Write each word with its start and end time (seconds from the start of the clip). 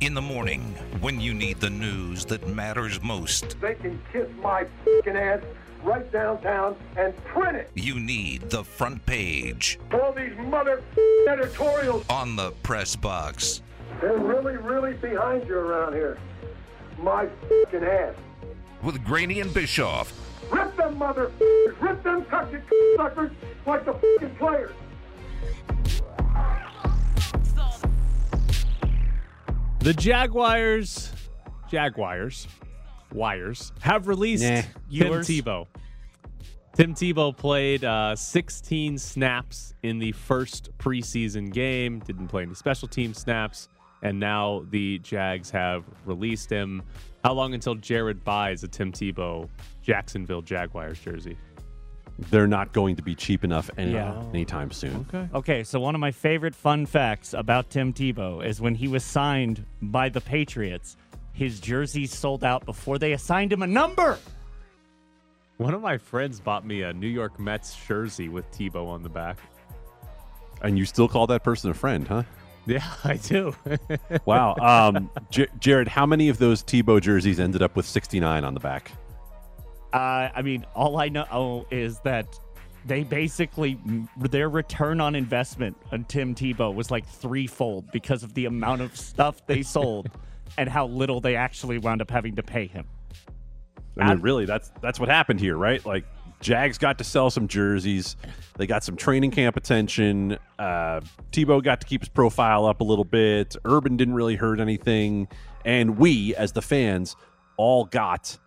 In 0.00 0.14
the 0.14 0.22
morning, 0.22 0.60
when 1.00 1.20
you 1.20 1.34
need 1.34 1.60
the 1.60 1.68
news 1.68 2.24
that 2.26 2.48
matters 2.48 3.02
most, 3.02 3.60
They 3.60 3.74
can 3.74 4.00
kiss 4.12 4.28
my 4.42 4.64
fucking 4.84 5.16
ass 5.16 5.40
right 5.82 6.10
downtown 6.10 6.76
and 6.96 7.14
print 7.24 7.56
it. 7.56 7.70
you 7.74 8.00
need 8.00 8.48
the 8.50 8.64
front 8.64 9.04
page 9.06 9.78
All 9.92 10.12
these 10.12 10.36
mother 10.38 10.82
editorials. 11.28 12.04
on 12.08 12.34
the 12.36 12.50
press 12.62 12.96
box. 12.96 13.60
They're 14.00 14.16
really, 14.16 14.56
really 14.56 14.94
behind 14.94 15.46
you 15.46 15.56
around 15.58 15.92
here. 15.92 16.16
My 16.98 17.28
fucking 17.48 17.84
ass. 17.84 18.14
With 18.82 19.04
Graney 19.04 19.40
and 19.40 19.52
Bischoff, 19.52 20.12
Rip 20.50 20.74
them 20.76 20.96
mother 20.98 21.30
rip 21.80 22.02
them 22.02 22.24
cocky 22.24 22.56
suckers 22.96 23.30
like 23.66 23.84
the 23.84 23.92
fucking 23.92 24.34
players. 24.36 24.72
The 29.80 29.94
Jaguars, 29.94 31.10
Jaguars, 31.70 32.46
Wires 33.12 33.72
have 33.80 34.08
released 34.08 34.44
Nah. 34.44 34.62
Tim 34.90 35.12
Tebow. 35.22 35.66
Tim 36.74 36.94
Tebow 36.94 37.36
played 37.36 37.82
uh, 37.84 38.14
16 38.14 38.98
snaps 38.98 39.74
in 39.82 39.98
the 39.98 40.12
first 40.12 40.70
preseason 40.78 41.52
game. 41.52 41.98
Didn't 42.00 42.28
play 42.28 42.42
any 42.42 42.54
special 42.54 42.88
team 42.88 43.14
snaps, 43.14 43.68
and 44.02 44.20
now 44.20 44.64
the 44.70 44.98
Jags 44.98 45.50
have 45.50 45.84
released 46.04 46.50
him. 46.50 46.82
How 47.24 47.32
long 47.32 47.54
until 47.54 47.74
Jared 47.74 48.22
buys 48.22 48.62
a 48.62 48.68
Tim 48.68 48.92
Tebow 48.92 49.48
Jacksonville 49.82 50.42
Jaguars 50.42 51.00
jersey? 51.00 51.36
They're 52.28 52.46
not 52.46 52.72
going 52.72 52.96
to 52.96 53.02
be 53.02 53.14
cheap 53.14 53.44
enough 53.44 53.70
any, 53.78 53.92
Yeah. 53.92 54.22
anytime 54.34 54.70
soon. 54.70 55.06
Okay. 55.08 55.28
Okay, 55.34 55.64
so 55.64 55.80
one 55.80 55.94
of 55.94 56.00
my 56.00 56.10
favorite 56.10 56.54
fun 56.54 56.84
facts 56.86 57.32
about 57.34 57.70
Tim 57.70 57.92
Tebow 57.92 58.44
is 58.44 58.60
when 58.60 58.74
he 58.74 58.88
was 58.88 59.02
signed 59.04 59.64
by 59.80 60.08
the 60.10 60.20
Patriots, 60.20 60.96
his 61.32 61.60
jersey 61.60 62.06
sold 62.06 62.44
out 62.44 62.64
before 62.66 62.98
they 62.98 63.12
assigned 63.12 63.52
him 63.52 63.62
a 63.62 63.66
number. 63.66 64.18
One 65.56 65.74
of 65.74 65.80
my 65.82 65.98
friends 65.98 66.40
bought 66.40 66.66
me 66.66 66.82
a 66.82 66.92
New 66.92 67.06
York 67.08 67.38
Mets 67.40 67.76
jersey 67.86 68.28
with 68.28 68.50
Tebow 68.52 68.86
on 68.88 69.02
the 69.02 69.08
back. 69.08 69.38
And 70.62 70.78
you 70.78 70.84
still 70.84 71.08
call 71.08 71.26
that 71.28 71.42
person 71.42 71.70
a 71.70 71.74
friend, 71.74 72.06
huh? 72.06 72.22
Yeah, 72.66 72.84
I 73.04 73.16
do. 73.16 73.56
Wow. 74.26 74.54
Um, 74.56 75.10
J- 75.30 75.48
Jared, 75.58 75.88
how 75.88 76.04
many 76.04 76.28
of 76.28 76.36
those 76.38 76.62
Tebow 76.62 77.00
jerseys 77.00 77.40
ended 77.40 77.62
up 77.62 77.74
with 77.74 77.86
69 77.86 78.44
on 78.44 78.52
the 78.54 78.60
back? 78.60 78.92
Uh, 79.92 80.28
I 80.34 80.42
mean, 80.42 80.64
all 80.74 80.98
I 80.98 81.08
know 81.08 81.66
is 81.70 81.98
that 82.00 82.38
they 82.86 83.02
basically 83.02 83.78
their 84.16 84.48
return 84.48 85.00
on 85.00 85.14
investment 85.14 85.76
on 85.92 86.04
Tim 86.04 86.34
Tebow 86.34 86.74
was 86.74 86.90
like 86.90 87.06
threefold 87.06 87.90
because 87.92 88.22
of 88.22 88.34
the 88.34 88.46
amount 88.46 88.80
of 88.80 88.96
stuff 88.96 89.46
they 89.46 89.62
sold 89.62 90.10
and 90.56 90.68
how 90.68 90.86
little 90.86 91.20
they 91.20 91.36
actually 91.36 91.78
wound 91.78 92.00
up 92.02 92.10
having 92.10 92.36
to 92.36 92.42
pay 92.42 92.66
him. 92.66 92.86
I 93.98 94.14
mean, 94.14 94.22
really, 94.22 94.46
that's 94.46 94.70
that's 94.80 94.98
what 94.98 95.08
happened 95.08 95.40
here, 95.40 95.56
right? 95.56 95.84
Like, 95.84 96.04
Jags 96.40 96.78
got 96.78 96.98
to 96.98 97.04
sell 97.04 97.28
some 97.28 97.48
jerseys. 97.48 98.16
They 98.56 98.66
got 98.66 98.82
some 98.82 98.96
training 98.96 99.30
camp 99.32 99.56
attention. 99.56 100.38
Uh, 100.58 101.00
Tebow 101.32 101.62
got 101.62 101.80
to 101.82 101.86
keep 101.86 102.00
his 102.00 102.08
profile 102.08 102.64
up 102.66 102.80
a 102.80 102.84
little 102.84 103.04
bit. 103.04 103.56
Urban 103.64 103.96
didn't 103.96 104.14
really 104.14 104.36
hurt 104.36 104.60
anything, 104.60 105.28
and 105.64 105.98
we, 105.98 106.34
as 106.36 106.52
the 106.52 106.62
fans, 106.62 107.14
all 107.56 107.84
got 107.84 108.38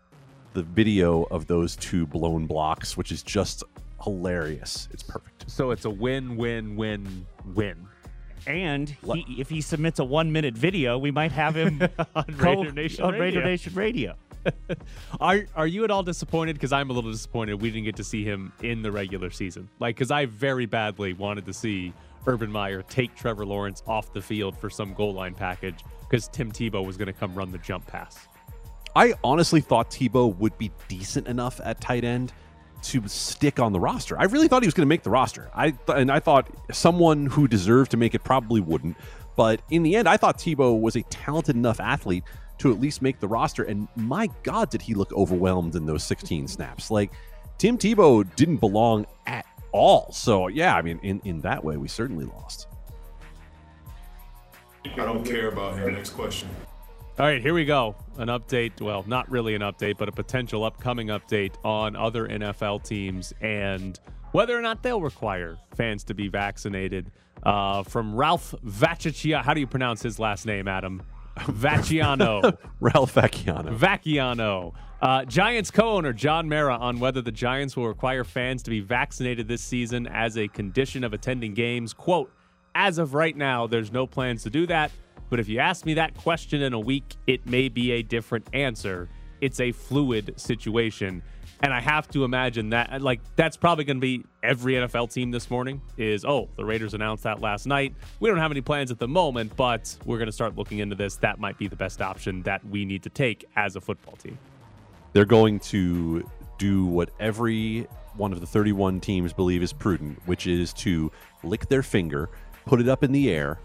the 0.54 0.64
video 0.64 1.24
of 1.24 1.48
those 1.48 1.76
two 1.76 2.06
blown 2.06 2.46
blocks, 2.46 2.96
which 2.98 3.12
is 3.12 3.24
just 3.24 3.64
hilarious. 4.04 4.88
It's 4.92 5.04
perfect. 5.04 5.50
so 5.50 5.72
it's 5.72 5.86
a 5.86 5.90
win, 5.90 6.36
win, 6.38 6.76
win, 6.76 7.26
win. 7.54 7.88
And 8.46 8.90
he, 8.90 9.38
if 9.40 9.50
he 9.50 9.62
submits 9.62 10.00
a 10.00 10.04
one 10.04 10.32
minute 10.32 10.54
video, 10.56 10.98
we 10.98 11.12
might 11.12 11.32
have 11.32 11.56
him 11.56 11.82
On 12.16 12.24
co- 12.38 12.56
Raider 12.56 12.72
Nation 12.74 13.04
on 13.06 13.14
Radio. 13.14 13.24
Raider 13.24 13.44
Nation 13.44 13.74
Radio. 13.74 14.16
Are 15.22 15.46
are 15.56 15.68
you 15.68 15.86
at 15.86 15.92
all 15.92 16.04
disappointed? 16.04 16.54
Because 16.56 16.74
I'm 16.74 16.90
a 16.90 16.94
little 16.94 17.12
disappointed 17.12 17.62
we 17.62 17.70
didn't 17.72 17.86
get 17.86 17.96
to 17.96 18.04
see 18.04 18.26
him 18.26 18.52
in 18.62 18.82
the 18.82 18.92
regular 18.92 19.30
season. 19.30 19.70
Like, 19.80 19.96
because 19.96 20.12
I 20.12 20.26
very 20.26 20.66
badly 20.66 21.14
wanted 21.14 21.46
to 21.46 21.54
see 21.54 21.94
Urban 22.28 22.52
Meyer 22.52 22.82
take 22.82 23.16
Trevor 23.16 23.46
Lawrence 23.46 23.82
off 23.88 24.12
the 24.12 24.22
field 24.22 24.58
for 24.58 24.70
some 24.70 24.94
goal 24.94 25.14
line 25.14 25.34
package 25.34 25.80
because 26.02 26.28
Tim 26.28 26.52
Tebow 26.52 26.86
was 26.86 26.98
going 26.98 27.06
to 27.08 27.14
come 27.14 27.34
run 27.34 27.54
the 27.54 27.58
jump 27.60 27.88
pass. 27.88 28.28
I 28.96 29.14
honestly 29.24 29.62
thought 29.62 29.90
Tebow 29.90 30.36
would 30.38 30.58
be 30.58 30.72
decent 30.88 31.28
enough 31.28 31.60
at 31.64 31.82
tight 31.82 32.04
end 32.04 32.32
to 32.84 33.08
stick 33.08 33.60
on 33.60 33.72
the 33.72 33.80
roster. 33.80 34.20
I 34.20 34.26
really 34.26 34.48
thought 34.48 34.62
he 34.62 34.68
was 34.68 34.74
going 34.74 34.86
to 34.86 34.90
make 34.90 35.04
the 35.04 35.10
roster. 35.10 35.50
I 35.54 35.72
th- 35.72 35.98
and 35.98 36.12
I 36.12 36.20
thought 36.20 36.50
someone 36.72 37.26
who 37.26 37.48
deserved 37.48 37.92
to 37.92 37.98
make 37.98 38.14
it 38.14 38.24
probably 38.24 38.62
wouldn't. 38.62 38.98
But 39.36 39.62
in 39.72 39.84
the 39.84 39.96
end, 39.96 40.08
I 40.08 40.18
thought 40.18 40.38
Tebow 40.38 40.80
was 40.80 40.96
a 40.96 41.02
talented 41.04 41.56
enough 41.56 41.80
athlete 41.80 42.24
to 42.60 42.72
at 42.72 42.80
least 42.80 43.02
make 43.02 43.20
the 43.20 43.28
roster. 43.28 43.64
And 43.64 43.88
my 43.96 44.30
God, 44.44 44.70
did 44.70 44.82
he 44.82 44.94
look 44.94 45.12
overwhelmed 45.14 45.76
in 45.76 45.86
those 45.86 46.04
16 46.04 46.48
snaps? 46.48 46.92
Like 46.92 47.12
Tim 47.58 47.78
Tebow 47.78 48.24
didn't 48.36 48.58
belong 48.58 49.08
at 49.26 49.46
all. 49.72 50.12
So 50.12 50.50
yeah, 50.50 50.76
I 50.76 50.82
mean, 50.82 51.00
in 51.04 51.20
in 51.24 51.42
that 51.42 51.64
way, 51.64 51.78
we 51.78 51.88
certainly 51.88 52.26
lost. 52.26 52.68
I 54.86 54.90
don't 54.98 55.26
care 55.26 55.48
about 55.48 55.78
him. 55.78 55.94
Next 55.94 56.12
question. 56.12 56.50
All 57.20 57.28
right, 57.28 57.40
here 57.44 57.54
we 57.54 57.64
go. 57.64 57.96
An 58.18 58.28
update. 58.30 58.82
Well, 58.82 59.04
not 59.06 59.30
really 59.30 59.54
an 59.54 59.62
update, 59.62 60.00
but 60.00 60.10
a 60.10 60.12
potential 60.12 60.64
upcoming 60.64 61.10
update 61.10 61.54
on 61.64 61.96
other 61.96 62.28
NFL 62.28 62.84
teams 62.84 63.36
and 63.40 64.00
whether 64.32 64.58
or 64.58 64.64
not 64.64 64.82
they'll 64.82 65.00
require 65.00 65.60
fans 65.76 66.04
to 66.06 66.16
be 66.16 66.28
vaccinated. 66.28 67.12
Uh, 67.44 67.84
from 67.84 68.16
Ralph 68.16 68.56
Vacciano. 68.66 69.44
How 69.44 69.54
do 69.54 69.60
you 69.60 69.68
pronounce 69.68 70.02
his 70.02 70.18
last 70.18 70.48
name, 70.48 70.68
Adam? 70.68 71.04
Vacciano. 71.38 72.58
Ralph 72.80 73.14
Vacchiano. 73.14 73.78
Vacchiano. 73.78 74.74
Uh, 75.00 75.24
Giants 75.26 75.70
co-owner 75.70 76.14
John 76.14 76.50
Mara 76.50 76.76
on 76.78 77.00
whether 77.00 77.22
the 77.22 77.32
Giants 77.32 77.78
will 77.78 77.88
require 77.88 78.24
fans 78.24 78.64
to 78.64 78.72
be 78.72 78.80
vaccinated 78.80 79.48
this 79.48 79.62
season 79.62 80.08
as 80.08 80.36
a 80.38 80.48
condition 80.48 81.04
of 81.04 81.14
attending 81.14 81.54
games. 81.54 81.94
Quote, 81.94 82.32
as 82.74 82.98
of 82.98 83.14
right 83.14 83.36
now, 83.36 83.68
there's 83.68 83.92
no 83.92 84.08
plans 84.08 84.42
to 84.44 84.50
do 84.50 84.66
that. 84.66 84.92
But 85.30 85.40
if 85.40 85.48
you 85.50 85.60
ask 85.60 85.86
me 85.86 85.96
that 85.96 86.16
question 86.16 86.62
in 86.62 86.74
a 86.74 86.80
week, 86.80 87.16
it 87.28 87.46
may 87.48 87.70
be 87.70 87.92
a 87.92 88.02
different 88.02 88.48
answer. 88.54 89.10
It's 89.42 89.60
a 89.60 89.72
fluid 89.72 90.34
situation. 90.40 91.24
And 91.62 91.74
I 91.74 91.80
have 91.80 92.10
to 92.10 92.26
imagine 92.26 92.72
that, 92.72 92.92
uh, 92.92 93.00
like, 93.00 93.22
that's 93.38 93.56
probably 93.56 93.86
going 93.86 93.98
to 93.98 94.02
be 94.02 94.26
every 94.44 94.74
NFL 94.74 95.14
team 95.14 95.32
this 95.32 95.50
morning 95.50 95.82
is, 95.98 96.26
oh, 96.26 96.50
the 96.58 96.66
Raiders 96.66 96.94
announced 96.94 97.24
that 97.24 97.40
last 97.40 97.66
night. 97.66 97.96
We 98.20 98.30
don't 98.30 98.38
have 98.38 98.52
any 98.52 98.60
plans 98.60 98.92
at 98.92 99.00
the 99.00 99.08
moment, 99.08 99.56
but 99.56 99.96
we're 100.06 100.18
going 100.18 100.28
to 100.28 100.34
start 100.34 100.58
looking 100.58 100.80
into 100.80 100.96
this. 100.96 101.16
That 101.18 101.40
might 101.40 101.58
be 101.58 101.68
the 101.68 101.78
best 101.78 102.02
option 102.02 102.42
that 102.44 102.66
we 102.66 102.84
need 102.84 103.02
to 103.04 103.10
take 103.10 103.46
as 103.56 103.78
a 103.78 103.82
football 103.82 104.16
team. 104.18 104.38
they're 105.14 105.26
going 105.26 105.60
to 105.60 106.30
do 106.58 106.86
what 106.86 107.12
every 107.20 107.88
one 108.16 108.34
of 108.34 108.42
the 108.42 108.48
31 108.48 109.00
teams 109.00 109.32
believe 109.32 109.64
is 109.64 109.72
prudent, 109.74 110.22
which 110.26 110.48
is 110.48 110.74
to 110.74 111.12
lick 111.44 111.68
their 111.70 111.84
finger, 111.84 112.30
put 112.66 112.80
it 112.80 112.90
up 112.90 113.04
in 113.04 113.12
the 113.12 113.30
air, 113.32 113.60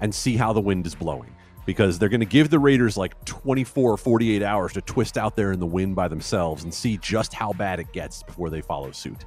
and 0.00 0.14
see 0.14 0.36
how 0.36 0.52
the 0.52 0.60
wind 0.60 0.86
is 0.86 0.94
blowing. 0.94 1.34
Because 1.66 1.98
they're 1.98 2.08
going 2.08 2.20
to 2.20 2.26
give 2.26 2.48
the 2.48 2.58
Raiders 2.58 2.96
like 2.96 3.22
24 3.26 3.92
or 3.92 3.96
48 3.96 4.42
hours 4.42 4.72
to 4.72 4.80
twist 4.80 5.18
out 5.18 5.36
there 5.36 5.52
in 5.52 5.60
the 5.60 5.66
wind 5.66 5.94
by 5.94 6.08
themselves 6.08 6.64
and 6.64 6.72
see 6.72 6.96
just 6.96 7.34
how 7.34 7.52
bad 7.52 7.78
it 7.78 7.92
gets 7.92 8.22
before 8.22 8.48
they 8.48 8.62
follow 8.62 8.90
suit. 8.90 9.26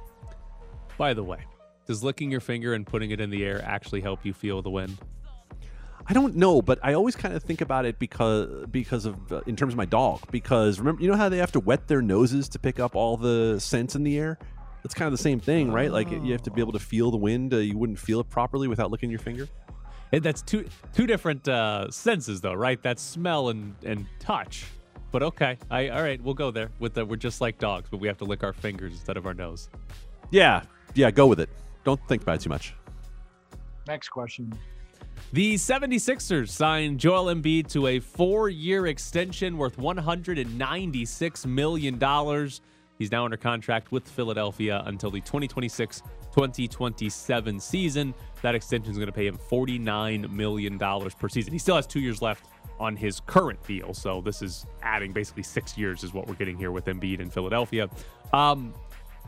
By 0.98 1.14
the 1.14 1.22
way, 1.22 1.46
does 1.86 2.02
licking 2.02 2.30
your 2.30 2.40
finger 2.40 2.74
and 2.74 2.86
putting 2.86 3.12
it 3.12 3.20
in 3.20 3.30
the 3.30 3.44
air 3.44 3.62
actually 3.64 4.00
help 4.00 4.24
you 4.24 4.32
feel 4.32 4.60
the 4.60 4.70
wind? 4.70 4.98
I 6.06 6.12
don't 6.12 6.36
know, 6.36 6.60
but 6.62 6.78
I 6.82 6.94
always 6.94 7.14
kind 7.14 7.34
of 7.34 7.42
think 7.42 7.60
about 7.60 7.84
it 7.84 7.98
because 7.98 8.66
because 8.70 9.04
of 9.04 9.32
uh, 9.32 9.40
in 9.46 9.56
terms 9.56 9.74
of 9.74 9.76
my 9.76 9.84
dog. 9.84 10.20
Because 10.30 10.78
remember, 10.78 11.02
you 11.02 11.08
know 11.08 11.16
how 11.16 11.28
they 11.28 11.38
have 11.38 11.52
to 11.52 11.60
wet 11.60 11.86
their 11.86 12.02
noses 12.02 12.48
to 12.50 12.58
pick 12.58 12.80
up 12.80 12.96
all 12.96 13.16
the 13.16 13.58
scents 13.60 13.94
in 13.94 14.02
the 14.02 14.18
air. 14.18 14.38
It's 14.84 14.94
kind 14.94 15.06
of 15.06 15.12
the 15.12 15.22
same 15.22 15.38
thing, 15.38 15.70
right? 15.70 15.92
Like 15.92 16.10
you 16.10 16.32
have 16.32 16.42
to 16.42 16.50
be 16.50 16.60
able 16.60 16.72
to 16.72 16.80
feel 16.80 17.12
the 17.12 17.16
wind. 17.16 17.54
Uh, 17.54 17.58
you 17.58 17.78
wouldn't 17.78 18.00
feel 18.00 18.18
it 18.18 18.28
properly 18.28 18.66
without 18.66 18.90
licking 18.90 19.10
your 19.10 19.20
finger. 19.20 19.48
That's 20.12 20.42
two 20.42 20.66
two 20.92 21.06
different 21.06 21.48
uh, 21.48 21.90
senses, 21.90 22.40
though, 22.40 22.54
right? 22.54 22.82
That's 22.82 23.02
smell 23.02 23.48
and 23.48 23.74
and 23.84 24.06
touch. 24.18 24.66
But 25.10 25.22
okay, 25.22 25.58
I 25.70 25.88
all 25.88 26.02
right, 26.02 26.22
we'll 26.22 26.34
go 26.34 26.50
there. 26.50 26.70
With 26.78 26.94
the 26.94 27.04
we're 27.04 27.16
just 27.16 27.40
like 27.40 27.58
dogs, 27.58 27.88
but 27.90 27.98
we 27.98 28.08
have 28.08 28.18
to 28.18 28.24
lick 28.24 28.44
our 28.44 28.52
fingers 28.52 28.92
instead 28.92 29.16
of 29.16 29.26
our 29.26 29.34
nose. 29.34 29.68
Yeah, 30.30 30.62
yeah, 30.94 31.10
go 31.10 31.26
with 31.26 31.40
it. 31.40 31.48
Don't 31.84 32.00
think 32.08 32.22
about 32.22 32.36
it 32.36 32.40
too 32.42 32.50
much. 32.50 32.74
Next 33.86 34.10
question. 34.10 34.52
The 35.32 35.54
76ers 35.54 36.50
signed 36.50 37.00
Joel 37.00 37.34
Embiid 37.34 37.68
to 37.68 37.86
a 37.86 38.00
four 38.00 38.48
year 38.50 38.86
extension 38.86 39.56
worth 39.56 39.76
$196 39.78 41.46
million. 41.46 42.50
He's 42.98 43.10
now 43.10 43.24
under 43.24 43.36
contract 43.36 43.92
with 43.92 44.06
Philadelphia 44.06 44.82
until 44.86 45.10
the 45.10 45.20
2026 45.20 46.02
2027 46.32 47.60
season. 47.60 48.14
That 48.42 48.54
extension 48.54 48.90
is 48.90 48.98
going 48.98 49.06
to 49.06 49.12
pay 49.12 49.26
him 49.26 49.38
$49 49.38 50.30
million 50.30 50.78
per 50.78 51.28
season. 51.28 51.52
He 51.52 51.58
still 51.58 51.76
has 51.76 51.86
two 51.86 52.00
years 52.00 52.20
left 52.20 52.46
on 52.80 52.96
his 52.96 53.20
current 53.20 53.64
deal. 53.66 53.94
So 53.94 54.20
this 54.20 54.42
is 54.42 54.66
adding 54.82 55.12
basically 55.12 55.44
six 55.44 55.78
years, 55.78 56.02
is 56.02 56.12
what 56.12 56.26
we're 56.26 56.34
getting 56.34 56.56
here 56.56 56.72
with 56.72 56.86
Embiid 56.86 57.20
in 57.20 57.30
Philadelphia. 57.30 57.88
Um, 58.32 58.74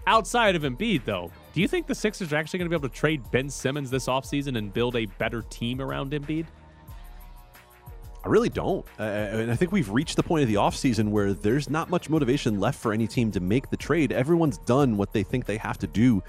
outside 0.06 0.56
of 0.56 0.62
Embiid, 0.62 1.04
though, 1.04 1.30
do 1.52 1.60
you 1.60 1.68
think 1.68 1.86
the 1.86 1.94
Sixers 1.94 2.32
are 2.32 2.36
actually 2.36 2.58
going 2.58 2.70
to 2.70 2.76
be 2.76 2.80
able 2.80 2.88
to 2.88 2.94
trade 2.94 3.22
Ben 3.30 3.48
Simmons 3.48 3.90
this 3.90 4.06
offseason 4.06 4.58
and 4.58 4.72
build 4.72 4.96
a 4.96 5.06
better 5.06 5.42
team 5.42 5.80
around 5.80 6.12
Embiid? 6.12 6.46
I 8.24 8.28
really 8.28 8.48
don't. 8.48 8.86
Uh, 8.98 9.02
and 9.02 9.52
I 9.52 9.56
think 9.56 9.70
we've 9.70 9.90
reached 9.90 10.16
the 10.16 10.22
point 10.22 10.42
of 10.42 10.48
the 10.48 10.54
offseason 10.54 11.10
where 11.10 11.34
there's 11.34 11.68
not 11.68 11.90
much 11.90 12.08
motivation 12.08 12.58
left 12.58 12.80
for 12.80 12.94
any 12.94 13.06
team 13.06 13.30
to 13.32 13.40
make 13.40 13.68
the 13.68 13.76
trade. 13.76 14.12
Everyone's 14.12 14.56
done 14.58 14.96
what 14.96 15.12
they 15.12 15.22
think 15.22 15.44
they 15.44 15.58
have 15.58 15.76
to 15.78 15.86
do 15.86 16.22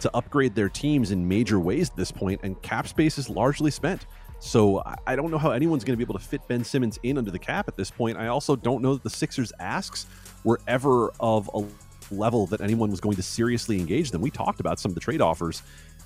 to 0.00 0.10
upgrade 0.14 0.54
their 0.54 0.68
teams 0.68 1.10
in 1.10 1.26
major 1.26 1.58
ways 1.58 1.90
at 1.90 1.96
this 1.96 2.12
point, 2.12 2.40
and 2.42 2.60
cap 2.62 2.86
space 2.88 3.18
is 3.18 3.28
largely 3.28 3.70
spent. 3.70 4.06
So 4.38 4.82
I- 5.06 5.16
don't 5.16 5.30
know 5.30 5.38
how 5.38 5.50
anyone's 5.50 5.84
going 5.84 5.98
to 5.98 6.04
be 6.04 6.08
able 6.08 6.18
to 6.18 6.24
fit 6.24 6.46
Ben 6.46 6.62
Simmons 6.62 6.98
in 7.02 7.16
under 7.18 7.30
the 7.30 7.38
cap 7.38 7.68
at 7.68 7.76
this 7.76 7.90
point. 7.90 8.18
I 8.18 8.26
also 8.26 8.54
don't 8.54 8.82
know 8.82 8.94
that 8.94 9.02
the 9.02 9.10
Sixers' 9.10 9.52
asks 9.58 10.06
were 10.44 10.60
ever 10.66 11.10
of 11.18 11.50
a 11.54 11.64
level 12.14 12.46
that 12.46 12.60
anyone 12.60 12.90
was 12.90 13.00
going 13.00 13.16
to 13.16 13.22
seriously 13.22 13.78
engage 13.80 14.10
them. 14.10 14.20
We 14.20 14.30
talked 14.30 14.60
about 14.60 14.78
some 14.78 14.90
of 14.90 14.94
the 14.94 15.00
trade 15.00 15.20
offers 15.20 15.62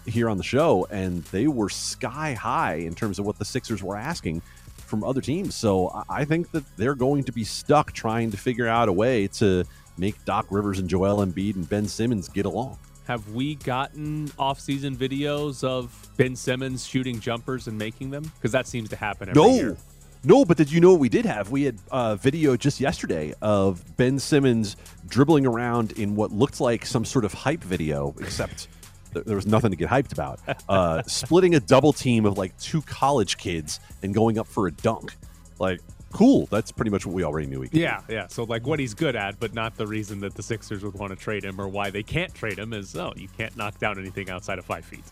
here 0.06 0.28
on 0.28 0.38
the 0.38 0.44
show, 0.44 0.86
and 0.90 1.24
they 1.24 1.46
were 1.46 1.68
sky 1.68 2.32
high 2.34 2.74
in 2.74 2.94
terms 2.94 3.18
of 3.18 3.26
what 3.26 3.38
the 3.38 3.44
Sixers 3.44 3.82
were 3.82 3.96
asking 3.96 4.40
from 4.86 5.04
other 5.04 5.20
teams. 5.20 5.54
So 5.54 6.04
I 6.08 6.24
think 6.24 6.50
that 6.52 6.64
they're 6.76 6.94
going 6.94 7.24
to 7.24 7.32
be 7.32 7.44
stuck 7.44 7.92
trying 7.92 8.30
to 8.30 8.36
figure 8.36 8.66
out 8.66 8.88
a 8.88 8.92
way 8.92 9.26
to 9.28 9.64
make 9.98 10.24
Doc 10.24 10.46
Rivers 10.50 10.78
and 10.78 10.88
Joel 10.88 11.24
Embiid 11.24 11.56
and 11.56 11.68
Ben 11.68 11.86
Simmons 11.86 12.28
get 12.28 12.46
along. 12.46 12.78
Have 13.10 13.28
we 13.30 13.56
gotten 13.56 14.30
off-season 14.38 14.96
videos 14.96 15.64
of 15.64 16.08
Ben 16.16 16.36
Simmons 16.36 16.86
shooting 16.86 17.18
jumpers 17.18 17.66
and 17.66 17.76
making 17.76 18.10
them? 18.10 18.22
Because 18.22 18.52
that 18.52 18.68
seems 18.68 18.88
to 18.90 18.94
happen 18.94 19.28
every 19.30 19.42
No. 19.42 19.48
year. 19.52 19.76
No, 20.22 20.44
but 20.44 20.56
did 20.56 20.70
you 20.70 20.80
know 20.80 20.92
what 20.92 21.00
we 21.00 21.08
did 21.08 21.26
have? 21.26 21.50
We 21.50 21.64
had 21.64 21.76
a 21.90 22.14
video 22.14 22.56
just 22.56 22.78
yesterday 22.78 23.34
of 23.42 23.82
Ben 23.96 24.20
Simmons 24.20 24.76
dribbling 25.08 25.44
around 25.44 25.90
in 25.98 26.14
what 26.14 26.30
looked 26.30 26.60
like 26.60 26.86
some 26.86 27.04
sort 27.04 27.24
of 27.24 27.34
hype 27.34 27.64
video, 27.64 28.14
except 28.20 28.68
th- 29.12 29.26
there 29.26 29.34
was 29.34 29.44
nothing 29.44 29.72
to 29.72 29.76
get 29.76 29.88
hyped 29.88 30.12
about. 30.12 30.38
Uh, 30.68 31.02
splitting 31.02 31.56
a 31.56 31.60
double 31.60 31.92
team 31.92 32.24
of 32.24 32.38
like 32.38 32.56
two 32.60 32.80
college 32.82 33.38
kids 33.38 33.80
and 34.04 34.14
going 34.14 34.38
up 34.38 34.46
for 34.46 34.68
a 34.68 34.70
dunk. 34.70 35.16
Like, 35.58 35.80
cool. 36.12 36.46
That's 36.46 36.72
pretty 36.72 36.90
much 36.90 37.06
what 37.06 37.14
we 37.14 37.24
already 37.24 37.46
knew 37.46 37.60
he 37.62 37.68
could 37.68 37.76
do. 37.76 37.80
Yeah, 37.80 38.00
yeah. 38.08 38.26
So 38.28 38.44
like 38.44 38.66
what 38.66 38.78
he's 38.78 38.94
good 38.94 39.16
at, 39.16 39.38
but 39.40 39.54
not 39.54 39.76
the 39.76 39.86
reason 39.86 40.20
that 40.20 40.34
the 40.34 40.42
Sixers 40.42 40.82
would 40.82 40.94
want 40.94 41.10
to 41.10 41.16
trade 41.16 41.44
him 41.44 41.60
or 41.60 41.68
why 41.68 41.90
they 41.90 42.02
can't 42.02 42.34
trade 42.34 42.58
him 42.58 42.72
is 42.72 42.94
oh, 42.96 43.12
you 43.16 43.28
can't 43.28 43.56
knock 43.56 43.78
down 43.78 43.98
anything 43.98 44.30
outside 44.30 44.58
of 44.58 44.64
five 44.64 44.84
feet. 44.84 45.04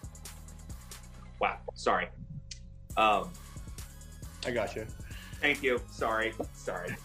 Wow. 1.41 1.59
Sorry. 1.75 2.09
Um, 2.97 3.31
I 4.45 4.51
got 4.51 4.75
you. 4.75 4.87
thank 5.41 5.63
you. 5.63 5.81
Sorry. 5.91 6.33
Sorry. 6.53 6.97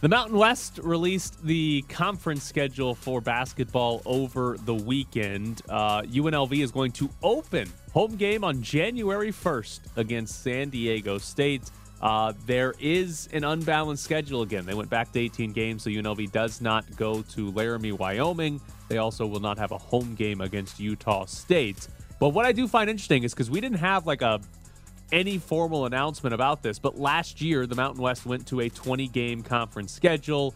The 0.00 0.08
Mountain 0.08 0.38
West 0.38 0.80
released 0.82 1.44
the 1.44 1.82
conference 1.90 2.42
schedule 2.42 2.94
for 2.94 3.20
basketball 3.20 4.00
over 4.06 4.56
the 4.64 4.74
weekend. 4.74 5.60
Uh, 5.68 6.00
UNLV 6.02 6.58
is 6.62 6.70
going 6.70 6.92
to 6.92 7.10
open 7.22 7.70
home 7.92 8.16
game 8.16 8.42
on 8.42 8.62
January 8.62 9.30
1st 9.30 9.80
against 9.96 10.42
San 10.42 10.70
Diego 10.70 11.18
State. 11.18 11.70
Uh, 12.00 12.32
there 12.46 12.74
is 12.80 13.28
an 13.32 13.44
unbalanced 13.44 14.02
schedule 14.02 14.42
again. 14.42 14.64
They 14.64 14.74
went 14.74 14.88
back 14.88 15.12
to 15.12 15.20
18 15.20 15.52
games, 15.52 15.82
so 15.82 15.90
UNLV 15.90 16.32
does 16.32 16.60
not 16.60 16.96
go 16.96 17.22
to 17.22 17.50
Laramie, 17.50 17.92
Wyoming. 17.92 18.60
They 18.88 18.98
also 18.98 19.26
will 19.26 19.40
not 19.40 19.58
have 19.58 19.72
a 19.72 19.78
home 19.78 20.14
game 20.14 20.40
against 20.40 20.80
Utah 20.80 21.26
State. 21.26 21.88
But 22.18 22.30
what 22.30 22.46
I 22.46 22.52
do 22.52 22.66
find 22.66 22.88
interesting 22.88 23.22
is 23.22 23.32
because 23.34 23.50
we 23.50 23.60
didn't 23.60 23.78
have 23.78 24.06
like 24.06 24.22
a 24.22 24.40
any 25.12 25.38
formal 25.38 25.86
announcement 25.86 26.34
about 26.34 26.62
this, 26.62 26.78
but 26.78 26.98
last 26.98 27.40
year 27.40 27.66
the 27.66 27.74
Mountain 27.74 28.02
West 28.02 28.26
went 28.26 28.46
to 28.46 28.60
a 28.60 28.68
20 28.68 29.08
game 29.08 29.42
conference 29.42 29.92
schedule 29.92 30.54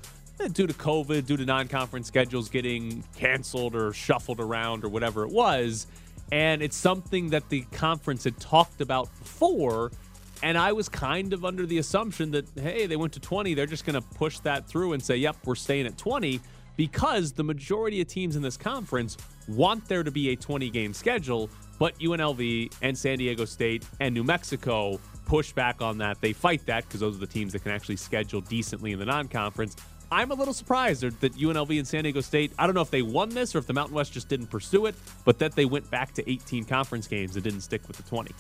due 0.53 0.67
to 0.67 0.75
COVID, 0.75 1.27
due 1.27 1.37
to 1.37 1.45
non 1.45 1.69
conference 1.69 2.09
schedules 2.09 2.49
getting 2.49 3.05
canceled 3.17 3.75
or 3.75 3.93
shuffled 3.93 4.41
around 4.41 4.85
or 4.85 4.89
whatever 4.89 5.25
it 5.25 5.31
was. 5.31 5.87
And 6.33 6.63
it's 6.63 6.77
something 6.77 7.31
that 7.31 7.49
the 7.49 7.63
conference 7.73 8.25
had 8.25 8.39
talked 8.41 8.81
about 8.81 9.09
before. 9.19 9.93
And 10.43 10.59
I 10.59 10.73
was 10.73 10.89
kind 10.89 11.33
of 11.33 11.45
under 11.45 11.65
the 11.67 11.79
assumption 11.79 12.31
that, 12.33 12.47
hey, 12.57 12.87
they 12.87 12.97
went 12.97 13.13
to 13.15 13.21
20. 13.21 13.55
They're 13.55 13.67
just 13.67 13.87
going 13.87 14.01
to 14.01 14.07
push 14.17 14.39
that 14.41 14.67
through 14.67 14.93
and 14.93 15.03
say, 15.03 15.17
yep, 15.17 15.37
we're 15.45 15.55
staying 15.55 15.87
at 15.87 15.97
20 15.97 16.41
because 16.77 17.33
the 17.33 17.45
majority 17.45 18.01
of 18.01 18.09
teams 18.09 18.37
in 18.37 18.43
this 18.43 18.57
conference 18.57 19.17
want 19.49 19.87
there 19.87 20.03
to 20.03 20.11
be 20.11 20.31
a 20.31 20.37
20 20.37 20.71
game 20.71 20.93
schedule, 20.93 21.49
but 21.79 21.99
UNLV 21.99 22.75
and 22.83 22.97
San 22.97 23.19
Diego 23.19 23.45
State 23.45 23.87
and 24.01 24.15
New 24.15 24.25
Mexico 24.25 24.99
push 25.27 25.53
back 25.53 25.81
on 25.81 25.99
that. 25.99 26.21
They 26.21 26.33
fight 26.33 26.67
that 26.67 26.85
because 26.85 27.01
those 27.01 27.17
are 27.17 27.21
the 27.21 27.27
teams 27.27 27.53
that 27.53 27.63
can 27.63 27.73
actually 27.73 27.97
schedule 27.97 28.41
decently 28.41 28.93
in 28.93 28.99
the 28.99 29.07
non 29.07 29.29
conference. 29.29 29.77
I'm 30.11 30.31
a 30.31 30.35
little 30.35 30.55
surprised 30.55 31.03
that 31.03 31.21
that 31.21 31.35
UNLV 31.35 31.77
and 31.79 31.87
San 31.87 32.05
Diego 32.05 32.21
State, 32.21 32.53
I 32.59 32.67
don't 32.67 32.75
know 32.75 32.83
if 32.83 32.91
they 32.91 33.03
won 33.03 33.31
this 33.31 33.55
or 33.55 33.59
if 33.59 33.67
the 33.67 33.73
Mountain 33.73 33.95
West 33.95 34.13
just 34.13 34.29
didn't 34.29 34.49
pursue 34.49 34.87
it, 34.87 34.95
but 35.25 35.39
that 35.39 35.55
they 35.57 35.65
went 35.65 35.91
back 35.91 36.13
to 36.15 36.31
18 36.31 36.65
conference 36.65 37.09
games 37.09 37.35
and 37.37 37.43
didn't 37.43 37.63
stick 37.63 37.87
with 37.89 37.97
the 37.97 38.03
20. 38.05 38.33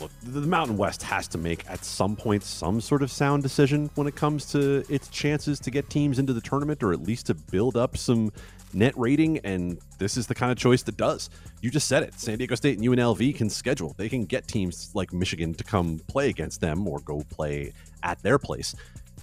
Look, 0.00 0.10
the 0.22 0.40
Mountain 0.40 0.76
West 0.76 1.02
has 1.02 1.28
to 1.28 1.38
make 1.38 1.68
at 1.68 1.84
some 1.84 2.16
point 2.16 2.42
some 2.42 2.80
sort 2.80 3.02
of 3.02 3.10
sound 3.10 3.42
decision 3.42 3.90
when 3.94 4.06
it 4.06 4.16
comes 4.16 4.46
to 4.52 4.84
its 4.88 5.08
chances 5.08 5.60
to 5.60 5.70
get 5.70 5.90
teams 5.90 6.18
into 6.18 6.32
the 6.32 6.40
tournament 6.40 6.82
or 6.82 6.92
at 6.92 7.02
least 7.02 7.26
to 7.26 7.34
build 7.34 7.76
up 7.76 7.96
some 7.96 8.32
net 8.72 8.96
rating. 8.96 9.38
And 9.38 9.78
this 9.98 10.16
is 10.16 10.26
the 10.26 10.34
kind 10.34 10.50
of 10.50 10.58
choice 10.58 10.82
that 10.84 10.96
does. 10.96 11.30
You 11.60 11.70
just 11.70 11.88
said 11.88 12.02
it. 12.02 12.18
San 12.18 12.38
Diego 12.38 12.54
State 12.54 12.78
and 12.78 12.86
UNLV 12.86 13.36
can 13.36 13.50
schedule. 13.50 13.94
They 13.96 14.08
can 14.08 14.24
get 14.24 14.48
teams 14.48 14.90
like 14.94 15.12
Michigan 15.12 15.54
to 15.54 15.64
come 15.64 16.00
play 16.06 16.28
against 16.28 16.60
them 16.60 16.86
or 16.88 17.00
go 17.00 17.22
play 17.30 17.72
at 18.02 18.22
their 18.22 18.38
place. 18.38 18.74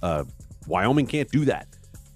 Uh, 0.02 0.24
Wyoming 0.66 1.06
can't 1.06 1.30
do 1.30 1.44
that. 1.46 1.66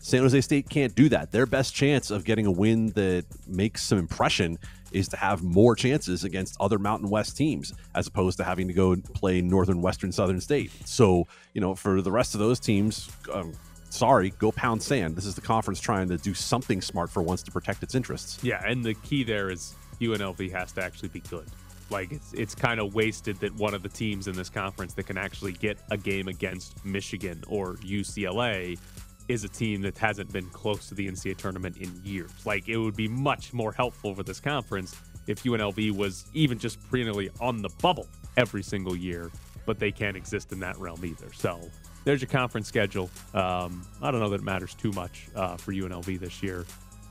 San 0.01 0.23
Jose 0.23 0.41
State 0.41 0.69
can't 0.69 0.95
do 0.95 1.09
that. 1.09 1.33
Their 1.33 1.47
best 1.47 1.75
chance 1.75 2.11
of 2.11 2.25
getting 2.25 2.47
a 2.47 2.51
win 2.51 2.91
that 2.91 3.25
makes 3.47 3.83
some 3.83 3.99
impression 3.99 4.59
is 4.93 5.09
to 5.09 5.17
have 5.17 5.43
more 5.43 5.75
chances 5.75 6.25
against 6.25 6.57
other 6.61 6.79
Mountain 6.79 7.11
West 7.11 7.37
teams 7.37 7.73
as 7.95 8.07
opposed 8.07 8.39
to 8.39 8.45
having 8.45 8.69
to 8.69 8.75
go 8.75 8.97
play 9.15 9.41
Northern, 9.41 9.83
Western, 9.83 10.13
Southern 10.13 10.41
State. 10.41 10.71
So, 10.87 11.27
you 11.55 11.61
know, 11.61 11.75
for 11.75 12.03
the 12.03 12.13
rest 12.13 12.35
of 12.35 12.41
those 12.41 12.61
teams, 12.61 13.11
um, 13.33 13.53
sorry, 13.91 14.31
go 14.39 14.53
pound 14.53 14.83
sand. 14.83 15.17
This 15.17 15.27
is 15.27 15.35
the 15.35 15.41
conference 15.41 15.81
trying 15.81 16.09
to 16.09 16.17
do 16.19 16.35
something 16.35 16.81
smart 16.81 17.11
for 17.11 17.23
once 17.23 17.43
to 17.43 17.51
protect 17.51 17.83
its 17.83 17.95
interests. 17.95 18.43
Yeah, 18.43 18.63
and 18.65 18.85
the 18.85 18.95
key 18.95 19.25
there 19.25 19.51
is 19.51 19.75
UNLV 20.01 20.51
has 20.53 20.73
to 20.73 20.83
actually 20.83 21.09
be 21.09 21.21
good. 21.21 21.47
Like 21.91 22.13
it's 22.13 22.33
it's 22.35 22.55
kind 22.55 22.81
of 22.81 22.95
wasted 22.95 23.41
that 23.41 23.55
one 23.55 23.73
of 23.73 23.83
the 23.83 23.89
teams 23.89 24.29
in 24.29 24.37
this 24.37 24.51
conference 24.51 24.93
that 24.95 25.05
can 25.05 25.17
actually 25.17 25.53
get 25.53 25.79
a 25.91 25.97
game 25.97 26.29
against 26.29 26.85
Michigan 26.85 27.43
or 27.49 27.77
UCLA 27.77 28.79
is 29.29 29.45
a 29.45 29.49
team 29.49 29.83
that 29.83 29.97
hasn't 29.99 30.33
been 30.33 30.49
close 30.51 30.89
to 30.89 30.95
the 30.95 31.07
NCAA 31.07 31.37
tournament 31.37 31.77
in 31.77 31.93
years. 32.03 32.31
Like 32.45 32.69
it 32.69 32.79
would 32.79 32.97
be 32.97 33.09
much 33.09 33.53
more 33.53 33.73
helpful 33.73 34.15
for 34.15 34.23
this 34.23 34.41
conference 34.41 34.97
if 35.27 35.43
UNLV 35.43 35.93
was 35.93 36.27
even 36.33 36.59
just 36.59 36.83
perennially 36.91 37.31
on 37.41 37.63
the 37.63 37.69
bubble 37.83 38.09
every 38.37 38.63
single 38.63 38.97
year, 38.97 39.31
but 39.67 39.79
they 39.79 39.93
can't 39.93 40.17
exist 40.17 40.53
in 40.53 40.61
that 40.61 40.79
realm 40.79 41.05
either. 41.05 41.33
So 41.35 41.61
there's 42.05 42.23
your 42.23 42.31
conference 42.31 42.67
schedule. 42.67 43.11
Um, 43.35 43.87
I 44.01 44.11
don't 44.11 44.21
know 44.21 44.31
that 44.31 44.41
it 44.41 44.45
matters 44.45 44.75
too 44.75 44.93
much 44.93 45.29
uh, 45.37 45.57
for 45.57 45.73
UNLV 45.73 46.19
this 46.19 46.43
year. 46.43 46.65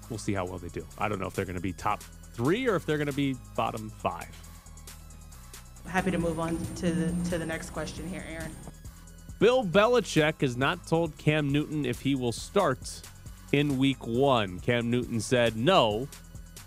We'll 0.10 0.18
see 0.18 0.34
how 0.34 0.46
well 0.46 0.58
they 0.58 0.70
do. 0.70 0.86
I 0.98 1.08
don't 1.08 1.20
know 1.20 1.28
if 1.28 1.36
they're 1.36 1.46
going 1.46 1.56
to 1.56 1.62
be 1.62 1.74
top 1.74 2.02
three 2.34 2.68
or 2.68 2.76
if 2.76 2.86
they're 2.86 2.98
going 2.98 3.08
to 3.08 3.14
be 3.14 3.36
bottom 3.56 3.90
five. 3.90 4.30
Happy 5.88 6.12
to 6.12 6.18
move 6.18 6.40
on 6.40 6.58
to 6.76 6.92
the 6.92 7.30
to 7.30 7.38
the 7.38 7.46
next 7.46 7.70
question 7.70 8.08
here, 8.10 8.26
Aaron. 8.30 8.52
Bill 9.40 9.64
Belichick 9.64 10.42
has 10.42 10.58
not 10.58 10.88
told 10.88 11.16
Cam 11.18 11.52
Newton 11.52 11.86
if 11.86 12.02
he 12.02 12.16
will 12.16 12.32
start 12.32 13.02
in 13.52 13.78
week 13.78 14.08
one. 14.08 14.60
Cam 14.60 14.90
Newton 14.90 15.20
said 15.20 15.56
no. 15.56 16.08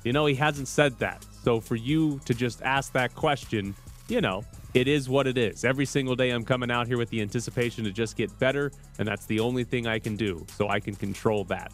You 0.04 0.12
know, 0.12 0.26
he 0.26 0.34
hasn't 0.34 0.68
said 0.68 0.98
that. 1.00 1.24
So 1.42 1.60
for 1.60 1.76
you 1.76 2.20
to 2.26 2.34
just 2.34 2.62
ask 2.62 2.92
that 2.92 3.14
question, 3.14 3.74
you 4.08 4.20
know, 4.20 4.44
it 4.72 4.86
is 4.86 5.08
what 5.08 5.26
it 5.26 5.36
is. 5.36 5.64
Every 5.64 5.84
single 5.84 6.14
day 6.14 6.30
I'm 6.30 6.44
coming 6.44 6.70
out 6.70 6.86
here 6.86 6.96
with 6.96 7.10
the 7.10 7.20
anticipation 7.20 7.84
to 7.84 7.90
just 7.90 8.16
get 8.16 8.36
better, 8.38 8.70
and 8.98 9.08
that's 9.08 9.26
the 9.26 9.40
only 9.40 9.64
thing 9.64 9.88
I 9.88 9.98
can 9.98 10.14
do. 10.14 10.46
So 10.56 10.68
I 10.68 10.78
can 10.78 10.94
control 10.94 11.44
that. 11.44 11.72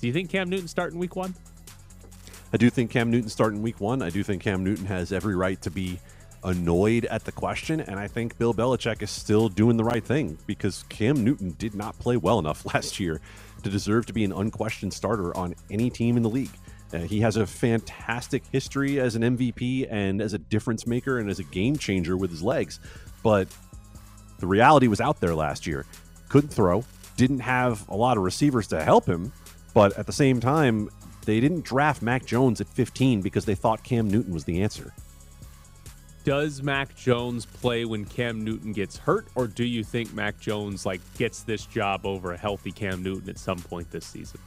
Do 0.00 0.06
you 0.06 0.12
think 0.12 0.28
Cam 0.28 0.50
Newton 0.50 0.68
starting 0.68 0.98
week 0.98 1.16
one? 1.16 1.34
I 2.52 2.58
do 2.58 2.68
think 2.68 2.90
Cam 2.90 3.10
Newton 3.10 3.30
starting 3.30 3.62
week 3.62 3.80
one. 3.80 4.02
I 4.02 4.10
do 4.10 4.22
think 4.22 4.42
Cam 4.42 4.62
Newton 4.62 4.84
has 4.86 5.12
every 5.12 5.34
right 5.34 5.60
to 5.62 5.70
be 5.70 5.98
annoyed 6.46 7.04
at 7.06 7.24
the 7.24 7.32
question, 7.32 7.80
and 7.80 7.98
I 7.98 8.06
think 8.06 8.38
Bill 8.38 8.54
Belichick 8.54 9.02
is 9.02 9.10
still 9.10 9.48
doing 9.48 9.76
the 9.76 9.84
right 9.84 10.02
thing 10.02 10.38
because 10.46 10.84
Cam 10.88 11.22
Newton 11.22 11.54
did 11.58 11.74
not 11.74 11.98
play 11.98 12.16
well 12.16 12.38
enough 12.38 12.64
last 12.74 12.98
year 12.98 13.20
to 13.62 13.68
deserve 13.68 14.06
to 14.06 14.12
be 14.12 14.24
an 14.24 14.32
unquestioned 14.32 14.94
starter 14.94 15.36
on 15.36 15.54
any 15.70 15.90
team 15.90 16.16
in 16.16 16.22
the 16.22 16.30
league. 16.30 16.56
Uh, 16.94 16.98
he 16.98 17.20
has 17.20 17.36
a 17.36 17.44
fantastic 17.44 18.44
history 18.52 19.00
as 19.00 19.16
an 19.16 19.22
MVP 19.22 19.88
and 19.90 20.22
as 20.22 20.34
a 20.34 20.38
difference 20.38 20.86
maker 20.86 21.18
and 21.18 21.28
as 21.28 21.40
a 21.40 21.44
game 21.44 21.76
changer 21.76 22.16
with 22.16 22.30
his 22.30 22.42
legs, 22.44 22.78
but 23.24 23.48
the 24.38 24.46
reality 24.46 24.86
was 24.86 25.00
out 25.00 25.20
there 25.20 25.34
last 25.34 25.66
year. 25.66 25.84
Couldn't 26.28 26.50
throw, 26.50 26.84
didn't 27.16 27.40
have 27.40 27.88
a 27.88 27.96
lot 27.96 28.16
of 28.16 28.22
receivers 28.22 28.68
to 28.68 28.84
help 28.84 29.04
him, 29.04 29.32
but 29.74 29.98
at 29.98 30.06
the 30.06 30.12
same 30.12 30.38
time, 30.38 30.90
they 31.24 31.40
didn't 31.40 31.64
draft 31.64 32.02
Mac 32.02 32.24
Jones 32.24 32.60
at 32.60 32.68
15 32.68 33.20
because 33.20 33.44
they 33.44 33.56
thought 33.56 33.82
Cam 33.82 34.08
Newton 34.08 34.32
was 34.32 34.44
the 34.44 34.62
answer. 34.62 34.92
Does 36.26 36.60
Mac 36.60 36.96
Jones 36.96 37.46
play 37.46 37.84
when 37.84 38.04
Cam 38.04 38.42
Newton 38.42 38.72
gets 38.72 38.96
hurt, 38.96 39.28
or 39.36 39.46
do 39.46 39.62
you 39.62 39.84
think 39.84 40.12
Mac 40.12 40.40
Jones 40.40 40.84
like 40.84 41.00
gets 41.16 41.44
this 41.44 41.64
job 41.66 42.04
over 42.04 42.32
a 42.32 42.36
healthy 42.36 42.72
Cam 42.72 43.00
Newton 43.00 43.30
at 43.30 43.38
some 43.38 43.60
point 43.60 43.88
this 43.92 44.04
season? 44.04 44.40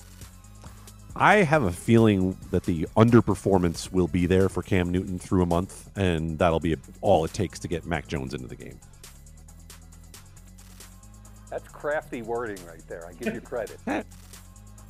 I 1.16 1.36
have 1.36 1.64
a 1.64 1.72
feeling 1.72 2.38
that 2.52 2.64
the 2.64 2.86
underperformance 2.98 3.94
will 3.94 4.10
be 4.10 4.26
there 4.26 4.50
for 4.50 4.62
Cam 4.62 4.92
Newton 4.92 5.18
through 5.18 5.42
a 5.42 5.46
month, 5.46 5.90
and 5.96 6.38
that'll 6.38 6.60
be 6.60 6.76
all 7.00 7.24
it 7.24 7.34
takes 7.34 7.60
to 7.60 7.70
get 7.70 7.86
Mac 7.86 8.10
Jones 8.10 8.34
into 8.34 8.48
the 8.48 8.58
game. 8.58 8.78
That's 11.50 11.70
crafty 11.70 12.24
wording 12.24 12.60
right 12.68 12.86
there. 12.90 13.08
I 13.08 13.14
give 13.14 13.34
you 13.34 13.42
credit. 13.42 13.80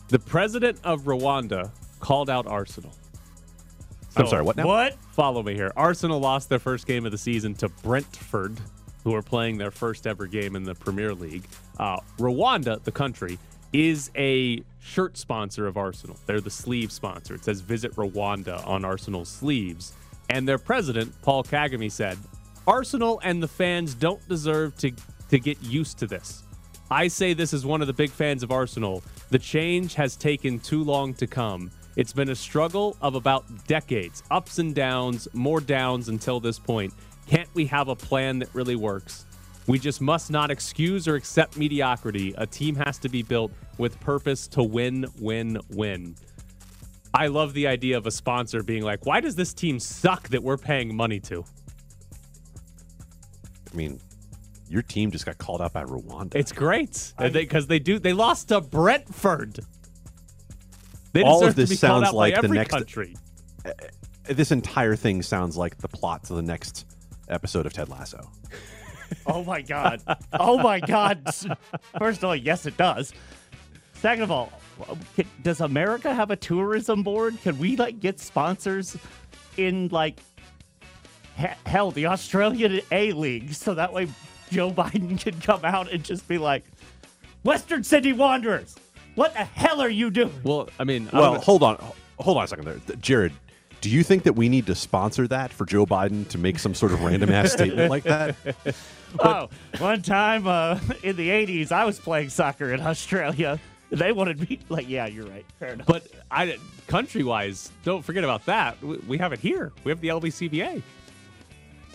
The 0.07 0.17
president 0.17 0.79
of 0.83 1.03
Rwanda 1.03 1.69
called 1.99 2.31
out 2.31 2.47
Arsenal. 2.47 2.95
I'm 4.19 4.27
sorry, 4.27 4.43
what 4.43 4.57
now? 4.57 4.67
What? 4.67 4.95
Follow 5.11 5.43
me 5.43 5.53
here. 5.55 5.71
Arsenal 5.75 6.19
lost 6.19 6.49
their 6.49 6.59
first 6.59 6.87
game 6.87 7.05
of 7.05 7.11
the 7.11 7.17
season 7.17 7.53
to 7.55 7.69
Brentford, 7.69 8.59
who 9.03 9.13
are 9.15 9.21
playing 9.21 9.57
their 9.57 9.71
first 9.71 10.05
ever 10.07 10.27
game 10.27 10.55
in 10.55 10.63
the 10.63 10.75
Premier 10.75 11.13
League. 11.13 11.45
Uh, 11.77 11.99
Rwanda, 12.17 12.83
the 12.83 12.91
country, 12.91 13.37
is 13.71 14.11
a 14.15 14.63
shirt 14.79 15.17
sponsor 15.17 15.67
of 15.67 15.77
Arsenal. 15.77 16.17
They're 16.25 16.41
the 16.41 16.49
sleeve 16.49 16.91
sponsor. 16.91 17.35
It 17.35 17.43
says 17.43 17.61
Visit 17.61 17.95
Rwanda 17.95 18.65
on 18.67 18.83
Arsenal's 18.83 19.29
sleeves. 19.29 19.93
And 20.29 20.47
their 20.47 20.57
president, 20.57 21.13
Paul 21.21 21.43
Kagame, 21.43 21.91
said, 21.91 22.17
Arsenal 22.67 23.19
and 23.23 23.41
the 23.41 23.47
fans 23.47 23.93
don't 23.93 24.27
deserve 24.27 24.77
to, 24.77 24.91
to 25.29 25.39
get 25.39 25.61
used 25.63 25.97
to 25.99 26.07
this. 26.07 26.43
I 26.91 27.07
say 27.07 27.33
this 27.33 27.53
as 27.53 27.65
one 27.65 27.81
of 27.81 27.87
the 27.87 27.93
big 27.93 28.09
fans 28.09 28.43
of 28.43 28.51
Arsenal. 28.51 29.03
The 29.29 29.39
change 29.39 29.93
has 29.95 30.15
taken 30.15 30.59
too 30.59 30.83
long 30.83 31.13
to 31.15 31.27
come. 31.27 31.71
It's 31.99 32.13
been 32.13 32.29
a 32.29 32.35
struggle 32.35 32.95
of 33.01 33.15
about 33.15 33.43
decades, 33.67 34.23
ups 34.31 34.57
and 34.57 34.73
downs, 34.73 35.27
more 35.33 35.59
downs 35.59 36.07
until 36.07 36.39
this 36.39 36.57
point. 36.57 36.93
Can't 37.27 37.49
we 37.53 37.65
have 37.65 37.89
a 37.89 37.95
plan 37.95 38.39
that 38.39 38.47
really 38.55 38.77
works? 38.77 39.25
We 39.67 39.79
just 39.79 39.99
must 39.99 40.31
not 40.31 40.49
excuse 40.49 41.09
or 41.09 41.15
accept 41.15 41.57
mediocrity. 41.57 42.33
A 42.37 42.47
team 42.47 42.77
has 42.77 42.99
to 42.99 43.09
be 43.09 43.21
built 43.21 43.51
with 43.77 43.99
purpose 43.99 44.47
to 44.47 44.63
win, 44.63 45.07
win, 45.19 45.59
win. 45.71 46.15
I 47.13 47.27
love 47.27 47.53
the 47.53 47.67
idea 47.67 47.97
of 47.97 48.07
a 48.07 48.11
sponsor 48.11 48.63
being 48.63 48.83
like, 48.83 49.05
why 49.05 49.19
does 49.19 49.35
this 49.35 49.53
team 49.53 49.77
suck 49.77 50.29
that 50.29 50.41
we're 50.41 50.55
paying 50.55 50.95
money 50.95 51.19
to? 51.19 51.43
I 53.73 53.75
mean, 53.75 53.99
your 54.69 54.83
team 54.83 55.11
just 55.11 55.25
got 55.25 55.37
called 55.37 55.61
out 55.61 55.73
by 55.73 55.83
Rwanda. 55.83 56.35
It's 56.35 56.53
great 56.53 57.13
because 57.19 57.67
they, 57.67 57.79
do. 57.79 57.99
They 57.99 58.13
lost 58.13 58.47
to 58.47 58.61
Brentford. 58.61 59.59
They 61.13 61.23
All 61.23 61.43
of 61.45 61.55
this 61.55 61.69
to 61.69 61.73
be 61.73 61.77
sounds 61.77 62.07
out 62.07 62.13
like 62.15 62.39
the 62.39 62.47
next- 62.47 62.69
country. 62.71 63.15
Uh, 63.65 63.71
this 64.25 64.51
entire 64.51 64.95
thing 64.95 65.21
sounds 65.23 65.57
like 65.57 65.77
the 65.77 65.87
plot 65.87 66.23
to 66.25 66.33
the 66.33 66.41
next 66.41 66.85
episode 67.29 67.65
of 67.65 67.73
Ted 67.73 67.89
Lasso. 67.89 68.29
Oh 69.25 69.43
my 69.43 69.63
god. 69.63 70.03
Oh 70.33 70.59
my 70.59 70.79
god. 70.79 71.23
First 71.97 72.19
of 72.19 72.25
all, 72.25 72.35
yes, 72.35 72.67
it 72.67 72.77
does. 72.77 73.11
Second 73.95 74.21
of 74.21 74.29
all, 74.29 74.51
does 75.41 75.61
America 75.61 76.13
have 76.13 76.29
a 76.29 76.35
tourism 76.35 77.01
board? 77.01 77.35
Can 77.41 77.57
we 77.57 77.75
like 77.75 77.99
get 77.99 78.19
sponsors 78.19 78.95
in 79.57 79.87
like 79.87 80.19
he- 81.35 81.47
hell 81.65 81.89
the 81.89 82.05
Australian 82.05 82.81
A 82.91 83.11
League 83.13 83.53
so 83.55 83.73
that 83.73 83.91
way 83.91 84.07
Joe 84.51 84.69
Biden 84.71 85.19
can 85.23 85.41
come 85.41 85.65
out 85.65 85.91
and 85.91 86.03
just 86.03 86.27
be 86.27 86.37
like, 86.37 86.63
Western 87.43 87.83
Sydney 87.83 88.13
Wanderers, 88.13 88.75
what 89.15 89.33
the 89.33 89.43
hell 89.43 89.81
are 89.81 89.89
you 89.89 90.09
doing? 90.09 90.33
Well, 90.43 90.69
I 90.79 90.83
mean, 90.83 91.09
Well, 91.11 91.39
hold 91.39 91.63
on, 91.63 91.77
hold 92.19 92.37
on 92.37 92.43
a 92.43 92.47
second 92.47 92.65
there, 92.65 92.95
Jared. 92.97 93.33
Do 93.81 93.89
you 93.89 94.03
think 94.03 94.23
that 94.23 94.33
we 94.33 94.49
need 94.49 94.65
to 94.65 94.75
sponsor 94.75 95.25
that 95.29 95.53
for 95.53 95.65
Joe 95.65 95.85
Biden 95.85 96.27
to 96.29 96.37
make 96.37 96.59
some 96.59 96.73
sort 96.73 96.91
of 96.91 97.01
random 97.01 97.31
ass 97.31 97.53
statement 97.53 97.89
like 97.89 98.03
that? 98.03 98.35
oh, 99.19 99.49
one 99.77 100.01
time 100.01 100.47
uh, 100.47 100.79
in 101.01 101.15
the 101.15 101.29
80s, 101.29 101.71
I 101.71 101.85
was 101.85 101.97
playing 101.97 102.29
soccer 102.29 102.73
in 102.73 102.81
Australia. 102.81 103.57
They 103.89 104.11
wanted 104.11 104.49
me, 104.49 104.59
like, 104.67 104.89
yeah, 104.89 105.07
you're 105.07 105.25
right. 105.25 105.45
Fair 105.59 105.69
enough. 105.69 105.87
But 105.87 106.07
I, 106.29 106.57
country 106.87 107.23
wise, 107.23 107.71
don't 107.83 108.03
forget 108.03 108.23
about 108.23 108.45
that. 108.47 108.81
We, 108.83 108.97
we 109.07 109.17
have 109.17 109.31
it 109.31 109.39
here. 109.39 109.71
We 109.85 109.91
have 109.91 110.01
the 110.01 110.09
LVCVA. 110.09 110.83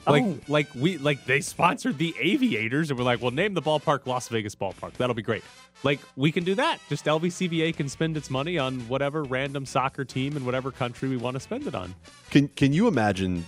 Like, 0.07 0.23
Oh. 0.25 0.39
like 0.49 0.69
we 0.75 0.99
like 0.99 1.25
they 1.25 1.41
sponsored 1.41 1.99
the 1.99 2.15
Aviators, 2.21 2.91
and 2.91 2.99
we're 2.99 3.05
like, 3.05 3.23
well, 3.23 3.31
name 3.31 3.55
the 3.55 3.63
ballpark 3.63 4.07
Las 4.07 4.29
Vegas 4.29 4.55
ballpark. 4.55 4.93
That'll 4.95 5.15
be 5.15 5.23
great. 5.23 5.43
Like, 5.83 6.01
we 6.17 6.33
can 6.33 6.45
do 6.45 6.55
that. 6.55 6.79
Just 6.89 7.05
LVCVA 7.07 7.75
can 7.77 7.89
spend 7.89 8.17
its 8.17 8.31
money 8.31 8.59
on 8.59 8.81
whatever 8.89 9.23
random 9.23 9.67
soccer 9.67 10.05
team 10.05 10.37
in 10.37 10.45
whatever 10.45 10.71
country 10.71 11.09
we 11.09 11.17
want 11.17 11.35
to 11.35 11.41
spend 11.41 11.67
it 11.67 11.75
on. 11.75 11.95
Can 12.31 12.49
Can 12.49 12.73
you 12.73 12.89
imagine 12.89 13.45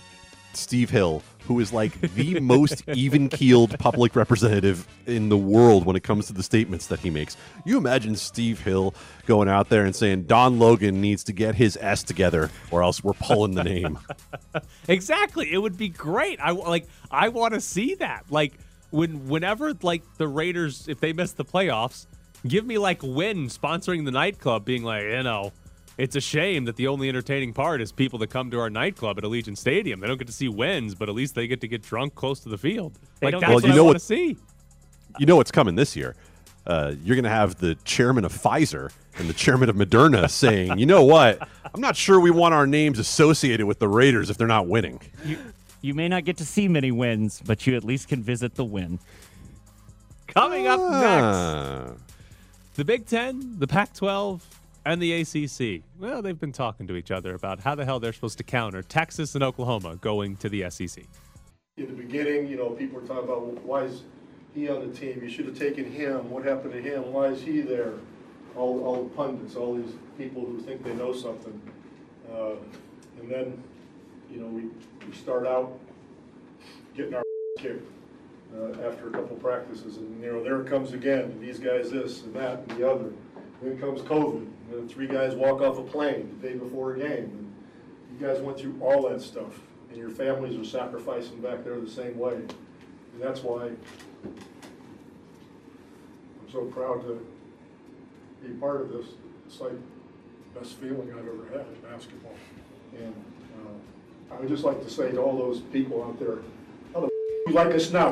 Steve 0.53 0.89
Hill, 0.89 1.21
who 1.47 1.59
is 1.59 1.73
like 1.73 1.99
the 2.13 2.39
most 2.39 2.83
even 2.89 3.29
keeled 3.29 3.77
public 3.79 4.15
representative 4.15 4.87
in 5.05 5.29
the 5.29 5.37
world 5.37 5.85
when 5.85 5.95
it 5.95 6.03
comes 6.03 6.27
to 6.27 6.33
the 6.33 6.43
statements 6.43 6.87
that 6.87 6.99
he 6.99 7.09
makes? 7.09 7.37
You 7.65 7.77
imagine 7.77 8.15
Steve 8.15 8.59
Hill 8.61 8.93
going 9.25 9.49
out 9.49 9.69
there 9.69 9.85
and 9.85 9.95
saying 9.95 10.23
Don 10.23 10.59
Logan 10.59 11.01
needs 11.01 11.23
to 11.25 11.33
get 11.33 11.55
his 11.55 11.77
S 11.81 12.03
together, 12.03 12.49
or 12.71 12.83
else 12.83 13.03
we're 13.03 13.13
pulling 13.13 13.55
the 13.55 13.63
name. 13.63 13.99
Exactly. 14.87 15.51
It 15.51 15.57
would 15.57 15.77
be 15.77 15.89
great. 15.89 16.39
I 16.41 16.51
like 16.51 16.87
I 17.11 17.29
want 17.29 17.53
to 17.53 17.61
see 17.61 17.95
that. 17.95 18.25
Like 18.29 18.53
when 18.89 19.27
whenever 19.27 19.73
like 19.81 20.03
the 20.17 20.27
Raiders 20.27 20.87
if 20.87 20.99
they 20.99 21.13
miss 21.13 21.33
the 21.33 21.45
playoffs, 21.45 22.07
give 22.47 22.65
me 22.65 22.77
like 22.77 23.01
Wynn 23.03 23.47
sponsoring 23.47 24.05
the 24.05 24.11
nightclub 24.11 24.65
being 24.65 24.83
like, 24.83 25.03
you 25.03 25.23
know, 25.23 25.51
it's 25.97 26.15
a 26.15 26.21
shame 26.21 26.65
that 26.65 26.75
the 26.75 26.87
only 26.87 27.09
entertaining 27.09 27.53
part 27.53 27.81
is 27.81 27.91
people 27.91 28.19
that 28.19 28.29
come 28.29 28.51
to 28.51 28.59
our 28.59 28.69
nightclub 28.69 29.17
at 29.17 29.23
Allegiant 29.23 29.57
Stadium. 29.57 29.99
They 29.99 30.07
don't 30.07 30.17
get 30.17 30.27
to 30.27 30.33
see 30.33 30.47
wins, 30.47 30.93
but 30.95 31.09
at 31.09 31.15
least 31.15 31.33
they 31.35 31.47
get 31.47 31.61
to 31.61 31.67
get 31.67 31.81
drunk 31.81 32.13
close 32.15 32.39
to 32.41 32.49
the 32.49 32.57
field. 32.57 32.93
They 33.19 33.27
Like 33.31 33.33
that's 33.41 33.45
get 33.45 33.53
what 33.53 33.61
to- 33.63 33.67
Well, 33.67 33.69
you 33.69 33.73
I 33.73 33.75
know 33.77 33.83
want 33.85 33.95
what- 33.95 33.99
to 33.99 34.05
see. 34.05 34.37
You 35.19 35.25
know 35.25 35.35
what's 35.37 35.51
coming 35.51 35.75
this 35.75 35.95
year. 35.95 36.15
Uh, 36.67 36.93
you're 37.03 37.15
going 37.15 37.23
to 37.23 37.29
have 37.29 37.55
the 37.55 37.75
chairman 37.85 38.25
of 38.25 38.33
Pfizer 38.33 38.91
and 39.17 39.27
the 39.29 39.33
chairman 39.33 39.69
of 39.69 39.75
Moderna 39.77 40.29
saying, 40.43 40.77
you 40.77 40.85
know 40.85 41.03
what? 41.03 41.47
I'm 41.73 41.81
not 41.81 41.95
sure 41.95 42.19
we 42.19 42.29
want 42.29 42.53
our 42.53 42.67
names 42.67 42.99
associated 42.99 43.65
with 43.65 43.79
the 43.79 43.87
Raiders 43.87 44.29
if 44.29 44.37
they're 44.37 44.45
not 44.47 44.67
winning. 44.67 44.99
you, 45.25 45.37
you 45.81 45.93
may 45.93 46.07
not 46.09 46.25
get 46.25 46.37
to 46.37 46.45
see 46.45 46.67
many 46.67 46.91
wins, 46.91 47.41
but 47.45 47.65
you 47.65 47.75
at 47.77 47.83
least 47.83 48.09
can 48.09 48.21
visit 48.21 48.55
the 48.55 48.65
Wynn. 48.65 48.99
Coming 50.27 50.67
up 50.67 50.79
next. 50.79 51.23
Ah. 51.23 51.91
The 52.75 52.85
Big 52.85 53.07
Ten, 53.07 53.55
the 53.57 53.65
Pac 53.65 53.93
12, 53.95 54.45
and 54.87 55.01
the 55.01 55.21
ACC. 55.21 55.83
Well, 55.99 56.21
they've 56.21 56.39
been 56.39 56.53
talking 56.53 56.87
to 56.87 56.95
each 56.95 57.11
other 57.11 57.35
about 57.35 57.59
how 57.59 57.75
the 57.75 57.83
hell 57.83 57.99
they're 57.99 58.13
supposed 58.13 58.37
to 58.37 58.45
counter 58.45 58.81
Texas 58.81 59.35
and 59.35 59.43
Oklahoma 59.43 59.97
going 59.97 60.37
to 60.37 60.47
the 60.47 60.69
SEC. 60.69 61.03
In 61.75 61.87
the 61.87 61.93
beginning, 61.93 62.47
you 62.47 62.55
know, 62.55 62.69
people 62.69 63.01
were 63.01 63.05
talking 63.05 63.25
about, 63.25 63.45
well, 63.45 63.61
why 63.63 63.81
is 63.83 64.03
he 64.55 64.69
on 64.69 64.89
the 64.89 64.97
team? 64.97 65.19
You 65.21 65.29
should 65.29 65.45
have 65.45 65.59
taken 65.59 65.91
him. 65.91 66.29
What 66.29 66.45
happened 66.45 66.71
to 66.71 66.81
him? 66.81 67.11
Why 67.11 67.25
is 67.25 67.41
he 67.41 67.59
there? 67.59 67.95
All, 68.55 68.81
all 68.85 69.03
the 69.03 69.09
pundits, 69.09 69.55
all 69.55 69.75
these 69.75 69.93
people 70.17 70.45
who 70.45 70.61
think 70.61 70.83
they 70.83 70.93
know 70.93 71.13
something. 71.13 71.61
Uh, 72.31 72.51
and 73.19 73.29
then, 73.29 73.61
you 74.31 74.39
know, 74.39 74.47
we, 74.47 74.69
we 75.05 75.13
start 75.13 75.45
out 75.45 75.77
getting 76.95 77.13
our 77.13 77.23
kicked 77.59 77.91
uh, 78.55 78.87
after 78.87 79.09
a 79.09 79.11
couple 79.11 79.35
practices. 79.35 79.97
And, 79.97 80.23
you 80.23 80.31
know, 80.31 80.41
there 80.41 80.63
comes 80.63 80.93
again. 80.93 81.23
And 81.23 81.41
these 81.41 81.59
guys 81.59 81.91
this 81.91 82.23
and 82.23 82.33
that 82.35 82.59
and 82.59 82.79
the 82.79 82.89
other. 82.89 83.11
Then 83.61 83.77
comes 83.79 84.01
COVID. 84.01 84.47
And 84.67 84.79
then 84.79 84.89
three 84.89 85.07
guys 85.07 85.33
walk 85.33 85.61
off 85.61 85.77
a 85.77 85.83
plane 85.83 86.37
the 86.41 86.49
day 86.49 86.55
before 86.55 86.95
a 86.95 86.99
game. 86.99 87.23
And 87.23 87.53
you 88.19 88.27
guys 88.27 88.41
went 88.41 88.59
through 88.59 88.77
all 88.81 89.07
that 89.09 89.21
stuff. 89.21 89.61
And 89.89 89.97
your 89.97 90.09
families 90.09 90.57
are 90.59 90.65
sacrificing 90.65 91.39
back 91.39 91.63
there 91.63 91.79
the 91.79 91.89
same 91.89 92.17
way. 92.17 92.33
And 92.33 93.21
that's 93.21 93.41
why 93.41 93.67
I'm 93.67 94.35
so 96.51 96.65
proud 96.65 97.01
to 97.03 97.25
be 98.45 98.53
part 98.55 98.81
of 98.81 98.91
this. 98.91 99.05
It's 99.47 99.59
like 99.61 99.71
the 99.71 100.59
best 100.59 100.73
feeling 100.73 101.11
I've 101.11 101.19
ever 101.19 101.45
had 101.51 101.65
in 101.67 101.75
basketball. 101.89 102.35
And 102.97 103.15
uh, 103.55 104.33
I 104.35 104.39
would 104.39 104.49
just 104.49 104.63
like 104.63 104.83
to 104.83 104.89
say 104.89 105.11
to 105.11 105.21
all 105.21 105.37
those 105.37 105.61
people 105.61 106.03
out 106.03 106.19
there, 106.19 106.39
how 106.93 107.01
the 107.01 107.09
you 107.47 107.53
like 107.53 107.73
us 107.73 107.91
now? 107.91 108.11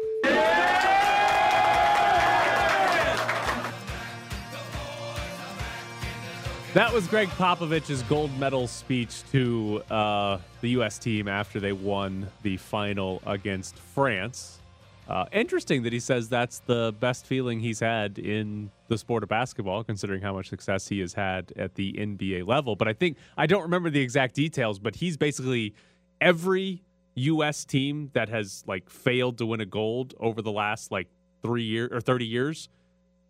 That 6.76 6.92
was 6.92 7.08
Gregg 7.08 7.30
Popovich's 7.30 8.04
gold 8.04 8.38
medal 8.38 8.68
speech 8.68 9.24
to 9.32 9.82
uh, 9.90 10.40
the 10.60 10.72
U.S. 10.72 11.00
team 11.00 11.30
after 11.30 11.62
they 11.62 11.72
won 11.72 12.28
the 12.44 12.58
final 12.58 13.22
against 13.26 13.78
France. 13.78 14.60
Uh, 15.08 15.24
interesting 15.32 15.84
that 15.84 15.94
he 15.94 16.02
says 16.02 16.28
that's 16.28 16.60
the 16.66 16.94
best 17.00 17.28
feeling 17.28 17.62
he's 17.62 17.80
had 17.80 18.20
in 18.20 18.70
the 18.90 18.98
sport 18.98 19.24
of 19.24 19.30
basketball, 19.30 19.86
considering 19.86 20.22
how 20.22 20.34
much 20.34 20.50
success 20.50 20.86
he 20.86 21.00
has 21.00 21.14
had 21.14 21.54
at 21.56 21.76
the 21.76 21.94
NBA 21.94 22.46
level. 22.46 22.76
But 22.76 22.90
I 22.90 22.94
think 22.94 23.16
I 23.38 23.48
don't 23.48 23.64
remember 23.64 23.90
the 23.90 24.02
exact 24.02 24.36
details, 24.36 24.78
but 24.78 24.98
he's 24.98 25.16
basically 25.16 25.74
every 26.20 26.84
U.S. 27.16 27.64
team 27.64 28.12
that 28.12 28.28
has 28.28 28.66
like 28.68 28.90
failed 28.90 29.38
to 29.38 29.46
win 29.46 29.62
a 29.62 29.66
gold 29.66 30.14
over 30.20 30.42
the 30.42 30.52
last 30.52 30.92
like 30.92 31.08
three 31.42 31.64
years 31.64 31.90
or 31.94 32.02
thirty 32.02 32.26
years 32.26 32.68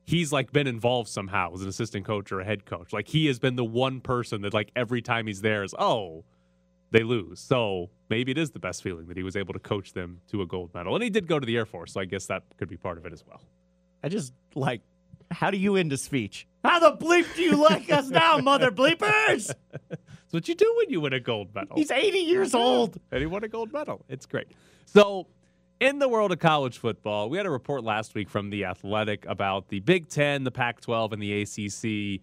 he's 0.06 0.32
like 0.32 0.52
been 0.52 0.68
involved 0.68 1.10
somehow 1.10 1.54
as 1.54 1.62
an 1.62 1.68
assistant 1.68 2.06
coach 2.06 2.32
or 2.32 2.40
a 2.40 2.46
head 2.46 2.66
coach. 2.66 2.94
Like 2.94 3.08
he 3.08 3.26
has 3.28 3.40
been 3.40 3.56
the 3.56 3.66
one 3.66 4.00
person 4.02 4.42
that 4.44 4.54
like 4.54 4.72
every 4.76 5.02
time 5.02 5.28
he's 5.28 5.42
there 5.42 5.64
is 5.64 5.74
oh 5.78 6.24
they 6.92 7.04
lose. 7.04 7.40
So 7.40 7.90
maybe 8.10 8.32
it 8.32 8.38
is 8.38 8.52
the 8.52 8.60
best 8.60 8.82
feeling 8.84 9.08
that 9.08 9.18
he 9.18 9.24
was 9.24 9.36
able 9.36 9.54
to 9.54 9.60
coach 9.60 9.94
them 9.94 10.22
to 10.32 10.42
a 10.42 10.46
gold 10.46 10.74
medal. 10.74 10.96
And 10.96 11.04
he 11.04 11.10
did 11.10 11.28
go 11.28 11.40
to 11.40 11.46
the 11.46 11.58
Air 11.58 11.66
Force, 11.66 11.94
so 11.94 12.00
I 12.00 12.06
guess 12.06 12.28
that 12.28 12.44
could 12.58 12.70
be 12.70 12.78
part 12.78 12.98
of 12.98 13.06
it 13.06 13.12
as 13.12 13.26
well. 13.28 13.42
I 14.04 14.08
just 14.10 14.34
like, 14.54 14.82
how 15.32 15.52
do 15.52 15.58
you 15.58 15.76
end 15.76 15.92
a 15.92 15.98
speech? 15.98 16.48
How 16.64 16.80
the 16.80 16.96
bleep 16.96 17.26
do 17.36 17.42
you 17.42 17.56
like 17.58 17.92
us 17.92 18.08
now, 18.10 18.38
mother 18.44 18.72
bleepers? 18.72 19.52
That's 19.90 20.32
what 20.32 20.48
you 20.48 20.56
do 20.56 20.74
when 20.78 20.90
you 20.90 21.02
win 21.02 21.14
a 21.14 21.20
gold 21.20 21.54
medal. 21.54 21.76
He's 21.76 21.92
80 21.92 22.20
years 22.20 22.54
old. 22.56 22.98
and 23.12 23.20
he 23.20 23.26
won 23.26 23.44
a 23.44 23.48
gold 23.48 23.74
medal. 23.74 24.06
It's 24.08 24.26
great. 24.26 24.48
So, 24.86 25.28
in 25.80 26.00
the 26.00 26.08
world 26.08 26.32
of 26.32 26.40
college 26.40 26.78
football, 26.78 27.30
we 27.30 27.38
had 27.38 27.46
a 27.46 27.50
report 27.50 27.84
last 27.84 28.16
week 28.16 28.30
from 28.30 28.50
The 28.50 28.66
Athletic 28.66 29.26
about 29.26 29.68
the 29.68 29.82
Big 29.82 30.08
Ten, 30.08 30.44
the 30.44 30.52
Pac 30.52 30.82
12, 30.82 31.14
and 31.14 31.22
the 31.22 31.42
ACC 31.42 32.22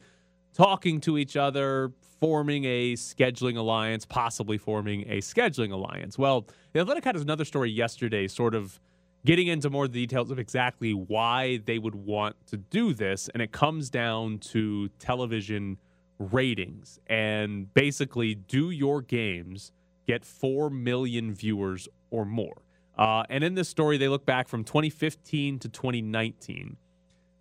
talking 0.55 1.01
to 1.03 1.19
each 1.19 1.37
other, 1.37 1.93
forming 2.21 2.65
a 2.65 2.95
scheduling 2.95 3.57
alliance, 3.57 4.07
possibly 4.07 4.57
forming 4.57 5.03
a 5.03 5.19
scheduling 5.19 5.73
alliance. 5.73 6.19
Well, 6.19 6.47
The 6.73 6.81
Athletic 6.81 7.05
had 7.05 7.17
another 7.17 7.45
story 7.45 7.71
yesterday, 7.71 8.27
sort 8.27 8.55
of 8.55 8.81
getting 9.25 9.49
into 9.49 9.71
more 9.71 9.87
details 9.87 10.31
of 10.31 10.39
exactly 10.39 10.95
why 10.95 11.59
they 11.65 11.79
would 11.79 11.95
want 11.95 12.37
to 12.47 12.57
do 12.57 12.95
this. 12.95 13.29
And 13.29 13.43
it 13.43 13.53
comes 13.53 13.91
down 13.91 14.39
to 14.39 14.89
television 14.99 15.79
ratings. 16.19 16.99
And 17.07 17.73
basically, 17.75 18.35
do 18.35 18.71
your 18.71 19.03
games 19.03 19.73
get 20.07 20.25
4 20.25 20.71
million 20.71 21.35
viewers 21.35 21.89
or 22.11 22.25
more? 22.25 22.63
Uh, 22.97 23.25
and 23.29 23.43
in 23.43 23.55
this 23.55 23.69
story, 23.69 23.97
they 23.97 24.09
look 24.09 24.27
back 24.27 24.49
from 24.49 24.65
2015 24.65 25.59
to 25.61 25.69
2019. 25.69 26.77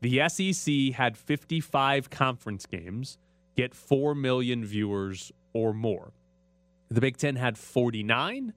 The 0.01 0.27
SEC 0.29 0.93
had 0.95 1.17
55 1.17 2.09
conference 2.09 2.65
games 2.65 3.17
get 3.55 3.75
4 3.75 4.15
million 4.15 4.65
viewers 4.65 5.31
or 5.53 5.73
more. 5.73 6.13
The 6.89 7.01
Big 7.01 7.17
Ten 7.17 7.35
had 7.35 7.57
49. 7.57 8.53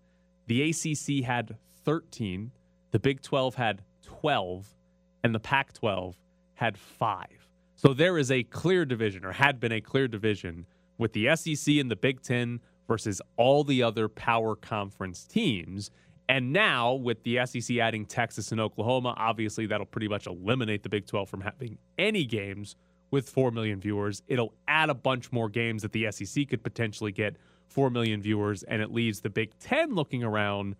The 0.47 0.71
ACC 0.71 1.25
had 1.25 1.57
13. 1.85 2.53
The 2.91 2.99
Big 2.99 3.23
12 3.23 3.55
had 3.57 3.83
12. 4.03 4.75
And 5.23 5.35
the 5.35 5.41
Pac 5.41 5.73
12 5.73 6.17
had 6.55 6.79
five. 6.79 7.49
So 7.77 7.93
there 7.93 8.19
is 8.19 8.31
a 8.31 8.45
clear 8.45 8.85
division, 8.85 9.25
or 9.25 9.33
had 9.33 9.61
been 9.61 9.73
a 9.73 9.81
clear 9.81 10.09
division, 10.09 10.67
with 10.97 11.13
the 11.13 11.35
SEC 11.37 11.77
and 11.77 11.91
the 11.91 11.97
Big 11.97 12.23
Ten 12.23 12.61
versus 12.87 13.21
all 13.37 13.65
the 13.65 13.83
other 13.83 14.09
power 14.09 14.55
conference 14.55 15.25
teams. 15.25 15.91
And 16.29 16.53
now, 16.53 16.95
with 16.95 17.23
the 17.23 17.45
SEC 17.45 17.77
adding 17.77 18.07
Texas 18.07 18.51
and 18.51 18.61
Oklahoma, 18.61 19.15
obviously 19.17 19.67
that'll 19.67 19.87
pretty 19.87 20.09
much 20.09 20.27
eliminate 20.27 20.83
the 20.83 20.89
Big 20.89 21.07
12 21.07 21.29
from 21.29 21.43
having 21.43 21.77
any 21.99 22.25
games 22.25 22.77
with 23.11 23.29
4 23.29 23.51
million 23.51 23.79
viewers. 23.81 24.23
It'll 24.27 24.55
add 24.67 24.91
a 24.91 24.95
bunch 24.95 25.31
more 25.33 25.49
games 25.49 25.83
that 25.83 25.93
the 25.93 26.11
SEC 26.11 26.49
could 26.49 26.65
potentially 26.65 27.13
get 27.13 27.37
4 27.69 27.91
million 27.91 28.23
viewers, 28.23 28.63
and 28.63 28.81
it 28.81 28.91
leaves 28.91 29.21
the 29.21 29.31
Big 29.31 29.59
10 29.59 29.95
looking 29.95 30.25
around, 30.25 30.77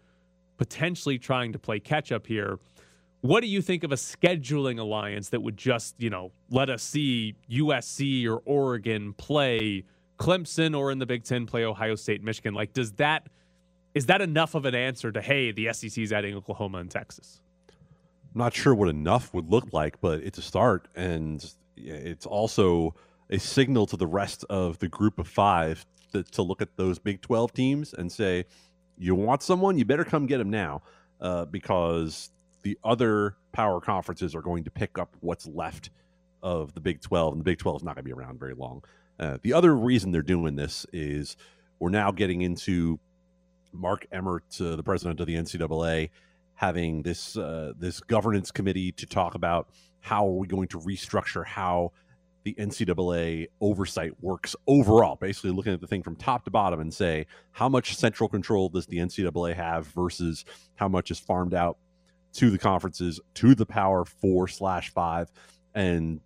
potentially 0.57 1.19
trying 1.19 1.53
to 1.53 1.59
play 1.59 1.79
catch 1.79 2.11
up 2.11 2.27
here. 2.27 2.59
What 3.21 3.41
do 3.41 3.47
you 3.47 3.63
think 3.63 3.85
of 3.85 3.93
a 3.93 3.97
scheduling 3.97 4.79
alliance 4.79 5.31
that 5.31 5.41
would 5.41 5.57
just, 5.57 5.95
you 5.99 6.11
know, 6.11 6.33
let 6.51 6.69
us 6.69 6.83
see 6.83 7.35
USC 7.51 8.27
or 8.27 8.43
Oregon 8.45 9.15
play 9.15 9.85
Clemson 10.19 10.77
or 10.77 10.91
in 10.91 10.99
the 10.99 11.07
Big 11.07 11.25
Ten 11.25 11.47
play 11.47 11.65
Ohio 11.65 11.95
State, 11.95 12.23
Michigan? 12.23 12.55
Like, 12.55 12.73
does 12.73 12.93
that 12.93 13.29
is 13.95 14.07
that 14.07 14.21
enough 14.21 14.55
of 14.55 14.65
an 14.65 14.75
answer 14.75 15.13
to 15.13 15.23
hey, 15.23 15.53
the 15.53 15.73
SEC 15.73 15.97
is 15.99 16.13
adding 16.13 16.35
Oklahoma 16.35 16.79
and 16.79 16.91
Texas? 16.91 17.41
I'm 17.69 18.41
not 18.41 18.55
sure 18.55 18.75
what 18.75 18.89
enough 18.89 19.33
would 19.33 19.51
look 19.51 19.73
like, 19.73 20.01
but 20.01 20.21
it's 20.21 20.39
a 20.39 20.43
start, 20.43 20.89
and 20.97 21.45
it's 21.77 22.27
also 22.27 22.95
a 23.31 23.39
signal 23.39 23.87
to 23.87 23.97
the 23.97 24.07
rest 24.07 24.45
of 24.51 24.79
the 24.81 24.89
group 24.89 25.19
of 25.19 25.29
five 25.29 25.87
to, 26.13 26.25
to 26.25 26.43
look 26.43 26.61
at 26.61 26.77
those 26.77 26.99
Big 26.99 27.21
12 27.21 27.53
teams 27.53 27.95
and 27.95 28.11
say, 28.11 28.45
you 28.99 29.15
want 29.15 29.43
someone, 29.43 29.79
you 29.79 29.85
better 29.85 30.05
come 30.05 30.27
get 30.27 30.39
them 30.39 30.51
now, 30.51 30.83
uh, 31.21 31.45
because 31.45 32.31
the 32.63 32.79
other 32.83 33.37
power 33.53 33.81
conferences 33.81 34.35
are 34.35 34.43
going 34.43 34.65
to 34.65 34.71
pick 34.71 34.99
up 34.99 35.17
what's 35.21 35.47
left 35.47 35.91
of 36.43 36.75
the 36.75 36.81
Big 36.81 37.01
12, 37.01 37.35
and 37.35 37.41
the 37.41 37.45
Big 37.45 37.59
12 37.59 37.77
is 37.77 37.85
not 37.85 37.95
going 37.95 38.05
to 38.05 38.09
be 38.09 38.13
around 38.13 38.39
very 38.39 38.55
long. 38.55 38.83
Uh, 39.19 39.39
the 39.43 39.53
other 39.53 39.77
reason 39.77 40.11
they're 40.11 40.23
doing 40.23 40.57
this 40.57 40.87
is 40.93 41.37
we're 41.79 41.91
now 41.91 42.11
getting 42.11 42.43
into 42.43 42.99
Mark 43.75 44.07
Emmert, 44.13 44.45
the 44.59 44.83
president 44.83 45.21
of 45.21 45.27
the 45.27 45.35
NCAA, 45.35 46.11
having 46.55 47.03
this 47.03 47.37
uh, 47.37 47.73
this 47.79 48.01
governance 48.01 48.51
committee 48.51 48.93
to 48.93 49.07
talk 49.07 49.35
about 49.35 49.69
how 50.01 50.27
are 50.27 50.37
we 50.37 50.47
going 50.47 50.69
to 50.69 50.79
restructure 50.79 51.45
how 51.45 51.93
the 52.45 52.55
NCAA 52.55 53.49
oversight 53.61 54.13
works 54.21 54.55
overall. 54.67 55.17
Basically, 55.17 55.51
looking 55.51 55.73
at 55.73 55.81
the 55.81 55.87
thing 55.87 56.03
from 56.03 56.15
top 56.15 56.45
to 56.45 56.51
bottom 56.51 56.79
and 56.79 56.93
say 56.93 57.27
how 57.53 57.69
much 57.69 57.97
central 57.97 58.29
control 58.29 58.69
does 58.69 58.87
the 58.87 58.99
NCAA 58.99 59.55
have 59.55 59.87
versus 59.89 60.45
how 60.77 60.89
much 60.89 61.11
is 61.11 61.19
farmed 61.19 61.55
out 61.55 61.79
to 62.35 62.51
the 62.51 62.59
conferences, 62.59 63.21
to 63.35 63.55
the 63.55 63.67
Power 63.67 64.05
Four 64.05 64.47
slash 64.49 64.91
Five, 64.91 65.33
and 65.75 66.21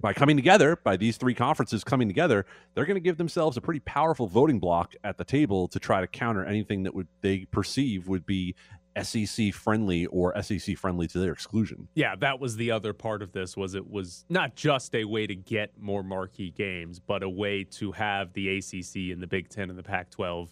by 0.00 0.12
coming 0.12 0.36
together, 0.36 0.76
by 0.76 0.96
these 0.96 1.16
three 1.16 1.34
conferences 1.34 1.82
coming 1.84 2.08
together, 2.08 2.46
they're 2.74 2.86
going 2.86 2.96
to 2.96 3.00
give 3.00 3.18
themselves 3.18 3.56
a 3.56 3.60
pretty 3.60 3.80
powerful 3.80 4.26
voting 4.26 4.58
block 4.58 4.94
at 5.04 5.18
the 5.18 5.24
table 5.24 5.68
to 5.68 5.78
try 5.78 6.00
to 6.00 6.06
counter 6.06 6.44
anything 6.44 6.84
that 6.84 6.94
would 6.94 7.08
they 7.20 7.46
perceive 7.50 8.08
would 8.08 8.24
be 8.24 8.54
SEC 9.02 9.52
friendly 9.52 10.06
or 10.06 10.40
SEC 10.42 10.76
friendly 10.76 11.06
to 11.08 11.18
their 11.18 11.32
exclusion. 11.32 11.88
Yeah, 11.94 12.16
that 12.16 12.40
was 12.40 12.56
the 12.56 12.70
other 12.70 12.92
part 12.92 13.22
of 13.22 13.32
this 13.32 13.56
was 13.56 13.74
it 13.74 13.88
was 13.88 14.24
not 14.28 14.54
just 14.54 14.94
a 14.94 15.04
way 15.04 15.26
to 15.26 15.34
get 15.34 15.72
more 15.78 16.02
marquee 16.02 16.50
games, 16.50 16.98
but 16.98 17.22
a 17.22 17.28
way 17.28 17.64
to 17.64 17.92
have 17.92 18.32
the 18.32 18.58
ACC 18.58 19.12
and 19.12 19.22
the 19.22 19.26
Big 19.26 19.48
10 19.48 19.70
and 19.70 19.78
the 19.78 19.82
Pac-12 19.82 20.48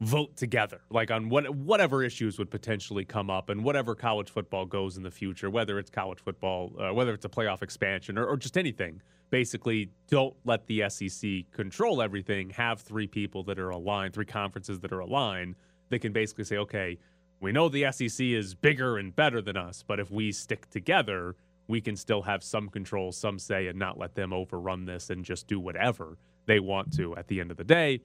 vote 0.00 0.34
together 0.34 0.80
like 0.88 1.10
on 1.10 1.28
what 1.28 1.48
whatever 1.54 2.02
issues 2.02 2.38
would 2.38 2.50
potentially 2.50 3.04
come 3.04 3.28
up 3.28 3.50
and 3.50 3.62
whatever 3.62 3.94
college 3.94 4.30
football 4.30 4.64
goes 4.64 4.96
in 4.96 5.02
the 5.02 5.10
future 5.10 5.50
whether 5.50 5.78
it's 5.78 5.90
college 5.90 6.18
football 6.20 6.72
uh, 6.80 6.92
whether 6.92 7.12
it's 7.12 7.26
a 7.26 7.28
playoff 7.28 7.62
expansion 7.62 8.16
or, 8.16 8.24
or 8.26 8.36
just 8.36 8.56
anything. 8.56 9.02
Basically 9.28 9.90
don't 10.08 10.34
let 10.44 10.66
the 10.66 10.82
sec 10.88 11.28
control 11.52 12.00
everything. 12.00 12.50
Have 12.50 12.80
three 12.80 13.06
people 13.06 13.42
that 13.44 13.58
are 13.58 13.68
aligned 13.68 14.14
three 14.14 14.24
conferences 14.24 14.80
that 14.80 14.90
are 14.90 15.00
aligned 15.00 15.54
they 15.90 15.98
can 15.98 16.12
basically 16.12 16.44
say 16.44 16.56
okay 16.56 16.96
we 17.40 17.52
know 17.52 17.68
the 17.68 17.84
sec 17.92 18.20
is 18.20 18.54
bigger 18.54 18.96
and 18.96 19.14
better 19.14 19.42
than 19.42 19.58
us 19.58 19.84
but 19.86 20.00
if 20.00 20.10
we 20.10 20.32
stick 20.32 20.68
together 20.70 21.36
we 21.68 21.80
can 21.80 21.94
still 21.94 22.22
have 22.22 22.42
some 22.42 22.70
control 22.70 23.12
some 23.12 23.38
say 23.38 23.66
and 23.66 23.78
not 23.78 23.98
let 23.98 24.14
them 24.14 24.32
overrun 24.32 24.86
this 24.86 25.10
and 25.10 25.26
just 25.26 25.46
do 25.46 25.60
whatever 25.60 26.16
they 26.46 26.58
want 26.58 26.90
to 26.96 27.14
at 27.16 27.28
the 27.28 27.38
end 27.38 27.50
of 27.50 27.58
the 27.58 27.64
day 27.64 28.00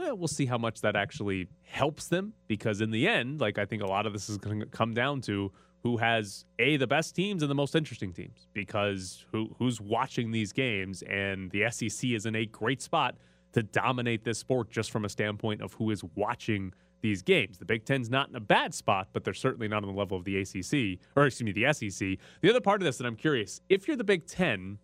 eh, 0.00 0.10
we'll 0.12 0.28
see 0.28 0.46
how 0.46 0.58
much 0.58 0.80
that 0.80 0.96
actually 0.96 1.48
helps 1.62 2.08
them 2.08 2.32
because 2.48 2.80
in 2.80 2.90
the 2.90 3.06
end, 3.06 3.40
like 3.40 3.58
I 3.58 3.64
think 3.64 3.82
a 3.82 3.86
lot 3.86 4.06
of 4.06 4.12
this 4.12 4.28
is 4.28 4.38
going 4.38 4.60
to 4.60 4.66
come 4.66 4.94
down 4.94 5.20
to 5.22 5.52
who 5.82 5.96
has 5.96 6.44
a 6.58 6.76
the 6.76 6.86
best 6.86 7.14
teams 7.14 7.42
and 7.42 7.50
the 7.50 7.54
most 7.54 7.74
interesting 7.74 8.12
teams 8.12 8.46
because 8.52 9.24
who 9.32 9.54
who's 9.58 9.80
watching 9.80 10.30
these 10.30 10.52
games 10.52 11.02
and 11.02 11.50
the 11.50 11.70
SEC 11.70 12.10
is 12.10 12.26
in 12.26 12.34
a 12.34 12.46
great 12.46 12.82
spot 12.82 13.16
to 13.52 13.62
dominate 13.62 14.24
this 14.24 14.38
sport 14.38 14.70
just 14.70 14.90
from 14.90 15.04
a 15.04 15.08
standpoint 15.08 15.60
of 15.60 15.74
who 15.74 15.90
is 15.90 16.04
watching 16.14 16.72
these 17.02 17.22
games. 17.22 17.58
The 17.58 17.64
Big 17.64 17.84
Ten's 17.84 18.10
not 18.10 18.28
in 18.28 18.36
a 18.36 18.40
bad 18.40 18.74
spot, 18.74 19.08
but 19.12 19.24
they're 19.24 19.34
certainly 19.34 19.68
not 19.68 19.82
on 19.82 19.88
the 19.92 19.98
level 19.98 20.16
of 20.16 20.24
the 20.24 20.38
ACC 20.38 21.00
or 21.16 21.26
excuse 21.26 21.42
me, 21.42 21.52
the 21.52 21.72
SEC. 21.72 22.18
The 22.42 22.50
other 22.50 22.60
part 22.60 22.80
of 22.82 22.84
this 22.84 22.98
that 22.98 23.06
I'm 23.06 23.16
curious, 23.16 23.60
if 23.68 23.88
you're 23.88 23.96
the 23.96 24.04
Big 24.04 24.26
Ten, 24.26 24.78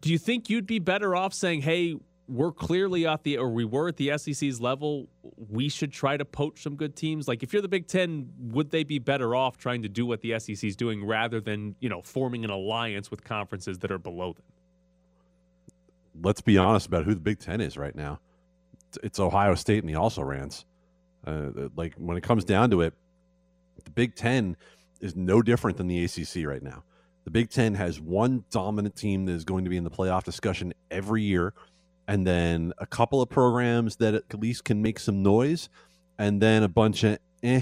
do 0.00 0.10
you 0.10 0.18
think 0.18 0.48
you'd 0.48 0.66
be 0.66 0.78
better 0.78 1.16
off 1.16 1.32
saying, 1.34 1.62
"Hey, 1.62 1.96
we're 2.28 2.52
clearly 2.52 3.06
at 3.06 3.24
the 3.24 3.38
or 3.38 3.48
we 3.48 3.64
were 3.64 3.88
at 3.88 3.96
the 3.96 4.16
SEC's 4.18 4.60
level. 4.60 5.08
We 5.50 5.68
should 5.68 5.92
try 5.92 6.16
to 6.16 6.24
poach 6.24 6.62
some 6.62 6.76
good 6.76 6.94
teams. 6.94 7.26
Like 7.26 7.42
if 7.42 7.52
you're 7.52 7.62
the 7.62 7.68
Big 7.68 7.86
Ten, 7.86 8.30
would 8.38 8.70
they 8.70 8.84
be 8.84 8.98
better 8.98 9.34
off 9.34 9.56
trying 9.56 9.82
to 9.82 9.88
do 9.88 10.04
what 10.04 10.20
the 10.20 10.38
SEC 10.38 10.62
is 10.62 10.76
doing 10.76 11.04
rather 11.04 11.40
than 11.40 11.74
you 11.80 11.88
know 11.88 12.02
forming 12.02 12.44
an 12.44 12.50
alliance 12.50 13.10
with 13.10 13.24
conferences 13.24 13.78
that 13.78 13.90
are 13.90 13.98
below 13.98 14.34
them? 14.34 14.44
Let's 16.22 16.42
be 16.42 16.58
honest 16.58 16.86
about 16.86 17.04
who 17.04 17.14
the 17.14 17.20
Big 17.20 17.38
Ten 17.38 17.60
is 17.60 17.78
right 17.78 17.94
now. 17.94 18.20
It's 19.02 19.18
Ohio 19.18 19.54
State 19.54 19.82
and 19.82 19.88
the 19.88 19.96
also 19.96 20.22
rans. 20.22 20.66
Uh, 21.26 21.68
like 21.76 21.94
when 21.94 22.16
it 22.16 22.22
comes 22.22 22.44
down 22.44 22.70
to 22.70 22.82
it, 22.82 22.94
the 23.84 23.90
Big 23.90 24.14
Ten 24.14 24.56
is 25.00 25.16
no 25.16 25.40
different 25.40 25.78
than 25.78 25.86
the 25.86 26.04
ACC 26.04 26.46
right 26.46 26.62
now. 26.62 26.84
The 27.24 27.30
Big 27.30 27.50
Ten 27.50 27.74
has 27.74 28.00
one 28.00 28.44
dominant 28.50 28.96
team 28.96 29.26
that 29.26 29.32
is 29.32 29.44
going 29.44 29.64
to 29.64 29.70
be 29.70 29.76
in 29.76 29.84
the 29.84 29.90
playoff 29.90 30.24
discussion 30.24 30.74
every 30.90 31.22
year 31.22 31.54
and 32.08 32.26
then 32.26 32.72
a 32.78 32.86
couple 32.86 33.22
of 33.22 33.28
programs 33.28 33.96
that 33.96 34.14
at 34.14 34.40
least 34.40 34.64
can 34.64 34.82
make 34.82 34.98
some 34.98 35.22
noise, 35.22 35.68
and 36.18 36.42
then 36.42 36.64
a 36.64 36.68
bunch 36.68 37.04
of 37.04 37.18
eh 37.44 37.60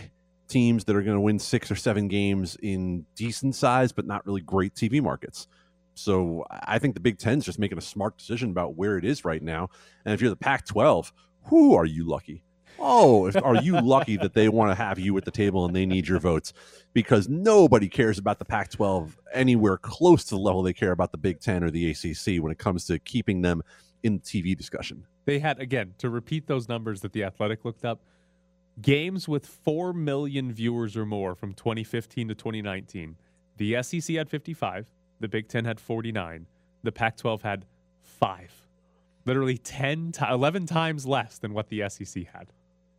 teams 0.48 0.84
that 0.84 0.94
are 0.94 1.02
going 1.02 1.16
to 1.16 1.20
win 1.20 1.40
six 1.40 1.70
or 1.72 1.74
seven 1.74 2.06
games 2.06 2.56
in 2.62 3.04
decent 3.16 3.52
size 3.52 3.90
but 3.90 4.06
not 4.06 4.24
really 4.24 4.40
great 4.40 4.72
TV 4.74 5.02
markets. 5.02 5.48
So 5.94 6.44
I 6.50 6.78
think 6.78 6.94
the 6.94 7.00
Big 7.00 7.18
Ten's 7.18 7.44
just 7.44 7.58
making 7.58 7.78
a 7.78 7.82
smart 7.82 8.16
decision 8.16 8.50
about 8.50 8.76
where 8.76 8.96
it 8.96 9.04
is 9.04 9.24
right 9.24 9.42
now. 9.42 9.70
And 10.04 10.14
if 10.14 10.20
you're 10.20 10.30
the 10.30 10.36
Pac-12, 10.36 11.10
who 11.46 11.74
are 11.74 11.84
you 11.84 12.06
lucky? 12.06 12.44
Oh, 12.78 13.30
are 13.42 13.62
you 13.62 13.80
lucky 13.80 14.16
that 14.16 14.34
they 14.34 14.48
want 14.48 14.70
to 14.70 14.74
have 14.74 14.98
you 14.98 15.16
at 15.16 15.24
the 15.24 15.30
table 15.30 15.64
and 15.64 15.74
they 15.74 15.86
need 15.86 16.08
your 16.08 16.18
votes? 16.18 16.52
Because 16.92 17.28
nobody 17.28 17.88
cares 17.88 18.18
about 18.18 18.38
the 18.38 18.44
Pac 18.44 18.70
12 18.70 19.18
anywhere 19.32 19.76
close 19.76 20.24
to 20.24 20.34
the 20.34 20.40
level 20.40 20.62
they 20.62 20.72
care 20.72 20.92
about 20.92 21.12
the 21.12 21.18
Big 21.18 21.40
Ten 21.40 21.64
or 21.64 21.70
the 21.70 21.90
ACC 21.90 22.42
when 22.42 22.52
it 22.52 22.58
comes 22.58 22.86
to 22.86 22.98
keeping 22.98 23.42
them 23.42 23.62
in 24.02 24.20
TV 24.20 24.56
discussion. 24.56 25.06
They 25.24 25.38
had 25.38 25.58
again 25.58 25.94
to 25.98 26.08
repeat 26.08 26.46
those 26.46 26.68
numbers 26.68 27.00
that 27.00 27.12
the 27.12 27.24
Athletic 27.24 27.64
looked 27.64 27.84
up. 27.84 28.00
Games 28.80 29.26
with 29.26 29.46
4 29.46 29.92
million 29.92 30.52
viewers 30.52 30.96
or 30.96 31.06
more 31.06 31.34
from 31.34 31.54
2015 31.54 32.28
to 32.28 32.34
2019. 32.34 33.16
The 33.56 33.82
SEC 33.82 34.16
had 34.16 34.28
55, 34.28 34.90
The 35.20 35.28
Big 35.28 35.48
Ten 35.48 35.64
had 35.64 35.80
49. 35.80 36.46
The 36.82 36.92
Pac 36.92 37.16
12 37.16 37.42
had 37.42 37.64
five. 38.02 38.52
Literally 39.24 39.58
10 39.58 40.12
to 40.12 40.30
11 40.30 40.66
times 40.66 41.06
less 41.06 41.38
than 41.38 41.52
what 41.52 41.68
the 41.68 41.88
SEC 41.88 42.26
had. 42.26 42.52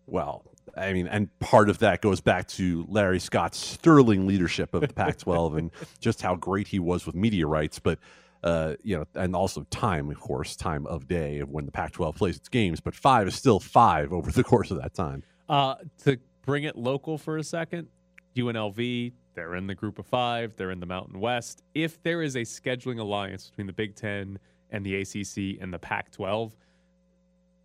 Well, 0.08 0.44
I 0.76 0.94
mean, 0.94 1.08
and 1.08 1.38
part 1.40 1.70
of 1.70 1.80
that 1.80 2.02
goes 2.02 2.22
back 2.22 2.48
to 2.50 2.86
Larry 2.90 3.20
Scott's 3.20 3.58
sterling 3.58 4.28
leadership 4.28 4.74
of 4.74 4.82
the 4.82 4.94
Pac 4.94 5.18
12 5.18 5.56
and 5.58 5.72
just 6.00 6.22
how 6.22 6.36
great 6.36 6.68
he 6.68 6.80
was 6.80 7.06
with 7.06 7.16
media 7.16 7.48
rights. 7.48 7.80
But, 7.80 8.00
uh, 8.44 8.76
you 8.84 8.98
know, 8.98 9.06
and 9.16 9.36
also 9.36 9.64
time, 9.70 10.10
of 10.10 10.20
course, 10.20 10.56
time 10.56 10.86
of 10.88 11.08
day 11.08 11.40
of 11.40 11.50
when 11.50 11.66
the 11.66 11.72
Pac 11.72 11.94
12 11.94 12.16
plays 12.16 12.38
its 12.38 12.50
games. 12.50 12.80
But 12.80 12.96
five 12.96 13.28
is 13.28 13.36
still 13.36 13.60
five 13.60 14.14
over 14.14 14.32
the 14.32 14.44
course 14.44 14.72
of 14.72 14.82
that 14.82 14.94
time. 14.94 15.24
Uh, 15.50 15.76
to 16.04 16.18
bring 16.46 16.64
it 16.64 16.76
local 16.78 17.18
for 17.18 17.38
a 17.38 17.44
second, 17.44 17.88
UNLV, 18.36 19.14
they're 19.34 19.56
in 19.56 19.68
the 19.68 19.76
group 19.76 20.00
of 20.00 20.06
five, 20.06 20.56
they're 20.56 20.72
in 20.72 20.80
the 20.80 20.86
Mountain 20.86 21.20
West. 21.20 21.64
If 21.74 22.02
there 22.04 22.22
is 22.22 22.36
a 22.36 22.42
scheduling 22.42 23.00
alliance 23.00 23.50
between 23.50 23.68
the 23.68 23.74
Big 23.74 23.96
Ten 23.96 24.40
and 24.70 24.86
the 24.86 24.96
ACC 25.02 25.62
and 25.62 25.74
the 25.74 25.80
Pac 25.80 26.12
12, 26.12 26.54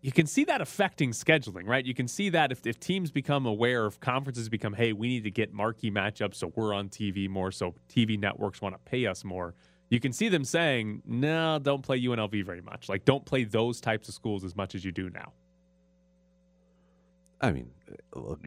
you 0.03 0.11
can 0.11 0.27
see 0.27 0.45
that 0.45 0.61
affecting 0.61 1.13
scheduling, 1.13 1.67
right? 1.67 1.87
You 1.87 1.95
can 1.95 2.09
see 2.09 2.29
that 2.31 2.51
if, 2.51 2.67
if 2.67 2.81
teams 2.81 3.13
become 3.13 3.47
aware, 3.47 3.87
if 3.87 4.01
conferences 4.01 4.49
become, 4.49 4.75
hey, 4.75 4.93
we 4.93 5.07
need 5.07 5.25
to 5.25 5.31
get 5.31 5.53
marquee 5.53 5.93
matchups 5.93 6.35
so 6.35 6.53
we're 6.57 6.75
on 6.75 6.89
TV 6.89 7.29
more, 7.29 7.53
so 7.53 7.77
TV 7.89 8.19
networks 8.19 8.61
want 8.61 8.75
to 8.75 8.81
pay 8.91 9.07
us 9.07 9.25
more. 9.25 9.55
You 9.91 10.01
can 10.01 10.13
see 10.13 10.29
them 10.29 10.45
saying, 10.45 11.03
no, 11.07 11.61
don't 11.63 11.83
play 11.83 12.01
UNLV 12.01 12.45
very 12.45 12.61
much. 12.61 12.89
Like, 12.89 13.05
don't 13.05 13.25
play 13.25 13.45
those 13.45 13.81
types 13.81 14.09
of 14.09 14.15
schools 14.15 14.43
as 14.43 14.57
much 14.57 14.75
as 14.75 14.85
you 14.85 14.91
do 14.91 15.09
now. 15.09 15.35
I 17.41 17.53
mean, 17.53 17.71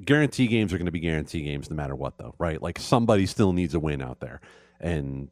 guarantee 0.04 0.48
games 0.48 0.74
are 0.74 0.78
going 0.78 0.86
to 0.88 0.91
be 0.91 1.00
guarantee 1.00 1.41
games 1.44 1.70
no 1.70 1.76
matter 1.76 1.96
what, 1.96 2.18
though, 2.18 2.36
right? 2.38 2.62
Like 2.62 2.80
somebody 2.80 3.26
still 3.26 3.54
needs 3.54 3.76
a 3.76 3.80
win 3.80 4.02
out 4.02 4.20
there. 4.20 4.41
And 4.80 5.30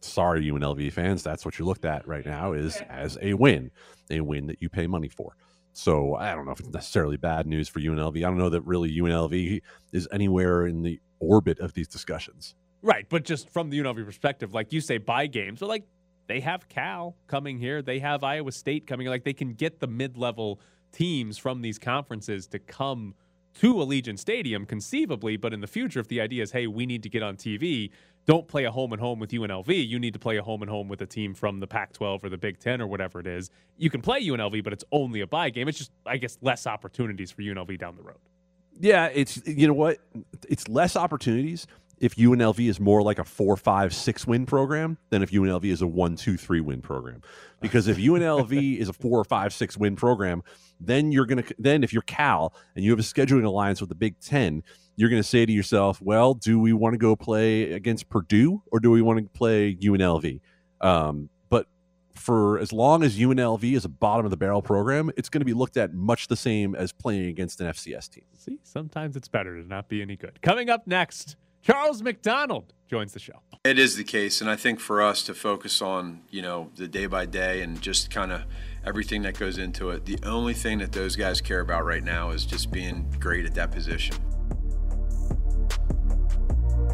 sorry, 0.00 0.42
UNLV 0.42 0.92
fans, 0.92 1.22
that's 1.22 1.44
what 1.44 1.58
you're 1.58 1.66
looked 1.66 1.84
at 1.84 2.06
right 2.08 2.26
now 2.26 2.52
is 2.52 2.80
as 2.88 3.18
a 3.20 3.34
win, 3.34 3.70
a 4.10 4.20
win 4.20 4.46
that 4.46 4.60
you 4.60 4.68
pay 4.68 4.86
money 4.86 5.08
for. 5.08 5.36
So 5.74 6.14
I 6.14 6.34
don't 6.34 6.46
know 6.46 6.52
if 6.52 6.60
it's 6.60 6.68
necessarily 6.68 7.16
bad 7.16 7.46
news 7.46 7.68
for 7.68 7.80
UNLV. 7.80 8.16
I 8.16 8.20
don't 8.20 8.38
know 8.38 8.48
that 8.48 8.62
really 8.62 8.96
UNLV 8.96 9.60
is 9.92 10.08
anywhere 10.12 10.66
in 10.66 10.82
the 10.82 11.00
orbit 11.18 11.58
of 11.58 11.74
these 11.74 11.88
discussions. 11.88 12.54
Right, 12.80 13.06
but 13.08 13.24
just 13.24 13.50
from 13.50 13.70
the 13.70 13.80
UNLV 13.80 14.04
perspective, 14.04 14.54
like 14.54 14.72
you 14.72 14.80
say, 14.80 14.98
buy 14.98 15.26
games. 15.26 15.58
So 15.58 15.66
like 15.66 15.84
they 16.28 16.40
have 16.40 16.68
Cal 16.68 17.16
coming 17.26 17.58
here, 17.58 17.82
they 17.82 17.98
have 17.98 18.22
Iowa 18.22 18.52
State 18.52 18.86
coming. 18.86 19.08
Like 19.08 19.24
they 19.24 19.32
can 19.32 19.54
get 19.54 19.80
the 19.80 19.88
mid-level 19.88 20.60
teams 20.92 21.38
from 21.38 21.60
these 21.60 21.78
conferences 21.78 22.46
to 22.48 22.60
come 22.60 23.14
to 23.54 23.74
Allegiant 23.74 24.18
Stadium 24.18 24.66
conceivably, 24.66 25.36
but 25.36 25.52
in 25.52 25.60
the 25.60 25.66
future, 25.66 26.00
if 26.00 26.08
the 26.08 26.20
idea 26.20 26.42
is, 26.42 26.50
hey, 26.52 26.66
we 26.66 26.86
need 26.86 27.02
to 27.02 27.08
get 27.08 27.22
on 27.22 27.36
TV, 27.36 27.90
don't 28.26 28.48
play 28.48 28.64
a 28.64 28.70
home 28.70 28.92
and 28.92 29.00
home 29.00 29.18
with 29.18 29.30
UNLV. 29.30 29.88
You 29.88 29.98
need 29.98 30.14
to 30.14 30.18
play 30.18 30.36
a 30.38 30.42
home 30.42 30.62
and 30.62 30.70
home 30.70 30.88
with 30.88 31.00
a 31.02 31.06
team 31.06 31.34
from 31.34 31.60
the 31.60 31.66
Pac 31.66 31.92
12 31.92 32.24
or 32.24 32.28
the 32.28 32.38
Big 32.38 32.58
Ten 32.58 32.80
or 32.80 32.86
whatever 32.86 33.20
it 33.20 33.26
is. 33.26 33.50
You 33.76 33.90
can 33.90 34.00
play 34.00 34.24
UNLV, 34.24 34.64
but 34.64 34.72
it's 34.72 34.84
only 34.92 35.20
a 35.20 35.26
buy 35.26 35.50
game. 35.50 35.68
It's 35.68 35.78
just, 35.78 35.92
I 36.06 36.16
guess, 36.16 36.38
less 36.40 36.66
opportunities 36.66 37.30
for 37.30 37.42
UNLV 37.42 37.78
down 37.78 37.96
the 37.96 38.02
road. 38.02 38.18
Yeah, 38.80 39.08
it's, 39.12 39.40
you 39.46 39.68
know 39.68 39.74
what? 39.74 39.98
It's 40.48 40.66
less 40.68 40.96
opportunities 40.96 41.66
if 41.98 42.16
UNLV 42.16 42.68
is 42.68 42.80
more 42.80 43.02
like 43.02 43.18
a 43.18 43.24
four, 43.24 43.56
five, 43.56 43.94
six 43.94 44.26
win 44.26 44.46
program 44.46 44.98
than 45.10 45.22
if 45.22 45.30
UNLV 45.30 45.64
is 45.64 45.82
a 45.82 45.86
one, 45.86 46.16
two, 46.16 46.36
three 46.36 46.60
win 46.60 46.82
program. 46.82 47.22
Because 47.60 47.88
if 47.88 47.96
UNLV 47.96 48.78
is 48.78 48.88
a 48.88 48.92
four 48.92 49.18
or 49.18 49.24
five, 49.24 49.52
six 49.52 49.76
win 49.76 49.96
program, 49.96 50.42
then 50.80 51.12
you're 51.12 51.26
gonna 51.26 51.44
then 51.58 51.84
if 51.84 51.92
you're 51.92 52.02
Cal 52.02 52.54
and 52.74 52.84
you 52.84 52.90
have 52.90 52.98
a 52.98 53.02
scheduling 53.02 53.44
alliance 53.44 53.80
with 53.80 53.88
the 53.88 53.94
Big 53.94 54.18
Ten, 54.20 54.62
you're 54.96 55.10
gonna 55.10 55.22
say 55.22 55.46
to 55.46 55.52
yourself, 55.52 56.00
well, 56.02 56.34
do 56.34 56.58
we 56.58 56.72
want 56.72 56.94
to 56.94 56.98
go 56.98 57.16
play 57.16 57.72
against 57.72 58.08
Purdue 58.08 58.62
or 58.70 58.80
do 58.80 58.90
we 58.90 59.02
want 59.02 59.18
to 59.18 59.38
play 59.38 59.74
UNLV? 59.76 60.40
Um, 60.80 61.30
but 61.48 61.66
for 62.14 62.58
as 62.58 62.72
long 62.72 63.02
as 63.02 63.18
UNLV 63.18 63.74
is 63.74 63.84
a 63.84 63.88
bottom 63.88 64.26
of 64.26 64.30
the 64.30 64.36
barrel 64.36 64.62
program, 64.62 65.10
it's 65.16 65.28
going 65.28 65.40
to 65.40 65.46
be 65.46 65.54
looked 65.54 65.76
at 65.76 65.94
much 65.94 66.28
the 66.28 66.36
same 66.36 66.74
as 66.74 66.92
playing 66.92 67.26
against 67.26 67.60
an 67.60 67.68
FCS 67.68 68.10
team. 68.10 68.24
See, 68.34 68.58
sometimes 68.62 69.16
it's 69.16 69.28
better 69.28 69.60
to 69.60 69.66
not 69.66 69.88
be 69.88 70.02
any 70.02 70.16
good. 70.16 70.40
Coming 70.42 70.70
up 70.70 70.86
next. 70.86 71.36
Charles 71.64 72.02
McDonald 72.02 72.74
joins 72.90 73.14
the 73.14 73.18
show. 73.18 73.40
It 73.64 73.78
is 73.78 73.96
the 73.96 74.04
case, 74.04 74.42
and 74.42 74.50
I 74.50 74.56
think 74.56 74.80
for 74.80 75.00
us 75.00 75.22
to 75.22 75.34
focus 75.34 75.80
on, 75.80 76.20
you 76.28 76.42
know, 76.42 76.70
the 76.76 76.86
day 76.86 77.06
by 77.06 77.24
day 77.24 77.62
and 77.62 77.80
just 77.80 78.10
kind 78.10 78.32
of 78.32 78.42
everything 78.84 79.22
that 79.22 79.38
goes 79.38 79.56
into 79.56 79.88
it, 79.88 80.04
the 80.04 80.18
only 80.24 80.52
thing 80.52 80.80
that 80.80 80.92
those 80.92 81.16
guys 81.16 81.40
care 81.40 81.60
about 81.60 81.86
right 81.86 82.04
now 82.04 82.32
is 82.32 82.44
just 82.44 82.70
being 82.70 83.10
great 83.18 83.46
at 83.46 83.54
that 83.54 83.70
position. 83.72 84.14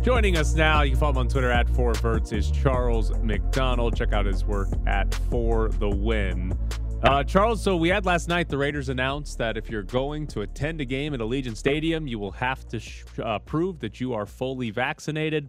Joining 0.02 0.37
us 0.37 0.54
now, 0.54 0.83
you 0.83 0.92
can 0.92 1.00
follow 1.00 1.12
him 1.12 1.18
on 1.18 1.28
Twitter 1.28 1.50
at 1.50 1.66
4Verts, 1.66 2.33
is 2.33 2.52
Charles 2.52 3.11
McDonald. 3.18 3.96
Check 3.96 4.12
out 4.12 4.24
his 4.24 4.44
work 4.44 4.68
at 4.87 5.12
For 5.30 5.70
the 5.70 5.90
Win. 5.90 6.56
Uh, 7.02 7.24
Charles, 7.24 7.62
so 7.62 7.76
we 7.76 7.88
had 7.88 8.04
last 8.04 8.28
night 8.28 8.50
the 8.50 8.58
Raiders 8.58 8.90
announced 8.90 9.38
that 9.38 9.56
if 9.56 9.70
you're 9.70 9.82
going 9.82 10.26
to 10.26 10.42
attend 10.42 10.82
a 10.82 10.84
game 10.84 11.14
at 11.14 11.20
Allegiant 11.20 11.56
Stadium, 11.56 12.06
you 12.06 12.18
will 12.18 12.32
have 12.32 12.68
to 12.68 12.78
sh- 12.78 13.04
uh, 13.24 13.38
prove 13.38 13.80
that 13.80 14.02
you 14.02 14.12
are 14.12 14.26
fully 14.26 14.70
vaccinated. 14.70 15.48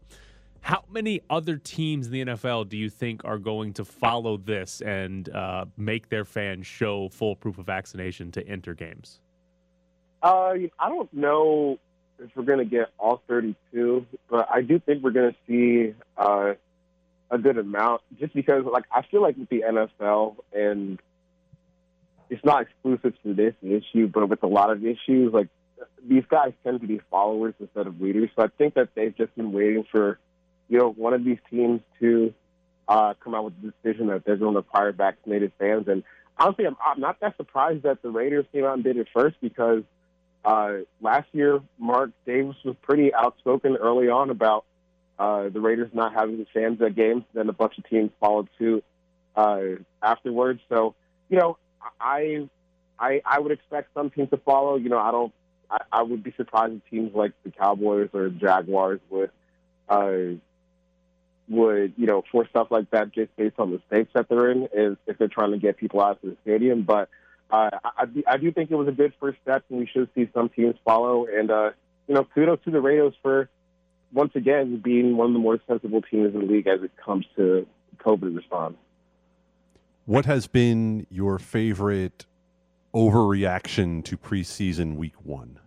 How 0.62 0.86
many 0.90 1.20
other 1.30 1.58
teams 1.58 2.08
in 2.08 2.14
the 2.14 2.26
NFL 2.26 2.70
do 2.70 2.78
you 2.78 2.90
think 2.90 3.26
are 3.26 3.38
going 3.38 3.74
to 3.74 3.84
follow 3.84 4.38
this 4.38 4.80
and 4.80 5.28
uh, 5.28 5.66
make 5.76 6.08
their 6.08 6.24
fans 6.24 6.68
show 6.68 7.10
full 7.10 7.36
proof 7.36 7.58
of 7.58 7.66
vaccination 7.66 8.32
to 8.32 8.48
enter 8.48 8.74
games? 8.74 9.20
Uh, 10.24 10.54
I 10.80 10.88
don't 10.88 11.12
know 11.12 11.80
if 12.18 12.30
we're 12.34 12.44
going 12.44 12.60
to 12.60 12.66
get 12.66 12.92
all 12.98 13.24
32, 13.28 14.06
but 14.30 14.48
I 14.50 14.62
do 14.62 14.80
think 14.80 15.04
we're 15.04 15.12
going 15.12 15.34
to 15.34 15.38
see 15.46 15.96
uh, 16.16 16.54
a 17.30 17.38
good 17.38 17.58
amount 17.58 18.04
just 18.20 18.34
because, 18.34 18.64
like, 18.64 18.86
I 18.90 19.02
feel 19.02 19.22
like 19.22 19.36
with 19.36 19.50
the 19.50 19.64
NFL 19.68 20.38
and 20.54 20.98
it's 22.32 22.44
not 22.46 22.62
exclusive 22.62 23.14
to 23.24 23.34
this 23.34 23.54
issue, 23.62 24.08
but 24.08 24.30
with 24.30 24.42
a 24.42 24.48
lot 24.48 24.72
of 24.72 24.86
issues, 24.86 25.34
like 25.34 25.50
these 26.08 26.24
guys 26.30 26.54
tend 26.64 26.80
to 26.80 26.88
be 26.88 27.02
followers 27.12 27.54
instead 27.60 27.88
of 27.88 28.00
leaders. 28.00 28.30
So 28.38 28.44
I 28.44 28.48
think 28.58 28.76
that 28.76 28.88
they've 28.96 29.16
just 29.16 29.36
been 29.36 29.52
waiting 29.52 29.84
for, 29.92 30.18
you 30.70 30.80
know, 30.80 30.90
one 30.92 31.14
of 31.14 31.26
these 31.26 31.40
teams 31.50 31.82
to 32.00 32.34
uh, 32.88 33.16
come 33.22 33.36
out 33.36 33.44
with 33.44 33.62
the 33.62 33.74
decision 33.84 34.08
that 34.08 34.24
they're 34.24 34.38
going 34.38 34.54
to 34.54 34.60
require 34.60 34.94
vaccinated 34.94 35.52
fans. 35.60 35.90
And 35.90 36.04
honestly, 36.40 36.66
I'm, 36.66 36.78
I'm 36.84 37.02
not 37.02 37.20
that 37.20 37.36
surprised 37.36 37.84
that 37.84 38.02
the 38.02 38.10
Raiders 38.10 38.46
came 38.54 38.64
out 38.64 38.76
and 38.76 38.84
did 38.84 38.96
it 38.96 39.08
first 39.14 39.36
because 39.42 39.84
uh, 40.46 40.78
last 41.02 41.28
year 41.34 41.60
Mark 41.78 42.12
Davis 42.26 42.56
was 42.64 42.78
pretty 42.82 43.14
outspoken 43.14 43.76
early 43.76 44.08
on 44.08 44.30
about 44.30 44.64
uh, 45.20 45.50
the 45.50 45.60
Raiders 45.60 45.90
not 45.94 46.14
having 46.14 46.38
the 46.38 46.48
fans 46.54 46.82
at 46.82 46.96
games. 46.96 47.26
Then 47.34 47.50
a 47.50 47.54
bunch 47.54 47.78
of 47.78 47.90
teams 47.90 48.10
followed 48.22 48.48
suit 48.58 48.86
uh, 49.36 49.64
afterwards. 50.02 50.62
So 50.70 50.96
you 51.28 51.38
know, 51.38 51.58
I, 52.00 52.48
I, 53.00 53.22
I 53.26 53.40
would 53.40 53.52
expect 53.52 53.94
some 53.94 54.10
teams 54.10 54.30
to 54.30 54.38
follow. 54.38 54.76
You 54.76 54.90
know, 54.90 55.00
I 55.00 55.12
don't. 55.12 55.34
I, 55.70 55.78
I 55.92 56.02
would 56.04 56.24
be 56.24 56.34
surprised 56.36 56.74
if 56.74 56.90
teams 56.90 57.16
like 57.16 57.32
the 57.44 57.52
Cowboys 57.52 58.10
or 58.14 58.30
Jaguars 58.30 59.00
would, 59.10 59.32
uh, 59.88 60.12
would 61.50 61.94
you 61.98 62.08
know, 62.08 62.24
for 62.32 62.48
stuff 62.50 62.68
like 62.70 62.90
that 62.92 63.14
just 63.14 63.36
based 63.36 63.56
on 63.58 63.72
the 63.72 63.82
states 63.88 64.12
that 64.14 64.28
they're 64.30 64.52
in, 64.52 64.68
is 64.74 64.98
if 65.08 65.18
they're 65.18 65.28
trying 65.28 65.52
to 65.52 65.58
get 65.58 65.78
people 65.78 66.02
out 66.02 66.22
to 66.22 66.32
the 66.32 66.38
stadium. 66.44 66.84
But 66.84 67.10
uh, 67.50 67.70
I, 67.84 68.06
I 68.28 68.38
do 68.38 68.52
think 68.52 68.72
it 68.72 68.76
was 68.76 68.88
a 68.88 68.94
good 68.94 69.14
first 69.20 69.40
step, 69.42 69.64
and 69.70 69.80
we 69.80 69.88
should 69.88 70.10
see 70.16 70.30
some 70.34 70.50
teams 70.50 70.76
follow. 70.84 71.26
And 71.26 71.50
uh, 71.50 71.72
you 72.08 72.16
know, 72.16 72.26
kudos 72.26 72.60
to 72.66 72.72
the 72.72 72.82
Raiders 72.82 73.14
for 73.22 73.50
once 74.14 74.36
again 74.36 74.82
being 74.84 75.16
one 75.18 75.28
of 75.28 75.34
the 75.34 75.40
more 75.40 75.60
sensible 75.68 76.02
teams 76.02 76.34
in 76.34 76.42
the 76.42 76.46
league 76.46 76.68
as 76.68 76.84
it 76.84 76.92
comes 76.98 77.26
to 77.38 77.66
COVID 78.00 78.36
response. 78.36 78.76
What 80.12 80.26
has 80.26 80.46
been 80.46 81.08
your 81.10 81.40
favorite 81.40 82.26
overreaction 82.94 84.04
to 84.04 84.18
preseason 84.18 84.98
week 84.98 85.14
one? 85.24 85.58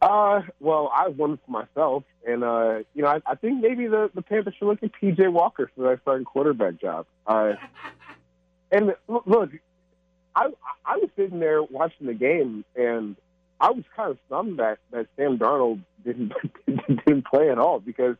Uh, 0.00 0.42
well, 0.60 0.88
I 0.94 1.06
have 1.06 1.18
one 1.18 1.36
for 1.44 1.50
myself, 1.50 2.04
and 2.24 2.44
uh, 2.44 2.84
you 2.94 3.02
know, 3.02 3.08
I, 3.08 3.20
I 3.26 3.34
think 3.34 3.60
maybe 3.60 3.88
the 3.88 4.08
the 4.14 4.22
Panthers 4.22 4.54
should 4.56 4.68
look 4.68 4.84
at 4.84 4.92
PJ 4.92 5.32
Walker 5.32 5.68
for 5.74 5.90
that 5.90 6.02
starting 6.02 6.24
quarterback 6.24 6.80
job. 6.80 7.06
Uh, 7.26 7.54
and 8.70 8.94
look, 9.08 9.50
I 10.36 10.50
I 10.86 10.98
was 10.98 11.10
sitting 11.16 11.40
there 11.40 11.60
watching 11.60 12.06
the 12.06 12.14
game, 12.14 12.64
and 12.76 13.16
I 13.60 13.72
was 13.72 13.82
kind 13.96 14.12
of 14.12 14.18
stunned 14.28 14.60
that 14.60 14.78
that 14.92 15.08
Sam 15.16 15.38
Darnold 15.38 15.80
didn't 16.04 16.34
didn't 16.66 17.26
play 17.26 17.50
at 17.50 17.58
all 17.58 17.80
because 17.80 18.14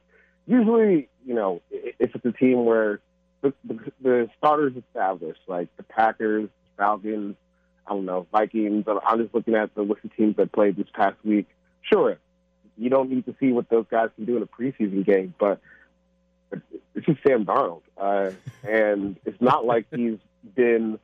usually, 0.49 1.09
you 1.25 1.35
know, 1.35 1.63
if 1.71 2.17
it's 2.17 2.25
a 2.25 2.33
team 2.33 2.65
where 2.65 2.99
the, 3.43 3.53
the, 3.65 3.93
the 4.01 4.31
starters 4.39 4.75
established, 4.77 5.41
like 5.47 5.69
the 5.77 5.83
Packers, 5.83 6.49
Falcons, 6.77 7.37
I 7.87 7.91
don't 7.91 8.05
know, 8.05 8.27
Vikings. 8.33 8.85
I'm 8.87 9.23
just 9.23 9.35
looking 9.35 9.55
at 9.55 9.75
the 9.75 9.83
list 9.83 10.05
of 10.05 10.17
teams 10.17 10.37
that 10.37 10.53
played 10.53 10.77
this 10.77 10.87
past 10.95 11.17
week. 11.25 11.49
Sure, 11.83 12.17
you 12.79 12.89
don't 12.89 13.11
need 13.11 13.27
to 13.27 13.35
see 13.41 13.53
what 13.53 13.69
those 13.69 13.87
guys 13.91 14.09
can 14.17 14.25
do 14.25 14.37
in 14.37 14.43
a 14.43 14.47
preseason 14.47 15.05
game, 15.05 15.35
but 15.39 15.61
it's 16.95 17.07
just 17.07 17.19
Sam 17.27 17.45
Darnold, 17.45 17.83
uh, 17.99 18.31
and 18.69 19.17
it's 19.25 19.41
not 19.41 19.65
like 19.65 19.87
he's 19.95 20.19
been 20.55 20.99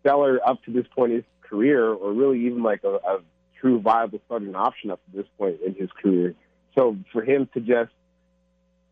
stellar 0.00 0.40
up 0.46 0.62
to 0.64 0.72
this 0.72 0.86
point 0.94 1.12
in 1.12 1.18
his 1.18 1.26
career, 1.42 1.88
or 1.88 2.12
really 2.12 2.46
even 2.46 2.62
like 2.62 2.82
a, 2.84 2.94
a 2.94 3.18
true 3.60 3.80
viable 3.80 4.20
starting 4.26 4.54
option 4.54 4.90
up 4.90 5.00
to 5.06 5.16
this 5.16 5.26
point 5.38 5.60
in 5.64 5.74
his 5.74 5.90
career. 6.02 6.34
So 6.74 6.96
for 7.12 7.22
him 7.22 7.48
to 7.54 7.60
just 7.60 7.92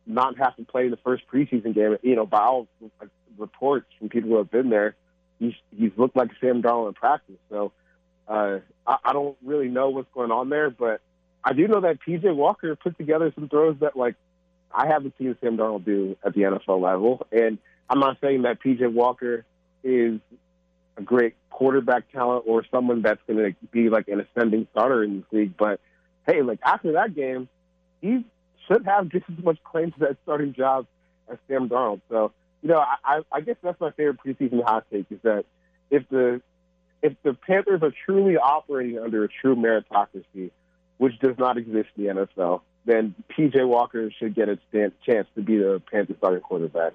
not 0.07 0.39
have 0.39 0.57
to 0.57 0.65
play 0.65 0.89
the 0.89 0.97
first 0.99 1.25
preseason 1.33 1.75
game. 1.75 1.97
You 2.03 2.17
know, 2.17 2.27
by 2.27 2.41
all 2.41 2.69
reports 3.39 3.87
from 3.99 4.09
people 4.09 4.31
who 4.31 4.39
have 4.39 4.51
been 4.51 4.71
there, 4.71 4.97
he's 5.39 5.55
he's 5.77 5.93
looked 5.97 6.17
like 6.17 6.31
Sam 6.41 6.63
Darnold 6.63 6.89
in 6.89 6.95
practice. 6.95 7.37
So 7.51 7.73
uh, 8.29 8.59
I, 8.87 8.97
I 9.05 9.13
don't 9.13 9.37
really 9.45 9.69
know 9.69 9.91
what's 9.91 10.09
going 10.15 10.31
on 10.31 10.49
there, 10.49 10.71
but 10.71 11.01
I 11.45 11.53
do 11.53 11.67
know 11.69 11.81
that 11.81 11.99
PJ 12.07 12.35
Walker 12.35 12.75
put 12.77 12.97
together 12.99 13.33
some 13.35 13.49
throws 13.49 13.77
that 13.81 13.97
like 13.97 14.15
I 14.75 14.87
haven't 14.87 15.15
seen 15.19 15.37
Sam 15.41 15.57
Darnold 15.57 15.85
do 15.85 16.17
at 16.25 16.35
the 16.35 16.43
NFL 16.43 16.81
level. 16.81 17.27
And 17.31 17.59
I'm 17.89 18.01
not 18.01 18.19
saying 18.21 18.43
that 18.43 18.63
PJ 18.63 18.93
Walker 18.93 19.45
is 19.85 20.21
a 20.97 21.03
great 21.03 21.35
quarterback 21.51 22.11
talent 22.13 22.45
or 22.47 22.65
someone 22.71 23.03
that's 23.03 23.21
going 23.27 23.39
to 23.39 23.67
be 23.71 23.89
like 23.89 24.09
an 24.09 24.21
ascending 24.21 24.67
starter 24.73 25.05
in 25.05 25.19
this 25.19 25.27
league, 25.33 25.57
but 25.57 25.81
hey, 26.27 26.43
like 26.43 26.61
after 26.65 26.93
that 26.93 27.15
game, 27.15 27.49
he 28.01 28.25
should 28.67 28.85
have 28.85 29.09
just 29.11 29.25
as 29.37 29.45
much 29.45 29.59
claim 29.65 29.93
to 29.93 29.99
that 30.01 30.17
starting 30.23 30.55
job 30.55 30.87
as 31.31 31.39
Sam 31.49 31.69
Darnold. 31.69 32.01
So, 32.09 32.33
you 32.63 32.69
know, 32.69 32.79
I, 33.05 33.21
I 33.31 33.41
guess 33.41 33.57
that's 33.63 33.81
my 33.81 33.91
favorite 33.93 34.19
preseason 34.25 34.63
hot 34.65 34.87
take 34.91 35.07
is 35.11 35.19
that 35.23 35.45
if 35.91 36.09
the 36.09 36.41
if 37.03 37.15
the 37.25 37.35
Panthers 37.35 37.83
are 37.83 37.93
truly 38.07 38.37
operating 38.37 38.99
under 38.99 39.25
a 39.25 39.29
true 39.29 39.57
meritocracy, 39.57 40.53
which 40.99 41.19
does 41.19 41.37
not 41.37 41.59
exist 41.59 41.89
in 41.97 42.05
the 42.05 42.27
NFL, 42.27 42.61
then 42.85 43.15
PJ 43.37 43.67
Walker 43.67 44.11
should 44.13 44.35
get 44.35 44.49
a 44.49 44.59
chance 45.05 45.27
to 45.35 45.43
be 45.43 45.57
the 45.57 45.83
Panthers 45.91 46.17
starting 46.19 46.41
quarterback. 46.41 46.93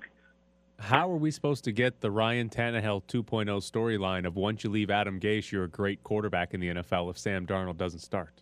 How 0.80 1.12
are 1.12 1.18
we 1.18 1.32
supposed 1.32 1.64
to 1.64 1.72
get 1.72 2.02
the 2.02 2.12
Ryan 2.12 2.50
Tannehill 2.50 3.04
2.0 3.04 3.48
storyline 3.48 4.26
of 4.28 4.36
once 4.36 4.64
you 4.64 4.70
leave 4.70 4.92
Adam 4.92 5.20
Gase, 5.20 5.52
you're 5.52 5.64
a 5.64 5.70
great 5.70 6.04
quarterback 6.04 6.54
in 6.54 6.60
the 6.60 6.68
NFL 6.68 7.10
if 7.10 7.18
Sam 7.18 7.48
Darnold 7.48 7.78
doesn't 7.78 8.00
start? 8.00 8.42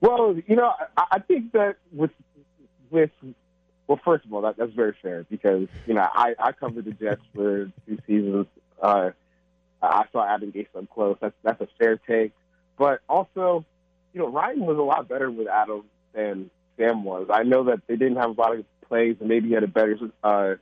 Well, 0.00 0.36
you 0.46 0.56
know, 0.56 0.72
I, 0.96 1.04
I 1.12 1.18
think 1.20 1.52
that 1.52 1.76
with 1.92 2.10
with 2.90 3.10
well, 3.86 4.00
first 4.04 4.24
of 4.24 4.32
all, 4.32 4.42
that, 4.42 4.56
that's 4.56 4.72
very 4.72 4.94
fair 5.00 5.24
because 5.30 5.68
you 5.86 5.94
know 5.94 6.06
I, 6.12 6.34
I 6.38 6.52
covered 6.52 6.84
the 6.84 6.92
Jets 6.92 7.22
for 7.34 7.70
two 7.86 7.98
seasons. 8.06 8.46
Uh, 8.80 9.10
I 9.82 10.04
saw 10.12 10.26
Adam 10.26 10.52
Gase 10.52 10.66
up 10.76 10.88
close. 10.90 11.16
That's 11.20 11.34
that's 11.42 11.60
a 11.60 11.68
fair 11.78 11.96
take, 11.96 12.32
but 12.76 13.00
also, 13.08 13.64
you 14.12 14.20
know, 14.20 14.28
Ryan 14.28 14.66
was 14.66 14.78
a 14.78 14.82
lot 14.82 15.08
better 15.08 15.30
with 15.30 15.48
Adam 15.48 15.84
than 16.12 16.50
Sam 16.76 17.04
was. 17.04 17.28
I 17.30 17.42
know 17.42 17.64
that 17.64 17.80
they 17.86 17.96
didn't 17.96 18.16
have 18.16 18.36
a 18.36 18.40
lot 18.40 18.56
of 18.56 18.64
plays, 18.88 19.16
and 19.20 19.28
maybe 19.28 19.48
he 19.48 19.54
had 19.54 19.64
a 19.64 19.68
better, 19.68 19.98
uh, 20.22 20.54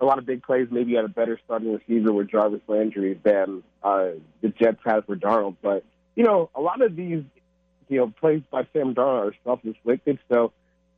a 0.00 0.04
lot 0.04 0.18
of 0.18 0.26
big 0.26 0.42
plays. 0.42 0.68
Maybe 0.70 0.90
he 0.90 0.96
had 0.96 1.04
a 1.04 1.08
better 1.08 1.38
starting 1.44 1.72
receiver 1.72 2.12
with 2.12 2.30
Jarvis 2.30 2.60
Landry 2.68 3.18
than 3.22 3.62
uh, 3.82 4.10
the 4.40 4.48
Jets 4.48 4.78
had 4.84 5.04
for 5.06 5.16
Darnold. 5.16 5.56
But 5.62 5.84
you 6.14 6.24
know, 6.24 6.50
a 6.54 6.60
lot 6.60 6.82
of 6.82 6.96
these 6.96 7.24
you 7.88 7.98
know, 7.98 8.12
plays 8.20 8.42
by 8.50 8.66
Sam 8.72 8.94
Darnold 8.94 9.30
are 9.30 9.34
self-inflicted. 9.44 10.18
So, 10.32 10.52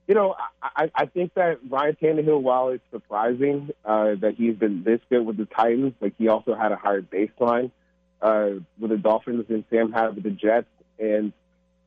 you 0.07 0.14
know, 0.14 0.35
I, 0.62 0.90
I 0.94 1.07
think 1.07 1.35
that 1.35 1.59
Ryan 1.68 1.96
Tannehill, 2.03 2.40
while 2.40 2.70
it's 2.70 2.85
surprising 2.90 3.70
uh, 3.85 4.14
that 4.20 4.35
he's 4.37 4.57
been 4.57 4.83
this 4.83 5.01
good 5.11 5.24
with 5.24 5.37
the 5.37 5.44
Titans, 5.44 5.94
like 6.01 6.14
he 6.16 6.29
also 6.29 6.55
had 6.55 6.72
a 6.72 6.77
higher 6.77 7.03
baseline 7.03 7.70
uh, 8.22 8.51
with 8.79 8.90
the 8.90 8.96
Dolphins 8.96 9.46
than 9.48 9.64
Sam 9.70 9.92
had 9.92 10.14
with 10.14 10.24
the 10.24 10.31
Jets. 10.31 10.66
And, 10.98 11.33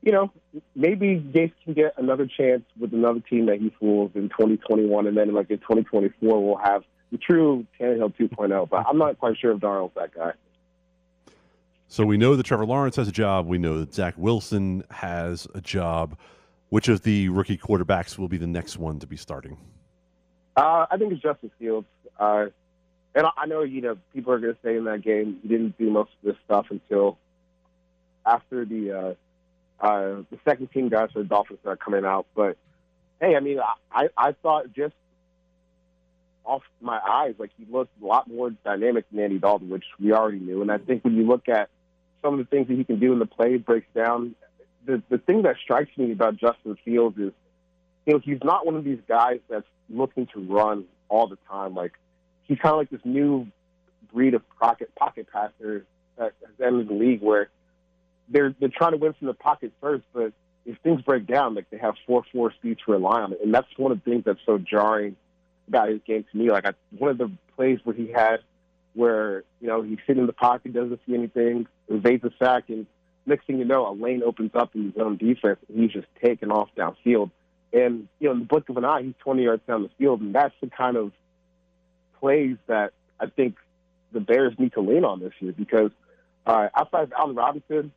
you 0.02 0.12
know, 0.12 0.30
maybe 0.74 1.18
Gase 1.18 1.52
can 1.64 1.74
get 1.74 1.94
another 1.98 2.26
chance 2.26 2.62
with 2.78 2.92
another 2.92 3.20
team 3.20 3.46
that 3.46 3.60
he 3.60 3.72
fools 3.80 4.12
in 4.14 4.28
2021. 4.28 5.06
And 5.06 5.16
then, 5.16 5.34
like, 5.34 5.50
in 5.50 5.58
2024, 5.58 6.44
we'll 6.44 6.56
have 6.56 6.84
the 7.10 7.18
true 7.18 7.66
Tannehill 7.80 8.14
2.0. 8.16 8.68
But 8.68 8.86
I'm 8.88 8.98
not 8.98 9.18
quite 9.18 9.38
sure 9.38 9.52
if 9.52 9.58
Darnold's 9.58 9.94
that 9.96 10.14
guy. 10.14 10.32
So 11.92 12.06
we 12.06 12.16
know 12.16 12.36
that 12.36 12.44
Trevor 12.44 12.64
Lawrence 12.64 12.96
has 12.96 13.06
a 13.06 13.12
job. 13.12 13.46
We 13.46 13.58
know 13.58 13.80
that 13.80 13.92
Zach 13.92 14.14
Wilson 14.16 14.82
has 14.90 15.46
a 15.54 15.60
job. 15.60 16.16
Which 16.70 16.88
of 16.88 17.02
the 17.02 17.28
rookie 17.28 17.58
quarterbacks 17.58 18.16
will 18.16 18.28
be 18.28 18.38
the 18.38 18.46
next 18.46 18.78
one 18.78 18.98
to 19.00 19.06
be 19.06 19.18
starting? 19.18 19.58
Uh, 20.56 20.86
I 20.90 20.96
think 20.96 21.12
it's 21.12 21.20
Justin 21.20 21.50
Fields. 21.58 21.86
Uh, 22.18 22.46
and 23.14 23.26
I 23.36 23.44
know, 23.44 23.60
you 23.60 23.82
know, 23.82 23.98
people 24.14 24.32
are 24.32 24.38
going 24.38 24.54
to 24.54 24.58
say 24.64 24.78
in 24.78 24.84
that 24.84 25.02
game 25.02 25.38
he 25.42 25.48
didn't 25.48 25.76
do 25.76 25.90
most 25.90 26.12
of 26.22 26.32
this 26.32 26.36
stuff 26.46 26.68
until 26.70 27.18
after 28.24 28.64
the 28.64 28.92
uh, 28.92 29.84
uh, 29.84 30.22
the 30.30 30.38
second 30.46 30.68
team 30.72 30.88
guys 30.88 31.10
for 31.12 31.18
the 31.18 31.28
Dolphins 31.28 31.60
are 31.66 31.76
coming 31.76 32.06
out. 32.06 32.24
But 32.34 32.56
hey, 33.20 33.36
I 33.36 33.40
mean, 33.40 33.60
I 33.92 34.08
I 34.16 34.32
thought 34.32 34.72
just 34.72 34.94
off 36.46 36.62
my 36.80 36.98
eyes, 37.06 37.34
like 37.36 37.50
he 37.58 37.66
looked 37.70 37.92
a 38.02 38.06
lot 38.06 38.28
more 38.28 38.48
dynamic 38.48 39.04
than 39.10 39.20
Andy 39.20 39.38
Dalton, 39.38 39.68
which 39.68 39.84
we 40.00 40.12
already 40.12 40.38
knew. 40.38 40.62
And 40.62 40.72
I 40.72 40.78
think 40.78 41.04
when 41.04 41.16
you 41.16 41.26
look 41.26 41.50
at 41.50 41.68
some 42.22 42.34
of 42.34 42.38
the 42.38 42.44
things 42.46 42.68
that 42.68 42.76
he 42.76 42.84
can 42.84 42.98
do 42.98 43.12
in 43.12 43.18
the 43.18 43.26
play 43.26 43.56
breaks 43.56 43.88
down. 43.94 44.34
The 44.86 45.02
the 45.08 45.18
thing 45.18 45.42
that 45.42 45.56
strikes 45.62 45.96
me 45.96 46.12
about 46.12 46.36
Justin 46.36 46.76
Fields 46.84 47.18
is, 47.18 47.32
you 48.06 48.14
know, 48.14 48.18
he's 48.18 48.38
not 48.42 48.64
one 48.64 48.76
of 48.76 48.84
these 48.84 49.00
guys 49.06 49.40
that's 49.48 49.66
looking 49.90 50.26
to 50.34 50.40
run 50.40 50.86
all 51.08 51.28
the 51.28 51.38
time. 51.48 51.74
Like 51.74 51.92
he's 52.44 52.58
kind 52.58 52.72
of 52.72 52.78
like 52.78 52.90
this 52.90 53.00
new 53.04 53.46
breed 54.12 54.34
of 54.34 54.42
pocket 54.58 54.94
pocket 54.94 55.26
passer 55.32 55.84
that 56.16 56.32
has 56.40 56.60
entered 56.64 56.88
the 56.88 56.94
league 56.94 57.22
where 57.22 57.50
they're 58.28 58.54
they're 58.58 58.68
trying 58.68 58.92
to 58.92 58.98
win 58.98 59.12
from 59.14 59.26
the 59.26 59.34
pocket 59.34 59.72
first, 59.80 60.04
but 60.12 60.32
if 60.64 60.78
things 60.82 61.02
break 61.02 61.26
down, 61.26 61.54
like 61.54 61.68
they 61.70 61.78
have 61.78 61.94
four 62.06 62.24
four 62.32 62.52
speed 62.52 62.78
to 62.84 62.92
rely 62.92 63.20
on 63.20 63.34
and 63.42 63.54
that's 63.54 63.66
one 63.76 63.92
of 63.92 64.02
the 64.02 64.10
things 64.10 64.24
that's 64.24 64.40
so 64.46 64.58
jarring 64.58 65.16
about 65.68 65.88
his 65.88 66.00
game 66.06 66.24
to 66.30 66.36
me. 66.36 66.50
Like 66.50 66.66
I, 66.66 66.72
one 66.98 67.10
of 67.10 67.18
the 67.18 67.30
plays 67.56 67.78
where 67.84 67.94
he 67.94 68.10
had 68.10 68.38
where 68.94 69.44
you 69.60 69.68
know 69.68 69.82
he's 69.82 69.98
sitting 70.06 70.22
in 70.22 70.26
the 70.26 70.32
pocket, 70.32 70.72
doesn't 70.72 71.00
see 71.06 71.14
anything, 71.14 71.66
evades 71.88 72.24
a 72.24 72.30
sack, 72.38 72.64
and 72.68 72.86
next 73.26 73.46
thing 73.46 73.58
you 73.58 73.64
know, 73.64 73.88
a 73.88 73.94
lane 73.94 74.22
opens 74.22 74.52
up 74.54 74.74
in 74.74 74.92
his 74.92 74.94
own 75.00 75.16
defense, 75.16 75.58
and 75.68 75.80
he's 75.80 75.92
just 75.92 76.06
taking 76.22 76.50
off 76.50 76.68
downfield. 76.76 77.30
And 77.72 78.08
you 78.18 78.28
know, 78.28 78.32
in 78.32 78.38
the 78.40 78.44
blink 78.44 78.68
of 78.68 78.76
an 78.76 78.84
eye, 78.84 79.02
he's 79.02 79.14
20 79.20 79.42
yards 79.42 79.62
down 79.66 79.82
the 79.82 79.90
field, 79.98 80.20
and 80.20 80.34
that's 80.34 80.54
the 80.60 80.68
kind 80.68 80.96
of 80.96 81.12
plays 82.20 82.56
that 82.66 82.92
I 83.18 83.26
think 83.26 83.56
the 84.12 84.20
Bears 84.20 84.54
need 84.58 84.74
to 84.74 84.80
lean 84.80 85.04
on 85.04 85.20
this 85.20 85.32
year 85.40 85.52
because 85.52 85.90
uh, 86.46 86.68
outside 86.76 87.04
of 87.04 87.12
Allen 87.12 87.34
Robinson 87.34 87.92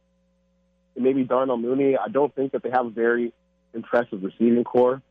and 0.96 1.04
maybe 1.04 1.24
Darnell 1.24 1.58
Mooney, 1.58 1.98
I 1.98 2.08
don't 2.08 2.34
think 2.34 2.54
that 2.54 2.64
they 2.64 2.70
have 2.70 2.86
a 2.86 2.90
very 2.90 3.34
impressive 3.74 4.24
receiving 4.24 4.64
corps. 4.64 5.02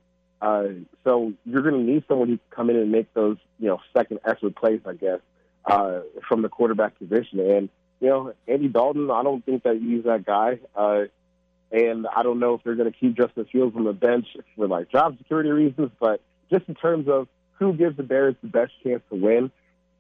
Uh, 0.40 0.68
so 1.04 1.32
you're 1.44 1.62
going 1.62 1.74
to 1.74 1.92
need 1.92 2.04
someone 2.08 2.28
who 2.28 2.38
can 2.38 2.46
come 2.50 2.70
in 2.70 2.76
and 2.76 2.90
make 2.90 3.12
those, 3.12 3.36
you 3.58 3.68
know, 3.68 3.80
second 3.96 4.20
effort 4.24 4.56
plays, 4.56 4.80
I 4.86 4.94
guess 4.94 5.20
uh, 5.66 6.00
from 6.28 6.42
the 6.42 6.48
quarterback 6.48 6.98
position. 6.98 7.40
And, 7.40 7.68
you 8.00 8.08
know, 8.08 8.34
Andy 8.46 8.68
Dalton, 8.68 9.10
I 9.10 9.22
don't 9.22 9.44
think 9.44 9.62
that 9.64 9.76
he's 9.76 10.04
that 10.04 10.24
guy. 10.24 10.58
Uh, 10.74 11.04
and 11.70 12.06
I 12.06 12.22
don't 12.22 12.38
know 12.38 12.54
if 12.54 12.62
they're 12.62 12.76
going 12.76 12.92
to 12.92 12.98
keep 12.98 13.16
Justin 13.16 13.46
Fields 13.50 13.74
on 13.76 13.84
the 13.84 13.92
bench 13.92 14.26
for 14.56 14.68
like 14.68 14.90
job 14.90 15.18
security 15.18 15.50
reasons, 15.50 15.90
but 15.98 16.20
just 16.50 16.68
in 16.68 16.74
terms 16.74 17.08
of 17.08 17.28
who 17.58 17.72
gives 17.72 17.96
the 17.96 18.02
Bears 18.02 18.34
the 18.42 18.48
best 18.48 18.72
chance 18.82 19.02
to 19.10 19.16
win, 19.16 19.50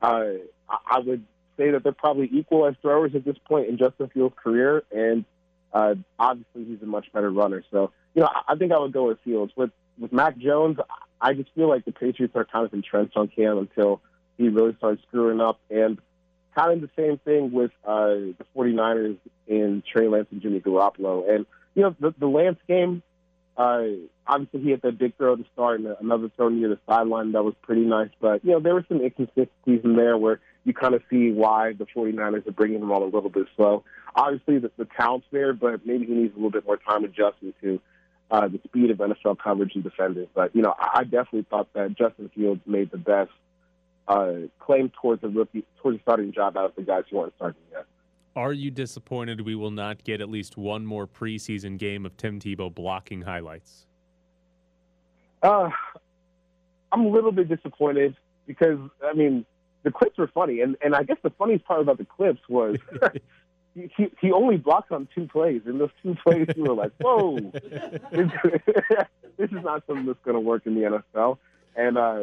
uh, 0.02 0.24
I 0.68 0.98
would 0.98 1.24
say 1.56 1.70
that 1.70 1.82
they're 1.82 1.92
probably 1.92 2.28
equal 2.32 2.66
as 2.66 2.74
throwers 2.82 3.14
at 3.14 3.24
this 3.24 3.36
point 3.48 3.68
in 3.68 3.78
Justin 3.78 4.08
Fields' 4.08 4.34
career. 4.42 4.82
And 4.92 5.24
uh, 5.72 5.94
obviously, 6.18 6.64
he's 6.64 6.82
a 6.82 6.86
much 6.86 7.12
better 7.12 7.30
runner. 7.30 7.64
So, 7.70 7.92
you 8.14 8.22
know, 8.22 8.28
I 8.48 8.54
think 8.56 8.72
I 8.72 8.78
would 8.78 8.92
go 8.92 9.08
with 9.08 9.18
Fields. 9.24 9.52
With 9.56 9.70
with 9.98 10.12
Mac 10.12 10.36
Jones, 10.38 10.78
I 11.20 11.34
just 11.34 11.50
feel 11.54 11.68
like 11.68 11.84
the 11.84 11.92
Patriots 11.92 12.34
are 12.36 12.44
kind 12.44 12.66
of 12.66 12.74
entrenched 12.74 13.16
on 13.16 13.28
Cam 13.28 13.58
until 13.58 14.00
he 14.36 14.48
really 14.48 14.74
started 14.76 15.00
screwing 15.08 15.40
up. 15.40 15.60
And 15.70 15.98
kind 16.54 16.72
of 16.72 16.80
the 16.80 16.90
same 16.96 17.18
thing 17.18 17.52
with 17.52 17.72
uh, 17.84 18.08
the 18.38 18.46
49ers 18.56 19.18
in 19.46 19.82
Trey 19.90 20.08
Lance 20.08 20.28
and 20.30 20.40
Jimmy 20.40 20.60
Garoppolo. 20.60 21.28
And, 21.28 21.46
you 21.74 21.82
know, 21.82 21.94
the, 21.98 22.14
the 22.18 22.26
Lance 22.26 22.58
game, 22.68 23.02
uh, 23.56 23.84
obviously 24.26 24.60
he 24.60 24.70
had 24.70 24.82
that 24.82 24.98
big 24.98 25.16
throw 25.16 25.36
to 25.36 25.44
start 25.52 25.80
and 25.80 25.96
another 26.00 26.30
throw 26.36 26.48
near 26.48 26.68
the 26.68 26.78
sideline 26.88 27.32
that 27.32 27.42
was 27.42 27.54
pretty 27.62 27.82
nice. 27.82 28.10
But, 28.20 28.44
you 28.44 28.52
know, 28.52 28.60
there 28.60 28.74
were 28.74 28.84
some 28.88 29.00
inconsistencies 29.00 29.80
in 29.84 29.96
there 29.96 30.16
where 30.16 30.40
you 30.64 30.72
kind 30.72 30.94
of 30.94 31.02
see 31.10 31.30
why 31.30 31.72
the 31.72 31.86
49ers 31.86 32.46
are 32.46 32.52
bringing 32.52 32.80
him 32.80 32.90
on 32.90 33.02
a 33.02 33.06
little 33.06 33.30
bit 33.30 33.46
slow. 33.56 33.84
Obviously, 34.14 34.58
the, 34.58 34.70
the 34.76 34.86
talent's 34.96 35.26
there, 35.30 35.52
but 35.52 35.84
maybe 35.84 36.06
he 36.06 36.12
needs 36.12 36.32
a 36.32 36.36
little 36.36 36.50
bit 36.50 36.64
more 36.64 36.76
time 36.76 37.04
adjusting 37.04 37.52
to 37.60 37.80
uh, 38.30 38.48
the 38.48 38.60
speed 38.64 38.90
of 38.90 38.98
NFL 38.98 39.38
coverage 39.38 39.72
and 39.74 39.84
defenders. 39.84 40.28
But, 40.34 40.54
you 40.54 40.62
know, 40.62 40.74
I, 40.78 41.00
I 41.00 41.04
definitely 41.04 41.46
thought 41.50 41.68
that 41.74 41.96
Justin 41.98 42.30
Fields 42.34 42.60
made 42.64 42.90
the 42.90 42.98
best 42.98 43.30
uh, 44.08 44.32
claim 44.58 44.90
towards 45.00 45.22
a 45.24 45.28
rookie 45.28 45.64
towards 45.80 45.98
a 45.98 46.02
starting 46.02 46.32
job 46.32 46.56
out 46.56 46.66
of 46.66 46.74
the 46.76 46.82
guys 46.82 47.04
who 47.10 47.18
aren't 47.18 47.34
starting 47.36 47.60
yet. 47.72 47.86
Are 48.36 48.52
you 48.52 48.70
disappointed 48.70 49.42
we 49.42 49.54
will 49.54 49.70
not 49.70 50.02
get 50.02 50.20
at 50.20 50.28
least 50.28 50.56
one 50.56 50.84
more 50.84 51.06
preseason 51.06 51.78
game 51.78 52.04
of 52.04 52.16
Tim 52.16 52.40
Tebow 52.40 52.74
blocking 52.74 53.22
highlights? 53.22 53.86
Uh, 55.42 55.70
I'm 56.90 57.06
a 57.06 57.08
little 57.08 57.32
bit 57.32 57.48
disappointed 57.48 58.16
because 58.46 58.78
I 59.02 59.12
mean 59.14 59.46
the 59.84 59.90
clips 59.90 60.18
were 60.18 60.28
funny, 60.28 60.60
and 60.60 60.76
and 60.82 60.94
I 60.94 61.02
guess 61.02 61.18
the 61.22 61.30
funniest 61.30 61.64
part 61.64 61.80
about 61.80 61.98
the 61.98 62.06
clips 62.06 62.40
was. 62.48 62.76
he, 63.74 64.10
he 64.20 64.32
only 64.32 64.56
blocked 64.56 64.92
on 64.92 65.08
two 65.14 65.26
plays, 65.26 65.62
and 65.66 65.80
those 65.80 65.90
two 66.02 66.14
plays 66.22 66.46
you 66.56 66.62
were 66.62 66.74
like, 66.74 66.92
"Whoa, 67.00 67.38
this, 67.50 68.00
this 69.36 69.50
is 69.50 69.64
not 69.64 69.82
something 69.86 70.06
that's 70.06 70.18
going 70.24 70.34
to 70.34 70.40
work 70.40 70.66
in 70.66 70.74
the 70.74 71.02
NFL." 71.14 71.38
And 71.76 71.98
uh, 71.98 72.22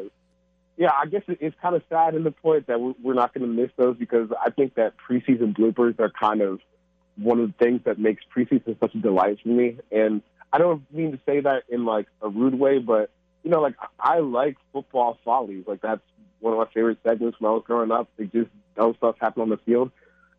yeah, 0.78 0.92
I 0.92 1.06
guess 1.06 1.24
it's 1.28 1.56
kind 1.62 1.76
of 1.76 1.84
sad 1.90 2.16
in 2.16 2.24
the 2.24 2.32
point 2.32 2.68
that 2.68 2.80
we're 2.80 3.14
not 3.14 3.34
going 3.34 3.46
to 3.46 3.62
miss 3.62 3.72
those 3.78 3.98
because 3.98 4.30
I 4.44 4.50
think 4.50 4.76
that 4.76 4.94
preseason 4.98 5.56
bloopers 5.56 6.00
are 6.00 6.10
kind 6.10 6.42
of 6.42 6.60
one 7.18 7.40
of 7.40 7.48
the 7.48 7.64
things 7.64 7.82
that 7.86 8.00
makes 8.00 8.24
preseason 8.36 8.80
such 8.80 8.96
a 8.96 8.98
delight 8.98 9.40
for 9.44 9.50
me. 9.50 9.78
And 9.92 10.22
I 10.52 10.58
don't 10.58 10.84
mean 10.92 11.12
to 11.12 11.20
say 11.26 11.42
that 11.42 11.64
in 11.70 11.86
like 11.86 12.08
a 12.22 12.30
rude 12.30 12.56
way, 12.56 12.80
but 12.80 13.12
you 13.44 13.52
know, 13.52 13.62
like 13.62 13.76
I 14.00 14.20
like 14.20 14.58
football 14.72 15.18
follies. 15.24 15.66
Like 15.68 15.82
that's 15.82 16.02
one 16.40 16.54
of 16.54 16.60
my 16.60 16.66
favorite 16.74 17.00
segments 17.04 17.40
when 17.40 17.50
I 17.50 17.54
was 17.54 17.64
growing 17.66 17.92
up. 17.92 18.10
They 18.18 18.26
just 18.26 18.50
dumb 18.76 18.96
stuff 18.98 19.16
happen 19.20 19.44
on 19.44 19.50
the 19.50 19.58
field. 19.58 19.92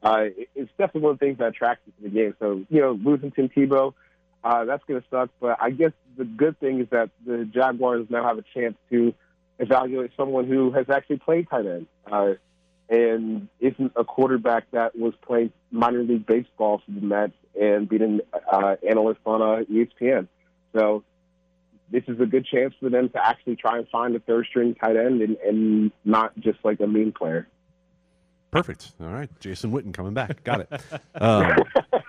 Uh, 0.02 0.24
it's 0.54 0.70
definitely 0.78 1.02
one 1.02 1.12
of 1.12 1.20
the 1.20 1.26
things 1.26 1.38
that 1.38 1.48
attracts 1.48 1.86
me 1.86 1.92
to 1.96 2.02
the 2.02 2.14
game. 2.14 2.34
So, 2.40 2.64
you 2.68 2.80
know, 2.80 2.92
losing 2.92 3.30
Tim 3.30 3.48
Tebow, 3.48 3.94
uh, 4.42 4.64
that's 4.64 4.82
going 4.88 5.00
to 5.00 5.06
suck. 5.10 5.30
But 5.40 5.58
I 5.60 5.70
guess 5.70 5.92
the 6.16 6.24
good 6.24 6.58
thing 6.58 6.80
is 6.80 6.88
that 6.90 7.10
the 7.24 7.44
Jaguars 7.44 8.06
now 8.10 8.24
have 8.24 8.38
a 8.38 8.44
chance 8.54 8.74
to 8.90 9.14
evaluate 9.62 10.10
someone 10.16 10.46
who 10.46 10.72
has 10.72 10.86
actually 10.90 11.18
played 11.18 11.48
tight 11.48 11.66
end 11.66 11.86
uh, 12.10 12.32
and 12.88 13.48
isn't 13.60 13.92
a 13.96 14.04
quarterback 14.04 14.64
that 14.72 14.98
was 14.98 15.14
playing 15.26 15.52
minor 15.70 16.02
league 16.02 16.26
baseball 16.26 16.82
for 16.84 16.90
the 16.90 17.00
Mets 17.00 17.32
and 17.58 17.88
being 17.88 18.02
an 18.02 18.20
uh, 18.52 18.76
analyst 18.86 19.20
on 19.24 19.40
uh, 19.40 19.64
ESPN. 19.70 20.26
So 20.74 21.04
this 21.90 22.02
is 22.08 22.20
a 22.20 22.26
good 22.26 22.44
chance 22.44 22.74
for 22.80 22.90
them 22.90 23.08
to 23.10 23.24
actually 23.24 23.56
try 23.56 23.78
and 23.78 23.88
find 23.88 24.16
a 24.16 24.18
third 24.18 24.46
string 24.50 24.74
tight 24.74 24.96
end 24.96 25.22
and, 25.22 25.36
and 25.36 25.92
not 26.04 26.38
just 26.40 26.58
like 26.64 26.80
a 26.80 26.86
mean 26.86 27.12
player. 27.12 27.46
Perfect. 28.50 28.92
All 29.00 29.06
right, 29.06 29.30
Jason 29.40 29.72
Witten 29.72 29.94
coming 29.94 30.12
back. 30.12 30.44
Got 30.44 30.60
it. 30.60 30.82
Um, 31.14 31.56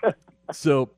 so 0.51 0.89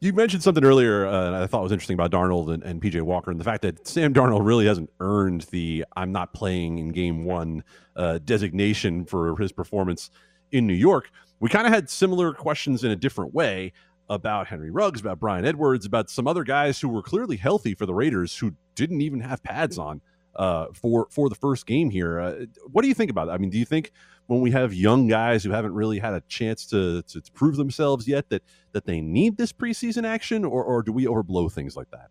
you 0.00 0.12
mentioned 0.12 0.42
something 0.42 0.64
earlier 0.64 1.06
uh, 1.06 1.42
I 1.42 1.46
thought 1.46 1.62
was 1.62 1.72
interesting 1.72 1.94
about 1.94 2.10
Darnold 2.10 2.52
and, 2.52 2.62
and 2.62 2.80
PJ 2.80 3.00
Walker, 3.02 3.30
and 3.30 3.40
the 3.40 3.44
fact 3.44 3.62
that 3.62 3.86
Sam 3.86 4.12
Darnold 4.12 4.44
really 4.44 4.66
hasn't 4.66 4.90
earned 5.00 5.42
the 5.50 5.84
"I'm 5.96 6.12
not 6.12 6.32
playing 6.32 6.78
in 6.78 6.90
Game 6.90 7.24
One" 7.24 7.64
uh, 7.96 8.18
designation 8.24 9.04
for 9.04 9.36
his 9.36 9.52
performance 9.52 10.10
in 10.52 10.66
New 10.66 10.74
York. 10.74 11.10
We 11.40 11.48
kind 11.48 11.66
of 11.66 11.72
had 11.72 11.90
similar 11.90 12.32
questions 12.32 12.84
in 12.84 12.90
a 12.90 12.96
different 12.96 13.34
way 13.34 13.72
about 14.08 14.46
Henry 14.46 14.70
Ruggs, 14.70 15.00
about 15.00 15.18
Bryan 15.18 15.44
Edwards, 15.44 15.84
about 15.84 16.10
some 16.10 16.26
other 16.26 16.44
guys 16.44 16.80
who 16.80 16.88
were 16.88 17.02
clearly 17.02 17.36
healthy 17.36 17.74
for 17.74 17.86
the 17.86 17.94
Raiders 17.94 18.36
who 18.36 18.52
didn't 18.74 19.00
even 19.00 19.20
have 19.20 19.42
pads 19.42 19.78
on 19.78 20.00
uh, 20.36 20.66
for 20.72 21.06
for 21.10 21.28
the 21.28 21.34
first 21.34 21.66
game 21.66 21.90
here. 21.90 22.20
Uh, 22.20 22.46
what 22.70 22.82
do 22.82 22.88
you 22.88 22.94
think 22.94 23.10
about 23.10 23.26
that? 23.26 23.32
I 23.32 23.38
mean, 23.38 23.50
do 23.50 23.58
you 23.58 23.64
think 23.64 23.92
when 24.26 24.40
we 24.40 24.50
have 24.50 24.74
young 24.74 25.06
guys 25.06 25.44
who 25.44 25.50
haven't 25.50 25.74
really 25.74 25.98
had 25.98 26.12
a 26.12 26.20
chance 26.22 26.66
to, 26.66 27.02
to, 27.02 27.20
to 27.20 27.32
prove 27.32 27.56
themselves 27.56 28.06
yet 28.08 28.28
that 28.30 28.42
that 28.72 28.84
they 28.84 29.00
need 29.00 29.36
this 29.36 29.52
preseason 29.52 30.06
action, 30.06 30.44
or, 30.44 30.62
or 30.62 30.82
do 30.82 30.92
we 30.92 31.06
overblow 31.06 31.50
things 31.50 31.76
like 31.76 31.90
that? 31.90 32.08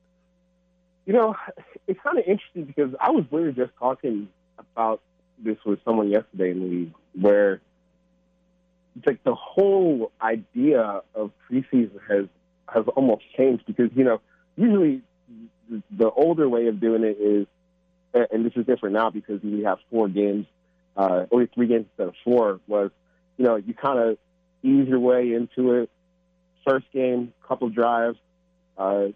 You 1.06 1.14
know, 1.14 1.36
it's 1.88 2.00
kind 2.02 2.18
of 2.18 2.26
interesting 2.26 2.66
because 2.66 2.96
I 3.00 3.12
was 3.12 3.26
literally 3.32 3.54
just 3.54 3.72
talking 3.78 4.28
about 4.58 5.02
this 5.38 5.58
with 5.66 5.80
someone 5.84 6.10
yesterday 6.10 6.52
in 6.52 6.60
the 6.60 6.66
league, 6.66 6.94
where 7.20 7.62
it's 8.98 9.06
like 9.06 9.24
the 9.24 9.36
whole 9.36 10.12
idea 10.22 11.02
of 11.14 11.32
preseason 11.52 12.00
has 12.10 12.26
has 12.74 12.86
almost 12.96 13.24
changed 13.38 13.64
because 13.68 13.92
you 13.96 14.04
know 14.04 14.20
usually 14.56 15.02
the- 15.70 15.84
the 15.92 16.10
older 16.12 16.48
way 16.48 16.68
of 16.68 16.80
doing 16.80 17.04
it 17.04 17.18
is, 17.20 17.46
and 18.32 18.46
this 18.46 18.54
is 18.56 18.66
different 18.66 18.94
now 18.94 19.10
because 19.10 19.42
we 19.44 19.64
have 19.64 19.78
four 19.90 20.08
games, 20.08 20.46
uh, 20.96 21.26
only 21.32 21.48
three 21.54 21.68
games 21.68 21.86
instead 21.90 22.08
of 22.08 22.16
four. 22.24 22.60
Was 22.68 22.92
you 23.38 23.46
know 23.46 23.58
you 23.58 23.74
kind 23.74 24.00
of 24.00 24.18
ease 24.64 24.88
your 24.88 25.00
way 25.00 25.34
into 25.34 25.74
it. 25.74 25.90
First 26.68 26.86
game, 26.94 27.34
couple 27.48 27.70
drives. 27.70 28.18
Uh, 28.78 29.08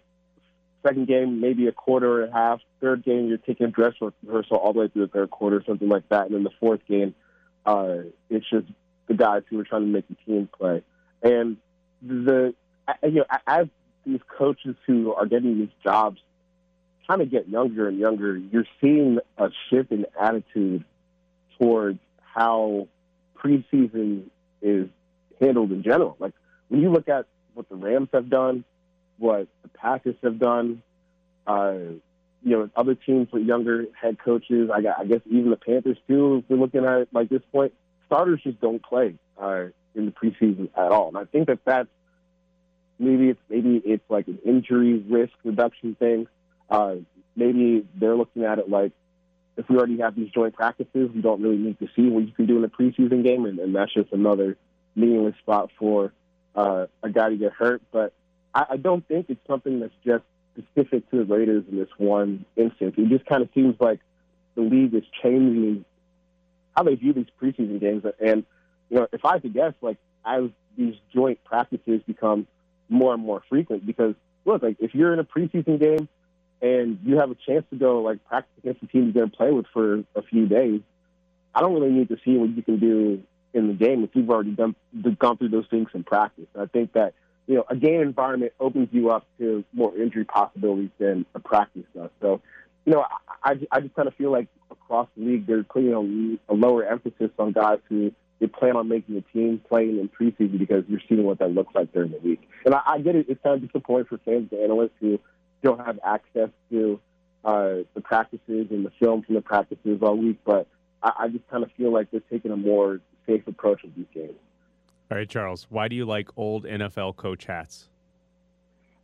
second 0.86 1.06
game, 1.08 1.40
maybe 1.40 1.66
a 1.66 1.72
quarter 1.72 2.22
or 2.22 2.24
a 2.24 2.32
half. 2.32 2.60
Third 2.80 3.04
game, 3.04 3.28
you're 3.28 3.38
taking 3.38 3.66
a 3.66 3.70
dress 3.70 3.94
rehearsal 4.00 4.56
all 4.56 4.72
the 4.72 4.80
way 4.80 4.88
through 4.88 5.06
the 5.06 5.12
third 5.12 5.30
quarter, 5.30 5.62
something 5.66 5.88
like 5.88 6.08
that. 6.08 6.26
And 6.26 6.34
then 6.34 6.44
the 6.44 6.50
fourth 6.60 6.80
game, 6.86 7.14
uh, 7.66 7.96
it's 8.28 8.48
just 8.48 8.66
the 9.08 9.14
guys 9.14 9.42
who 9.50 9.58
are 9.58 9.64
trying 9.64 9.82
to 9.82 9.88
make 9.88 10.08
the 10.08 10.16
team 10.26 10.48
play. 10.56 10.82
And 11.22 11.56
the 12.02 12.54
you 13.02 13.10
know 13.10 13.24
as 13.46 13.66
these 14.06 14.20
coaches 14.38 14.76
who 14.86 15.12
are 15.14 15.26
getting 15.26 15.58
these 15.58 15.68
jobs 15.82 16.20
kind 17.08 17.22
of 17.22 17.30
get 17.30 17.48
younger 17.48 17.88
and 17.88 17.98
younger, 17.98 18.36
you're 18.36 18.66
seeing 18.80 19.18
a 19.38 19.50
shift 19.68 19.90
in 19.92 20.06
attitude 20.20 20.84
towards 21.58 21.98
how 22.22 22.88
preseason 23.36 24.24
is 24.62 24.88
handled 25.40 25.72
in 25.72 25.82
general. 25.82 26.16
Like 26.18 26.34
when 26.68 26.80
you 26.80 26.90
look 26.90 27.08
at 27.08 27.26
what 27.54 27.68
the 27.68 27.76
Rams 27.76 28.08
have 28.12 28.30
done, 28.30 28.64
what 29.18 29.48
the 29.62 29.68
Packers 29.68 30.16
have 30.22 30.38
done, 30.38 30.82
uh, 31.46 31.74
you 32.42 32.56
know, 32.56 32.70
other 32.74 32.94
teams 32.94 33.28
with 33.32 33.44
younger 33.44 33.86
head 34.00 34.18
coaches. 34.18 34.70
I, 34.72 34.78
I 34.98 35.04
guess 35.04 35.20
even 35.26 35.50
the 35.50 35.56
Panthers 35.56 35.98
too. 36.08 36.38
If 36.38 36.44
we're 36.48 36.56
looking 36.56 36.84
at 36.84 36.98
it 37.00 37.08
like 37.12 37.28
this 37.28 37.42
point, 37.52 37.74
starters 38.06 38.40
just 38.42 38.60
don't 38.60 38.82
play 38.82 39.16
uh, 39.40 39.66
in 39.94 40.06
the 40.06 40.12
preseason 40.12 40.70
at 40.76 40.90
all. 40.90 41.08
And 41.08 41.18
I 41.18 41.24
think 41.24 41.48
that 41.48 41.58
that's 41.64 41.88
maybe 42.98 43.30
it's 43.30 43.40
maybe 43.48 43.82
it's 43.84 44.04
like 44.08 44.28
an 44.28 44.38
injury 44.44 44.98
risk 44.98 45.32
reduction 45.44 45.94
thing. 45.96 46.28
Uh, 46.70 46.96
maybe 47.36 47.86
they're 47.94 48.16
looking 48.16 48.44
at 48.44 48.58
it 48.58 48.68
like 48.68 48.92
if 49.56 49.68
we 49.68 49.76
already 49.76 49.98
have 49.98 50.16
these 50.16 50.30
joint 50.30 50.54
practices, 50.54 51.10
we 51.14 51.20
don't 51.20 51.42
really 51.42 51.58
need 51.58 51.78
to 51.80 51.88
see 51.94 52.08
what 52.08 52.26
you 52.26 52.32
can 52.32 52.46
do 52.46 52.56
in 52.56 52.64
a 52.64 52.68
preseason 52.68 53.24
game, 53.24 53.44
and, 53.44 53.58
and 53.58 53.74
that's 53.74 53.92
just 53.92 54.12
another 54.12 54.56
meaningless 54.96 55.34
spot 55.42 55.70
for 55.78 56.12
uh, 56.54 56.86
a 57.02 57.10
guy 57.10 57.28
to 57.28 57.36
get 57.36 57.52
hurt. 57.52 57.82
But 57.92 58.12
I, 58.54 58.66
I 58.70 58.76
don't 58.76 59.06
think 59.06 59.26
it's 59.28 59.46
something 59.46 59.80
that's 59.80 59.94
just 60.04 60.24
specific 60.56 61.10
to 61.10 61.18
the 61.18 61.24
Raiders 61.24 61.64
in 61.70 61.78
this 61.78 61.88
one 61.98 62.44
instance. 62.56 62.94
It 62.96 63.08
just 63.08 63.26
kind 63.26 63.42
of 63.42 63.48
seems 63.54 63.76
like 63.80 64.00
the 64.54 64.62
league 64.62 64.94
is 64.94 65.04
changing 65.22 65.84
how 66.76 66.84
they 66.84 66.94
view 66.94 67.12
these 67.12 67.26
preseason 67.40 67.80
games. 67.80 68.04
And 68.24 68.44
you 68.88 68.96
know, 68.96 69.08
if 69.12 69.24
I 69.24 69.34
had 69.34 69.42
to 69.42 69.48
guess, 69.48 69.74
like 69.80 69.98
as 70.24 70.44
these 70.76 70.94
joint 71.12 71.42
practices 71.44 72.00
become 72.06 72.46
more 72.88 73.14
and 73.14 73.22
more 73.22 73.42
frequent, 73.48 73.86
because 73.86 74.14
look, 74.44 74.62
like 74.62 74.76
if 74.80 74.94
you're 74.94 75.12
in 75.12 75.18
a 75.18 75.24
preseason 75.24 75.78
game 75.78 76.08
and 76.62 76.98
you 77.04 77.18
have 77.18 77.30
a 77.30 77.36
chance 77.46 77.64
to 77.70 77.76
go 77.76 78.02
like 78.02 78.24
practice 78.26 78.52
against 78.58 78.80
the 78.80 78.86
team 78.86 79.04
you're 79.04 79.12
going 79.12 79.30
to 79.30 79.36
play 79.36 79.50
with 79.50 79.66
for 79.72 80.04
a 80.14 80.22
few 80.22 80.46
days, 80.46 80.80
I 81.54 81.60
don't 81.60 81.74
really 81.74 81.90
need 81.90 82.08
to 82.08 82.16
see 82.24 82.36
what 82.36 82.50
you 82.50 82.62
can 82.62 82.78
do 82.78 83.22
in 83.52 83.68
the 83.68 83.74
game 83.74 84.04
if 84.04 84.10
you've 84.14 84.30
already 84.30 84.52
done 84.52 84.74
gone 85.18 85.36
through 85.36 85.48
those 85.48 85.66
things 85.70 85.88
in 85.94 86.04
practice. 86.04 86.46
I 86.58 86.66
think 86.66 86.92
that 86.92 87.14
you 87.46 87.56
know 87.56 87.64
a 87.68 87.76
game 87.76 88.00
environment 88.00 88.52
opens 88.60 88.88
you 88.92 89.10
up 89.10 89.26
to 89.38 89.64
more 89.72 89.96
injury 89.96 90.24
possibilities 90.24 90.90
than 90.98 91.26
a 91.34 91.40
practice 91.40 91.84
does. 91.94 92.10
So, 92.20 92.40
you 92.84 92.92
know, 92.92 93.04
I, 93.42 93.52
I, 93.52 93.58
I 93.72 93.80
just 93.80 93.94
kind 93.94 94.06
of 94.06 94.14
feel 94.14 94.30
like 94.30 94.48
across 94.70 95.08
the 95.16 95.24
league 95.24 95.46
they're 95.46 95.64
putting 95.64 95.92
a, 96.48 96.52
a 96.52 96.54
lower 96.54 96.84
emphasis 96.84 97.30
on 97.38 97.52
guys 97.52 97.78
who 97.88 98.12
they 98.38 98.46
plan 98.46 98.76
on 98.76 98.88
making 98.88 99.16
the 99.16 99.24
team 99.32 99.60
playing 99.68 99.98
in 99.98 100.08
preseason 100.08 100.58
because 100.58 100.84
you're 100.88 101.00
seeing 101.08 101.24
what 101.24 101.38
that 101.40 101.52
looks 101.52 101.74
like 101.74 101.92
during 101.92 102.12
the 102.12 102.18
week. 102.18 102.48
And 102.64 102.74
I, 102.74 102.80
I 102.86 102.98
get 103.00 103.16
it; 103.16 103.26
it's 103.28 103.42
kind 103.42 103.56
of 103.56 103.66
disappointing 103.66 104.06
for 104.06 104.18
fans 104.18 104.48
and 104.52 104.60
analysts 104.60 104.92
who 105.00 105.18
don't 105.62 105.84
have 105.84 105.98
access 106.04 106.50
to 106.70 107.00
uh, 107.44 107.74
the 107.94 108.00
practices 108.02 108.66
and 108.70 108.84
the 108.84 108.92
film 109.00 109.22
from 109.22 109.34
the 109.34 109.40
practices 109.40 110.00
all 110.02 110.16
week. 110.16 110.38
But 110.44 110.66
I, 111.02 111.12
I 111.20 111.28
just 111.28 111.46
kind 111.48 111.62
of 111.64 111.70
feel 111.72 111.92
like 111.92 112.10
they're 112.10 112.20
taking 112.30 112.50
a 112.50 112.56
more 112.56 113.00
safe 113.26 113.46
approach 113.46 113.82
with 113.82 113.94
these 113.96 114.06
games. 114.14 114.38
All 115.10 115.18
right, 115.18 115.28
Charles, 115.28 115.66
why 115.70 115.88
do 115.88 115.96
you 115.96 116.04
like 116.04 116.28
old 116.36 116.64
NFL 116.64 117.16
coach 117.16 117.46
hats? 117.46 117.88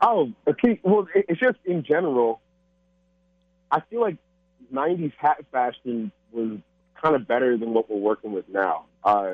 Oh, 0.00 0.32
okay. 0.46 0.78
Well, 0.82 1.08
it- 1.14 1.26
it's 1.28 1.40
just 1.40 1.58
in 1.64 1.82
general. 1.82 2.40
I 3.70 3.80
feel 3.90 4.00
like 4.00 4.16
'90s 4.72 5.12
hat 5.18 5.44
fashion 5.50 6.12
was 6.32 6.58
kind 7.02 7.16
of 7.16 7.26
better 7.26 7.56
than 7.56 7.72
what 7.74 7.90
we're 7.90 7.96
working 7.96 8.32
with 8.32 8.48
now. 8.48 8.84
Uh, 9.02 9.32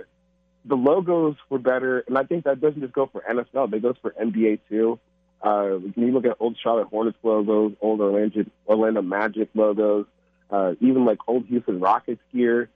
the 0.65 0.77
logos 0.77 1.37
were 1.51 1.59
better, 1.59 2.05
and 2.07 2.17
I 2.17 2.23
think 2.23 2.45
that 2.45 2.61
doesn't 2.61 2.81
just 2.81 2.93
go 2.95 3.07
for 3.07 3.23
NFL; 3.29 3.71
they 3.71 3.81
goes 3.81 3.97
for 4.01 4.13
NBA 4.13 4.61
too. 4.69 4.99
Uh, 5.43 5.71
when 5.71 6.07
you 6.07 6.13
look 6.13 6.25
at 6.25 6.37
old 6.39 6.57
Charlotte 6.63 6.89
Hornets 6.89 7.19
logos, 7.23 7.73
old 7.81 8.01
Orlando, 8.01 8.45
Orlando 8.67 9.03
Magic 9.03 9.49
logos, 9.55 10.07
uh, 10.51 10.75
even 10.81 11.05
like 11.05 11.19
old 11.27 11.47
Houston 11.47 11.81
Rockets 11.81 12.21
gear, 12.33 12.69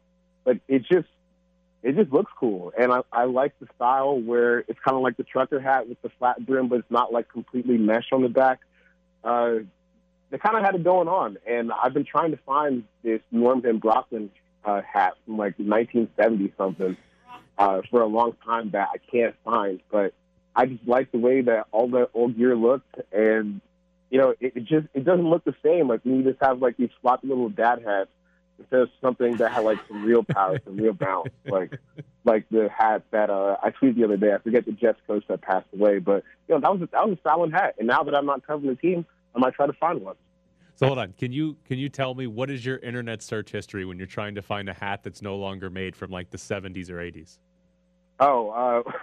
like 0.45 0.61
it 0.67 0.81
just 0.81 1.09
it 1.83 1.95
just 1.95 2.11
looks 2.11 2.33
cool, 2.39 2.73
and 2.77 2.93
I, 2.93 3.03
I 3.13 3.25
like 3.25 3.57
the 3.61 3.69
style 3.77 4.19
where 4.19 4.61
it's 4.61 4.81
kind 4.85 4.97
of 4.97 5.03
like 5.03 5.17
the 5.17 5.23
trucker 5.23 5.61
hat 5.61 5.89
with 5.89 6.01
the 6.03 6.09
flat 6.19 6.45
brim, 6.45 6.69
but 6.69 6.81
it's 6.81 6.91
not 6.91 7.13
like 7.13 7.29
completely 7.29 7.79
mesh 7.79 8.07
on 8.13 8.23
the 8.23 8.29
back. 8.29 8.61
Uh, 9.23 9.59
they 10.31 10.39
kind 10.39 10.57
of 10.57 10.65
had 10.65 10.75
it 10.75 10.83
going 10.83 11.07
on, 11.07 11.39
and 11.47 11.71
I've 11.71 11.95
been 11.95 12.05
trying 12.05 12.33
to 12.33 12.39
find 12.39 12.83
this 13.05 13.21
Norm 13.31 13.63
Van 13.63 13.79
Brocklin 13.81 14.31
uh, 14.65 14.83
hat 14.83 15.15
from 15.25 15.37
like 15.37 15.57
1970 15.59 16.53
something 16.59 16.97
uh, 17.59 17.83
for 17.91 18.03
a 18.03 18.07
long 18.07 18.35
time 18.45 18.71
that 18.71 18.89
I 18.93 18.99
can't 18.99 19.37
find, 19.45 19.81
but 19.91 20.13
I 20.57 20.65
just 20.67 20.89
like 20.89 21.13
the 21.13 21.19
way 21.19 21.43
that 21.43 21.67
all 21.71 21.89
the 21.89 22.09
old 22.15 22.37
gear 22.37 22.57
looked, 22.57 22.97
and 23.13 23.61
you 24.11 24.19
know, 24.19 24.31
it, 24.41 24.57
it 24.57 24.65
just 24.65 24.87
it 24.95 25.05
doesn't 25.05 25.29
look 25.29 25.45
the 25.45 25.55
same. 25.63 25.89
Like 25.89 26.01
when 26.05 26.17
you 26.17 26.23
just 26.23 26.43
have 26.43 26.63
like 26.63 26.79
these 26.79 26.89
floppy 27.03 27.29
little 27.29 27.51
dad 27.51 27.83
hats 27.85 28.09
instead 28.59 28.81
of 28.81 28.89
something 29.03 29.37
that 29.37 29.53
had 29.53 29.65
like 29.65 29.79
some 29.87 30.03
real 30.03 30.25
power, 30.25 30.59
some 30.65 30.79
real 30.79 30.95
bounce, 30.95 31.29
like 31.47 31.79
like 32.25 32.49
the 32.51 32.71
hat 32.75 33.05
that 33.11 33.29
uh, 33.29 33.59
I 33.63 33.71
tweeted 33.71 33.97
the 33.97 34.05
other 34.05 34.17
day. 34.17 34.33
I 34.33 34.39
forget 34.39 34.65
the 34.65 34.73
Jets 34.73 34.99
coach 35.07 35.25
that 35.29 35.43
passed 35.43 35.69
away, 35.75 35.99
but 35.99 36.25
you 36.49 36.55
know 36.55 36.61
that 36.61 36.73
was 36.73 36.83
a, 36.83 36.89
that 36.93 37.07
was 37.07 37.19
a 37.19 37.29
solid 37.29 37.53
hat. 37.53 37.75
And 37.79 37.87
now 37.87 38.03
that 38.03 38.15
I'm 38.15 38.27
not 38.27 38.47
covering 38.47 38.71
the 38.71 38.81
team, 38.81 39.05
I 39.35 39.39
might 39.39 39.53
try 39.53 39.67
to 39.67 39.75
find 39.75 40.01
one. 40.01 40.17
So 40.77 40.87
hold 40.87 40.99
on, 40.99 41.15
can 41.19 41.33
you 41.33 41.57
can 41.67 41.79
you 41.79 41.89
tell 41.89 42.15
me 42.15 42.27
what 42.27 42.51
is 42.51 42.65
your 42.65 42.79
internet 42.79 43.23
search 43.23 43.51
history 43.51 43.85
when 43.85 43.99
you're 43.99 44.07
trying 44.07 44.35
to 44.37 44.43
find 44.43 44.69
a 44.69 44.75
hat 44.75 45.03
that's 45.03 45.23
no 45.23 45.37
longer 45.37 45.69
made 45.69 45.97
from 45.97 46.11
like 46.11 46.31
the 46.31 46.39
70s 46.39 46.91
or 46.91 46.97
80s? 46.97 47.39
Oh, 48.21 48.51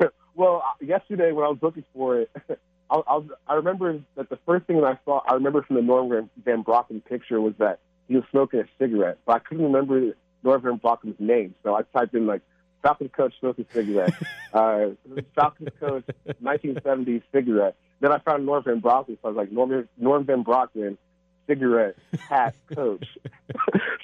uh, 0.02 0.08
well, 0.36 0.64
yesterday 0.82 1.32
when 1.32 1.46
I 1.46 1.50
was 1.50 1.60
looking 1.62 1.84
for 1.94 2.22
it, 2.22 2.32
I, 2.90 2.96
I, 2.96 3.16
was, 3.16 3.26
I 3.48 3.54
remember 3.56 4.00
that 4.16 4.30
the 4.30 4.40
first 4.46 4.66
thing 4.66 4.78
that 4.78 4.86
I 4.86 5.00
saw, 5.06 5.22
I 5.28 5.34
remember 5.34 5.64
from 5.64 5.78
the 5.78 5.82
Norm 5.82 6.30
Van- 6.44 6.64
Brocklin 6.64 7.04
picture 7.04 7.40
was 7.42 7.54
that 7.60 7.80
he 8.08 8.16
was 8.16 8.24
smoking 8.32 8.60
a 8.60 8.66
cigarette, 8.78 9.18
but 9.26 9.34
I 9.34 9.40
couldn't 9.40 9.64
remember 9.64 10.16
Norm 10.44 10.62
Van 10.62 10.80
Brocklin's 10.80 11.20
name, 11.20 11.56
so 11.64 11.76
I 11.76 11.82
typed 11.98 12.14
in 12.14 12.28
like 12.28 12.42
Falcons 12.82 13.12
coach 13.16 13.34
smoking 13.40 13.66
cigarette, 13.72 14.14
uh, 14.54 14.88
Falcons 15.36 15.70
coach 15.80 16.04
1970s 16.44 17.24
cigarette. 17.32 17.76
Then 18.02 18.12
I 18.12 18.20
found 18.20 18.46
Norm 18.46 18.64
Van 18.64 18.82
Brocklin, 18.82 19.18
so 19.22 19.26
I 19.26 19.28
was 19.30 19.38
like 19.38 19.52
Norm, 19.52 19.88
Norm 19.98 20.26
Van 20.26 20.44
Brocklin 20.44 20.98
cigarette 21.48 21.96
hat 22.30 22.56
coach. 22.74 23.06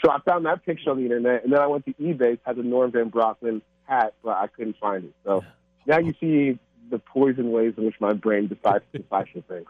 so 0.01 0.11
I 0.11 0.19
found 0.25 0.45
that 0.45 0.65
picture 0.65 0.91
on 0.91 0.97
the 0.97 1.03
internet, 1.03 1.43
and 1.43 1.51
then 1.51 1.59
I 1.59 1.67
went 1.67 1.85
to 1.85 1.93
eBay, 1.93 2.39
had 2.45 2.55
the 2.55 2.63
Norm 2.63 2.91
Van 2.91 3.11
Brocklin 3.11 3.61
hat, 3.85 4.13
but 4.23 4.37
I 4.37 4.47
couldn't 4.47 4.77
find 4.77 5.05
it. 5.05 5.13
So 5.25 5.43
now 5.85 5.99
you 5.99 6.13
see 6.19 6.59
the 6.89 6.99
poison 6.99 7.51
ways 7.51 7.73
in 7.77 7.85
which 7.85 7.95
my 7.99 8.13
brain 8.13 8.47
decides 8.47 8.83
to 8.93 8.99
decipher 9.01 9.41
things. 9.47 9.67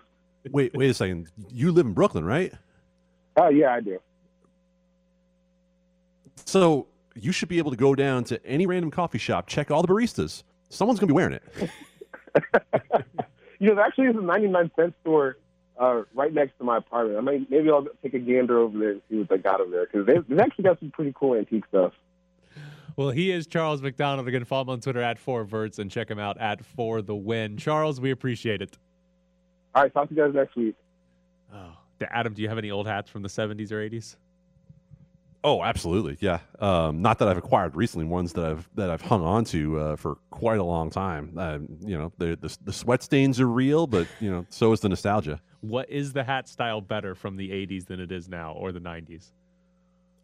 Wait, 0.52 0.74
wait 0.74 0.90
a 0.90 0.94
second. 0.94 1.28
You 1.52 1.72
live 1.72 1.86
in 1.86 1.94
Brooklyn, 1.94 2.24
right? 2.26 2.54
Oh 3.36 3.50
yeah, 3.50 3.74
I 3.74 3.82
do. 3.82 4.00
So 6.46 6.88
you 7.16 7.32
should 7.32 7.50
be 7.50 7.58
able 7.58 7.72
to 7.72 7.78
go 7.78 7.96
down 7.96 8.24
to 8.26 8.46
any 8.46 8.66
random 8.66 8.92
coffee 8.92 9.18
shop, 9.18 9.48
check 9.48 9.70
all 9.70 9.82
the 9.82 9.88
baristas. 9.88 10.44
Someone's 10.70 11.00
gonna 11.00 11.12
be 11.12 11.16
wearing 11.16 11.34
it. 11.34 11.70
You 13.60 13.68
know, 13.68 13.76
there 13.76 13.86
actually 13.86 14.08
is 14.08 14.16
a 14.16 14.22
99 14.22 14.72
cent 14.76 14.94
store 15.02 15.38
uh, 15.80 16.04
right 16.14 16.34
next 16.34 16.58
to 16.58 16.64
my 16.64 16.78
apartment. 16.78 17.18
I 17.18 17.22
might 17.22 17.52
maybe 17.52 17.70
I'll 17.70 17.86
take 18.02 18.14
a 18.14 18.20
gander 18.20 18.58
over 18.58 18.78
there 18.78 18.92
and 18.92 19.02
see 19.10 19.18
what 19.18 19.30
they 19.30 19.38
got 19.38 19.60
over 19.60 19.70
there 19.70 19.86
because 19.86 20.08
they've, 20.08 20.26
they've 20.28 20.40
actually 20.40 20.64
got 20.64 20.80
some 20.80 20.92
pretty 20.92 21.14
cool 21.14 21.36
antique 21.36 21.66
stuff. 21.68 21.94
Well, 23.00 23.12
he 23.12 23.32
is 23.32 23.48
Charles 23.48 23.82
McDonald. 23.82 24.28
Again, 24.28 24.44
follow 24.44 24.64
him 24.64 24.70
on 24.72 24.82
Twitter 24.82 25.02
at 25.02 25.18
four 25.18 25.46
verts 25.46 25.80
and 25.80 25.90
check 25.90 26.12
him 26.12 26.20
out 26.20 26.38
at 26.38 26.66
for 26.66 27.02
the 27.02 27.16
win. 27.16 27.56
Charles, 27.56 28.02
we 28.02 28.12
appreciate 28.12 28.62
it. 28.62 28.78
All 29.74 29.84
right, 29.84 29.94
talk 29.94 30.10
to 30.10 30.16
you 30.16 30.22
guys 30.22 30.36
next 30.36 30.54
week. 30.58 30.76
Oh, 31.54 31.78
Adam, 32.02 32.34
do 32.34 32.42
you 32.42 32.50
have 32.50 32.58
any 32.58 32.72
old 32.72 32.88
hats 32.88 33.10
from 33.10 33.22
the 33.22 33.30
70s 33.30 33.72
or 33.72 33.76
80s? 33.76 34.18
Oh, 35.46 35.64
absolutely, 35.64 36.18
yeah. 36.20 36.40
Um, 36.60 37.02
not 37.02 37.20
that 37.20 37.30
I've 37.30 37.38
acquired 37.38 37.78
recently, 37.78 38.06
ones 38.06 38.34
that 38.34 38.44
I've 38.44 38.68
that 38.76 38.90
I've 38.90 39.02
hung 39.02 39.24
on 39.24 39.46
to 39.46 39.80
uh, 39.80 39.96
for 39.96 40.18
quite 40.30 40.60
a 40.60 40.66
long 40.66 40.90
time. 40.90 41.38
Um, 41.38 41.70
you 41.80 41.98
know, 41.98 42.12
the, 42.18 42.38
the 42.42 42.58
the 42.66 42.74
sweat 42.74 43.02
stains 43.02 43.40
are 43.40 43.48
real, 43.48 43.88
but 43.88 44.10
you 44.20 44.30
know, 44.30 44.46
so 44.50 44.74
is 44.74 44.82
the 44.82 44.90
nostalgia. 44.90 45.40
What 45.62 45.90
is 45.90 46.12
the 46.12 46.26
hat 46.26 46.50
style 46.50 46.82
better 46.82 47.16
from 47.16 47.38
the 47.38 47.50
80s 47.50 47.86
than 47.86 48.02
it 48.02 48.12
is 48.12 48.28
now 48.28 48.52
or 48.52 48.74
the 48.74 48.82
90s? 48.82 49.32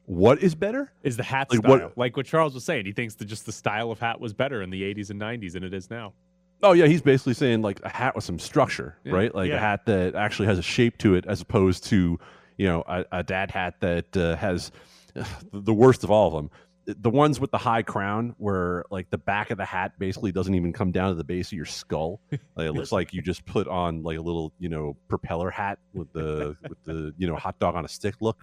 What 0.05 0.41
is 0.43 0.53
better? 0.55 0.91
Is 1.03 1.17
the 1.17 1.23
hat 1.23 1.47
Like 1.49 1.59
style. 1.59 1.71
what- 1.79 1.97
Like 1.97 2.17
what 2.17 2.25
Charles 2.25 2.53
was 2.53 2.63
saying. 2.63 2.85
He 2.85 2.91
thinks 2.91 3.15
that 3.15 3.25
just 3.25 3.45
the 3.45 3.51
style 3.51 3.91
of 3.91 3.99
hat 3.99 4.19
was 4.19 4.33
better 4.33 4.61
in 4.61 4.69
the 4.69 4.83
80s 4.83 5.09
and 5.09 5.19
90s 5.19 5.53
than 5.53 5.63
it 5.63 5.73
is 5.73 5.89
now. 5.89 6.13
Oh 6.63 6.71
yeah, 6.73 6.85
he's 6.85 7.01
basically 7.01 7.33
saying 7.33 7.61
like 7.61 7.79
a 7.83 7.89
hat 7.89 8.15
with 8.15 8.23
some 8.23 8.39
structure, 8.39 8.97
Yeah. 9.03 9.13
right? 9.13 9.33
Like 9.35 9.49
Yeah. 9.49 9.57
a 9.57 9.59
hat 9.59 9.85
that 9.87 10.15
actually 10.15 10.47
has 10.47 10.57
a 10.59 10.63
shape 10.63 10.97
to 10.99 11.15
it, 11.15 11.25
as 11.27 11.41
opposed 11.41 11.83
to 11.85 12.17
you 12.57 12.65
know 12.67 12.83
a, 12.87 13.03
a 13.11 13.23
dad 13.23 13.51
hat 13.51 13.75
that 13.81 14.15
uh, 14.15 14.35
has 14.37 14.71
the 15.51 15.73
worst 15.73 16.03
of 16.03 16.11
all 16.11 16.27
of 16.27 16.33
them. 16.33 16.49
The 16.87 17.09
ones 17.09 17.39
with 17.39 17.49
the 17.49 17.57
high 17.57 17.81
crown, 17.81 18.35
where 18.37 18.83
like 18.91 19.09
the 19.09 19.17
back 19.17 19.49
of 19.49 19.57
the 19.57 19.65
hat 19.65 19.93
basically 19.97 20.31
doesn't 20.31 20.53
even 20.53 20.71
come 20.71 20.91
down 20.91 21.09
to 21.09 21.15
the 21.15 21.23
base 21.23 21.47
of 21.47 21.53
your 21.53 21.65
skull. 21.65 22.21
Like, 22.55 22.67
it 22.67 22.71
looks 22.73 22.91
like 22.91 23.11
you 23.11 23.21
just 23.23 23.43
put 23.45 23.67
on 23.67 24.03
like 24.03 24.17
a 24.19 24.21
little 24.21 24.53
you 24.59 24.69
know 24.69 24.95
propeller 25.07 25.49
hat 25.49 25.79
with 25.93 26.13
the 26.13 26.55
with 26.69 26.81
the 26.85 27.11
you 27.17 27.27
know 27.27 27.35
hot 27.35 27.57
dog 27.59 27.75
on 27.75 27.83
a 27.85 27.87
stick 27.89 28.15
look. 28.21 28.37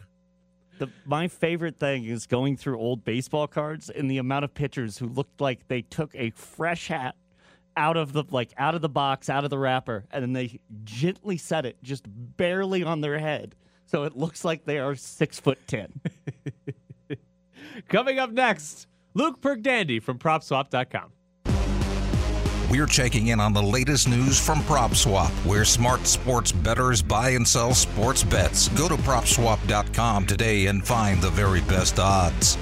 The, 0.79 0.89
my 1.05 1.29
favorite 1.29 1.79
thing 1.79 2.05
is 2.05 2.27
going 2.27 2.57
through 2.57 2.79
old 2.79 3.05
baseball 3.05 3.47
cards 3.47 3.91
and 3.91 4.11
the 4.11 4.19
amount 4.19 4.45
of 4.45 4.55
pitchers 4.55 4.99
who 4.99 5.07
looked 5.07 5.41
like 5.41 5.69
they 5.69 5.83
took 5.83 6.15
a 6.15 6.31
fresh 6.31 6.89
hat 6.89 7.15
out 7.77 7.97
of 7.97 8.13
the 8.13 8.25
like 8.31 8.53
out 8.59 8.75
of 8.75 8.83
the 8.83 8.89
box, 8.89 9.29
out 9.29 9.45
of 9.45 9.51
the 9.51 9.59
wrapper, 9.59 10.05
and 10.11 10.23
then 10.23 10.33
they 10.33 10.61
gently 10.85 11.37
set 11.37 11.65
it 11.67 11.77
just 11.83 12.05
barely 12.07 12.83
on 12.83 13.01
their 13.01 13.19
head, 13.19 13.55
so 13.87 14.05
it 14.05 14.17
looks 14.17 14.45
like 14.45 14.65
they 14.65 14.79
are 14.79 14.95
six 14.95 15.41
foot 15.41 15.59
ten. 15.67 16.01
Coming 17.89 18.19
up 18.19 18.31
next, 18.31 18.87
Luke 19.15 19.41
Pergdandy 19.41 20.03
from 20.03 20.19
PropSwap.com. 20.19 21.13
We're 22.73 22.87
checking 22.87 23.27
in 23.27 23.39
on 23.39 23.53
the 23.53 23.63
latest 23.63 24.09
news 24.09 24.41
from 24.41 24.61
PropSwap, 24.61 25.29
where 25.45 25.63
smart 25.63 26.07
sports 26.07 26.53
bettors 26.53 27.03
buy 27.03 27.29
and 27.29 27.47
sell 27.47 27.75
sports 27.75 28.25
bets. 28.25 28.69
Go 28.71 28.89
to 28.89 28.95
PropSwap.com 28.95 30.27
today 30.27 30.65
and 30.69 30.83
find 30.83 31.21
the 31.21 31.29
very 31.29 31.61
best 31.61 31.99
odds. 31.99 32.57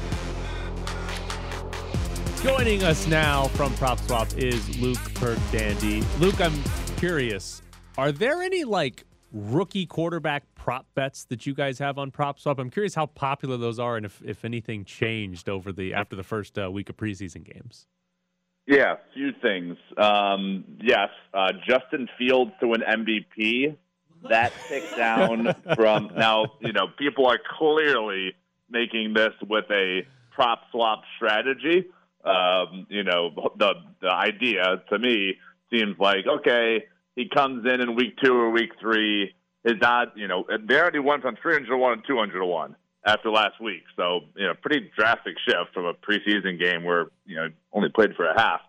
Joining 2.42 2.82
us 2.82 3.06
now 3.06 3.46
from 3.50 3.72
PropSwap 3.74 4.36
is 4.36 4.80
Luke 4.80 4.98
Pergdandy. 5.14 6.04
Luke, 6.18 6.40
I'm 6.40 6.61
curious, 6.96 7.62
are 7.96 8.11
there 8.11 8.42
any 8.42 8.64
like 8.64 9.04
rookie 9.30 9.86
quarterback 9.86 10.42
prop 10.56 10.86
bets 10.96 11.24
that 11.26 11.46
you 11.46 11.54
guys 11.54 11.78
have 11.78 11.98
on 11.98 12.11
PropSwap? 12.11 12.58
I'm 12.58 12.70
curious 12.70 12.96
how 12.96 13.06
popular 13.06 13.56
those 13.56 13.78
are 13.78 13.96
and 13.96 14.04
if, 14.04 14.20
if 14.24 14.44
anything 14.44 14.84
changed 14.84 15.48
over 15.48 15.70
the 15.70 15.94
after 15.94 16.16
the 16.16 16.24
first 16.24 16.58
uh, 16.58 16.68
week 16.68 16.90
of 16.90 16.96
preseason 16.96 17.44
games. 17.44 17.86
Yeah, 18.70 18.92
a 18.92 19.14
few 19.14 19.32
things. 19.42 19.76
Um, 19.96 20.64
yes, 20.80 21.08
uh, 21.34 21.50
Justin 21.66 22.08
Fields 22.16 22.52
to 22.60 22.72
an 22.72 22.82
MVP. 22.82 23.76
That 24.28 24.52
ticked 24.68 24.96
down 24.96 25.56
from 25.74 26.12
now. 26.16 26.52
You 26.60 26.72
know, 26.72 26.86
people 26.96 27.26
are 27.26 27.40
clearly 27.58 28.32
making 28.70 29.14
this 29.14 29.32
with 29.48 29.64
a 29.72 30.06
prop 30.32 30.60
swap 30.70 31.02
strategy. 31.16 31.86
Um, 32.24 32.86
you 32.88 33.02
know, 33.02 33.50
the 33.56 33.74
the 34.00 34.10
idea 34.12 34.80
to 34.88 34.98
me 35.00 35.34
seems 35.72 35.98
like 35.98 36.28
okay, 36.28 36.84
he 37.16 37.28
comes 37.28 37.66
in 37.66 37.80
in 37.80 37.96
week 37.96 38.18
two 38.22 38.34
or 38.34 38.50
week 38.50 38.70
three. 38.80 39.34
His 39.64 39.82
odds, 39.82 40.12
you 40.14 40.28
know, 40.28 40.44
they 40.48 40.78
already 40.78 41.00
went 41.00 41.22
from 41.22 41.34
three 41.42 41.54
hundred 41.54 41.70
to 41.70 41.76
one 41.76 41.94
and 41.94 42.02
two 42.06 42.18
hundred 42.18 42.38
to 42.38 42.46
one 42.46 42.76
after 43.05 43.30
last 43.30 43.61
week. 43.61 43.82
So, 43.96 44.20
you 44.36 44.46
know, 44.46 44.55
pretty 44.61 44.90
drastic 44.96 45.34
shift 45.46 45.72
from 45.72 45.86
a 45.86 45.94
preseason 45.94 46.59
game 46.59 46.84
where, 46.84 47.07
you 47.26 47.36
know, 47.36 47.48
only 47.72 47.88
played 47.88 48.14
for 48.14 48.26
a 48.26 48.38
half. 48.38 48.61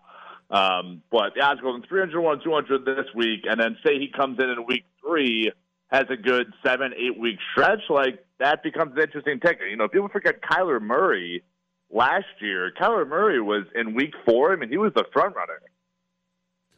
Um, 0.50 1.02
but 1.10 1.34
the 1.34 1.42
odds 1.42 1.60
go 1.60 1.72
from 1.72 1.82
301 1.82 2.40
200 2.44 2.84
this 2.84 3.06
week, 3.14 3.44
and 3.44 3.60
then 3.60 3.76
say 3.84 3.98
he 3.98 4.08
comes 4.08 4.38
in 4.38 4.50
in 4.50 4.66
week 4.66 4.84
three, 5.00 5.50
has 5.90 6.04
a 6.10 6.16
good 6.16 6.52
seven, 6.64 6.92
eight 6.96 7.18
week 7.18 7.38
stretch, 7.52 7.80
like 7.88 8.24
that 8.38 8.62
becomes 8.62 8.92
an 8.96 9.02
interesting 9.02 9.40
ticket. 9.40 9.70
You 9.70 9.76
know, 9.76 9.88
people 9.88 10.08
forget 10.08 10.40
Kyler 10.42 10.80
Murray 10.80 11.42
last 11.90 12.26
year. 12.40 12.72
Kyler 12.78 13.08
Murray 13.08 13.40
was 13.40 13.64
in 13.74 13.94
week 13.94 14.14
four. 14.26 14.52
I 14.52 14.56
mean, 14.56 14.70
he 14.70 14.78
was 14.78 14.92
the 14.94 15.04
front 15.12 15.36
runner 15.36 15.60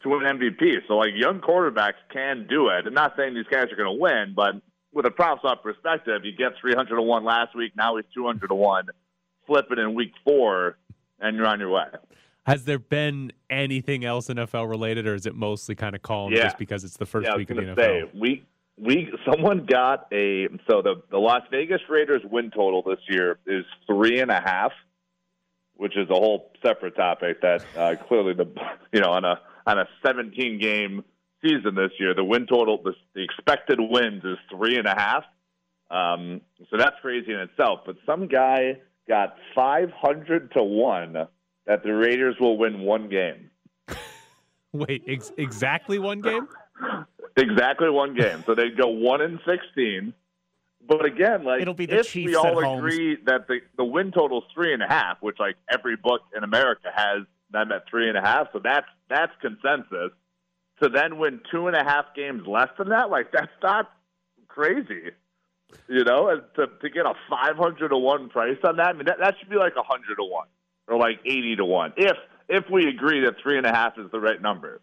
to 0.03 0.09
win 0.09 0.21
MVP. 0.21 0.87
So, 0.87 0.95
like, 0.97 1.09
young 1.15 1.41
quarterbacks 1.41 1.99
can 2.13 2.45
do 2.47 2.67
it. 2.69 2.85
I'm 2.85 2.93
not 2.93 3.13
saying 3.17 3.33
these 3.33 3.45
guys 3.49 3.71
are 3.71 3.75
going 3.75 3.93
to 3.93 4.01
win, 4.01 4.33
but 4.35 4.55
with 4.95 5.05
a 5.05 5.11
props 5.11 5.41
up 5.45 5.61
perspective, 5.61 6.23
you 6.23 6.31
get 6.31 6.53
300 6.59 6.95
to 6.95 7.01
1 7.01 7.23
last 7.23 7.53
week. 7.53 7.73
Now 7.75 7.97
he's 7.97 8.05
200 8.15 8.47
to 8.47 8.55
1. 8.55 8.87
Flip 9.45 9.65
it 9.69 9.77
in 9.77 9.93
week 9.93 10.13
four, 10.23 10.77
and 11.19 11.37
you're 11.37 11.45
on 11.45 11.59
your 11.59 11.69
way. 11.69 11.85
Has 12.47 12.63
there 12.63 12.79
been 12.79 13.31
anything 13.49 14.05
else 14.05 14.27
NFL 14.27 14.67
related, 14.67 15.05
or 15.05 15.13
is 15.13 15.27
it 15.27 15.35
mostly 15.35 15.75
kind 15.75 15.95
of 15.95 16.01
calm 16.01 16.31
Yeah. 16.31 16.43
just 16.43 16.57
because 16.57 16.83
it's 16.83 16.97
the 16.97 17.05
first 17.05 17.27
yeah, 17.27 17.35
week 17.35 17.51
of 17.51 17.57
the 17.57 17.63
NFL? 17.63 17.75
Say, 17.75 18.11
we 18.19 18.43
we 18.77 19.11
someone 19.29 19.65
got 19.65 20.07
a 20.11 20.47
so 20.69 20.81
the 20.81 21.03
the 21.11 21.17
Las 21.17 21.43
Vegas 21.51 21.81
Raiders 21.89 22.21
win 22.23 22.49
total 22.49 22.81
this 22.81 22.99
year 23.07 23.37
is 23.45 23.65
three 23.85 24.19
and 24.19 24.31
a 24.31 24.41
half, 24.41 24.71
which 25.75 25.95
is 25.95 26.09
a 26.09 26.15
whole 26.15 26.51
separate 26.65 26.95
topic 26.95 27.41
that 27.41 27.63
uh, 27.77 27.95
clearly 28.07 28.33
the 28.33 28.47
you 28.93 29.01
know 29.01 29.11
on 29.11 29.25
a 29.25 29.39
on 29.67 29.77
a 29.79 29.87
17 30.05 30.59
game 30.59 31.03
season 31.43 31.75
this 31.75 31.91
year 31.99 32.13
the 32.13 32.23
win 32.23 32.47
total 32.47 32.81
the, 32.83 32.93
the 33.13 33.23
expected 33.23 33.79
wins 33.79 34.23
is 34.23 34.37
three 34.49 34.77
and 34.77 34.87
a 34.87 34.95
half. 34.95 35.23
Um, 35.91 36.41
so 36.69 36.77
that's 36.77 36.95
crazy 37.01 37.31
in 37.31 37.39
itself. 37.39 37.81
But 37.85 37.97
some 38.05 38.27
guy 38.27 38.79
got 39.07 39.35
500 39.53 40.51
to 40.53 40.63
one 40.63 41.27
that 41.67 41.83
the 41.83 41.93
Raiders 41.93 42.35
will 42.39 42.57
win 42.57 42.81
one 42.81 43.09
game. 43.09 43.51
Wait, 44.73 45.03
ex- 45.07 45.31
exactly 45.37 45.99
one 45.99 46.21
game? 46.21 46.47
Exactly 47.37 47.89
one 47.89 48.15
game. 48.15 48.43
So 48.45 48.55
they'd 48.55 48.77
go 48.77 48.87
one 48.87 49.21
in 49.21 49.39
sixteen. 49.45 50.13
But 50.87 51.03
again, 51.03 51.43
like 51.43 51.61
It'll 51.61 51.73
be 51.73 51.85
the 51.85 51.99
if 51.99 52.09
Chiefs 52.09 52.27
we 52.29 52.35
all 52.35 52.77
agree 52.77 53.17
that 53.25 53.47
the 53.47 53.59
the 53.75 53.83
win 53.83 54.11
total 54.11 54.39
is 54.39 54.43
three 54.53 54.73
and 54.73 54.81
a 54.81 54.87
half, 54.87 55.17
which 55.21 55.37
like 55.37 55.55
every 55.69 55.97
book 55.97 56.21
in 56.35 56.43
America 56.43 56.87
has 56.95 57.23
them 57.51 57.71
at 57.73 57.89
three 57.89 58.07
and 58.07 58.17
a 58.17 58.21
half, 58.21 58.47
so 58.53 58.59
that's 58.63 58.87
that's 59.09 59.33
consensus. 59.41 60.11
To 60.81 60.89
then 60.89 61.17
win 61.17 61.39
two 61.51 61.67
and 61.67 61.75
a 61.75 61.83
half 61.83 62.05
games 62.15 62.43
less 62.45 62.69
than 62.77 62.89
that, 62.89 63.09
like 63.09 63.31
that's 63.31 63.47
not 63.63 63.89
crazy. 64.47 65.11
You 65.87 66.03
know, 66.03 66.29
and 66.29 66.41
to 66.55 66.67
to 66.81 66.89
get 66.89 67.05
a 67.05 67.13
five 67.29 67.55
hundred 67.55 67.89
to 67.89 67.97
one 67.97 68.29
price 68.29 68.57
on 68.67 68.77
that, 68.77 68.87
I 68.87 68.93
mean 68.93 69.05
that, 69.05 69.17
that 69.19 69.35
should 69.39 69.49
be 69.49 69.55
like 69.55 69.73
a 69.77 69.83
hundred 69.83 70.15
to 70.17 70.23
one 70.23 70.47
or 70.87 70.97
like 70.97 71.19
eighty 71.25 71.55
to 71.55 71.65
one. 71.65 71.93
If 71.95 72.17
if 72.49 72.65
we 72.69 72.87
agree 72.87 73.21
that 73.21 73.35
three 73.41 73.57
and 73.57 73.65
a 73.65 73.73
half 73.73 73.97
is 73.97 74.11
the 74.11 74.19
right 74.19 74.41
number. 74.41 74.81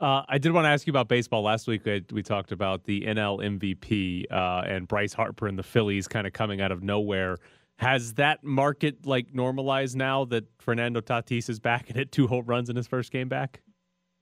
Uh, 0.00 0.22
I 0.28 0.38
did 0.38 0.52
want 0.52 0.64
to 0.64 0.70
ask 0.70 0.86
you 0.86 0.92
about 0.92 1.08
baseball. 1.08 1.42
Last 1.42 1.66
week 1.66 1.84
we, 1.84 2.02
we 2.10 2.22
talked 2.22 2.52
about 2.52 2.84
the 2.84 3.02
NL 3.02 3.44
MVP 3.60 4.24
uh, 4.30 4.62
and 4.66 4.88
Bryce 4.88 5.12
Harper 5.12 5.46
and 5.46 5.58
the 5.58 5.62
Phillies 5.62 6.08
kind 6.08 6.26
of 6.26 6.32
coming 6.32 6.60
out 6.60 6.72
of 6.72 6.82
nowhere. 6.82 7.36
Has 7.76 8.14
that 8.14 8.42
market 8.42 9.06
like 9.06 9.34
normalized 9.34 9.96
now 9.96 10.24
that 10.26 10.44
Fernando 10.58 11.00
Tatis 11.00 11.50
is 11.50 11.60
back 11.60 11.88
and 11.88 11.96
hit 11.96 12.12
two 12.12 12.26
home 12.26 12.46
runs 12.46 12.70
in 12.70 12.76
his 12.76 12.86
first 12.86 13.12
game 13.12 13.28
back? 13.28 13.60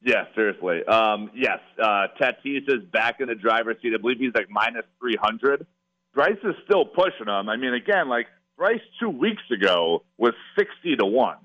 Yeah, 0.02 0.24
seriously. 0.34 0.84
Um, 0.84 1.30
yes, 1.34 1.58
uh, 1.82 2.06
Tatis 2.20 2.68
is 2.68 2.84
back 2.92 3.20
in 3.20 3.28
the 3.28 3.34
driver's 3.34 3.76
seat. 3.82 3.92
I 3.94 4.00
believe 4.00 4.18
he's 4.18 4.34
like 4.34 4.48
minus 4.48 4.84
300. 5.00 5.66
Bryce 6.14 6.38
is 6.44 6.54
still 6.64 6.84
pushing 6.84 7.26
him. 7.26 7.48
I 7.48 7.56
mean, 7.56 7.74
again, 7.74 8.08
like 8.08 8.26
Bryce 8.56 8.80
two 9.00 9.10
weeks 9.10 9.42
ago 9.50 10.04
was 10.16 10.34
60 10.56 10.96
to 10.96 11.06
1. 11.06 11.36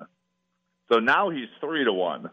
So 0.91 0.99
now 0.99 1.29
he's 1.29 1.47
3 1.61 1.85
to 1.85 1.93
1. 1.93 2.29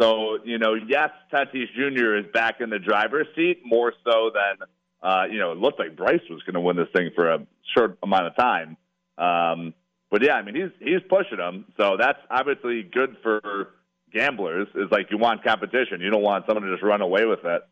So, 0.00 0.38
you 0.44 0.58
know, 0.58 0.74
yes, 0.74 1.10
Tatis 1.32 1.72
Jr. 1.74 2.16
is 2.16 2.26
back 2.32 2.60
in 2.60 2.68
the 2.68 2.78
driver's 2.78 3.28
seat 3.36 3.62
more 3.64 3.92
so 4.04 4.30
than, 4.34 4.68
uh, 5.02 5.24
you 5.30 5.38
know, 5.38 5.52
it 5.52 5.58
looked 5.58 5.78
like 5.78 5.96
Bryce 5.96 6.20
was 6.28 6.42
going 6.42 6.54
to 6.54 6.60
win 6.60 6.76
this 6.76 6.88
thing 6.94 7.10
for 7.14 7.30
a 7.30 7.46
short 7.76 7.98
amount 8.02 8.26
of 8.26 8.36
time. 8.36 8.76
Um, 9.16 9.72
but 10.10 10.22
yeah, 10.22 10.34
I 10.34 10.42
mean, 10.42 10.54
he's 10.54 10.70
he's 10.80 11.00
pushing 11.08 11.38
him. 11.38 11.66
So 11.76 11.96
that's 11.98 12.18
obviously 12.30 12.82
good 12.82 13.16
for 13.22 13.70
gamblers. 14.14 14.68
Is 14.74 14.90
like 14.90 15.10
you 15.10 15.18
want 15.18 15.44
competition. 15.44 16.00
You 16.00 16.10
don't 16.10 16.22
want 16.22 16.46
someone 16.46 16.64
to 16.64 16.72
just 16.72 16.82
run 16.82 17.02
away 17.02 17.24
with 17.26 17.40
it. 17.44 17.62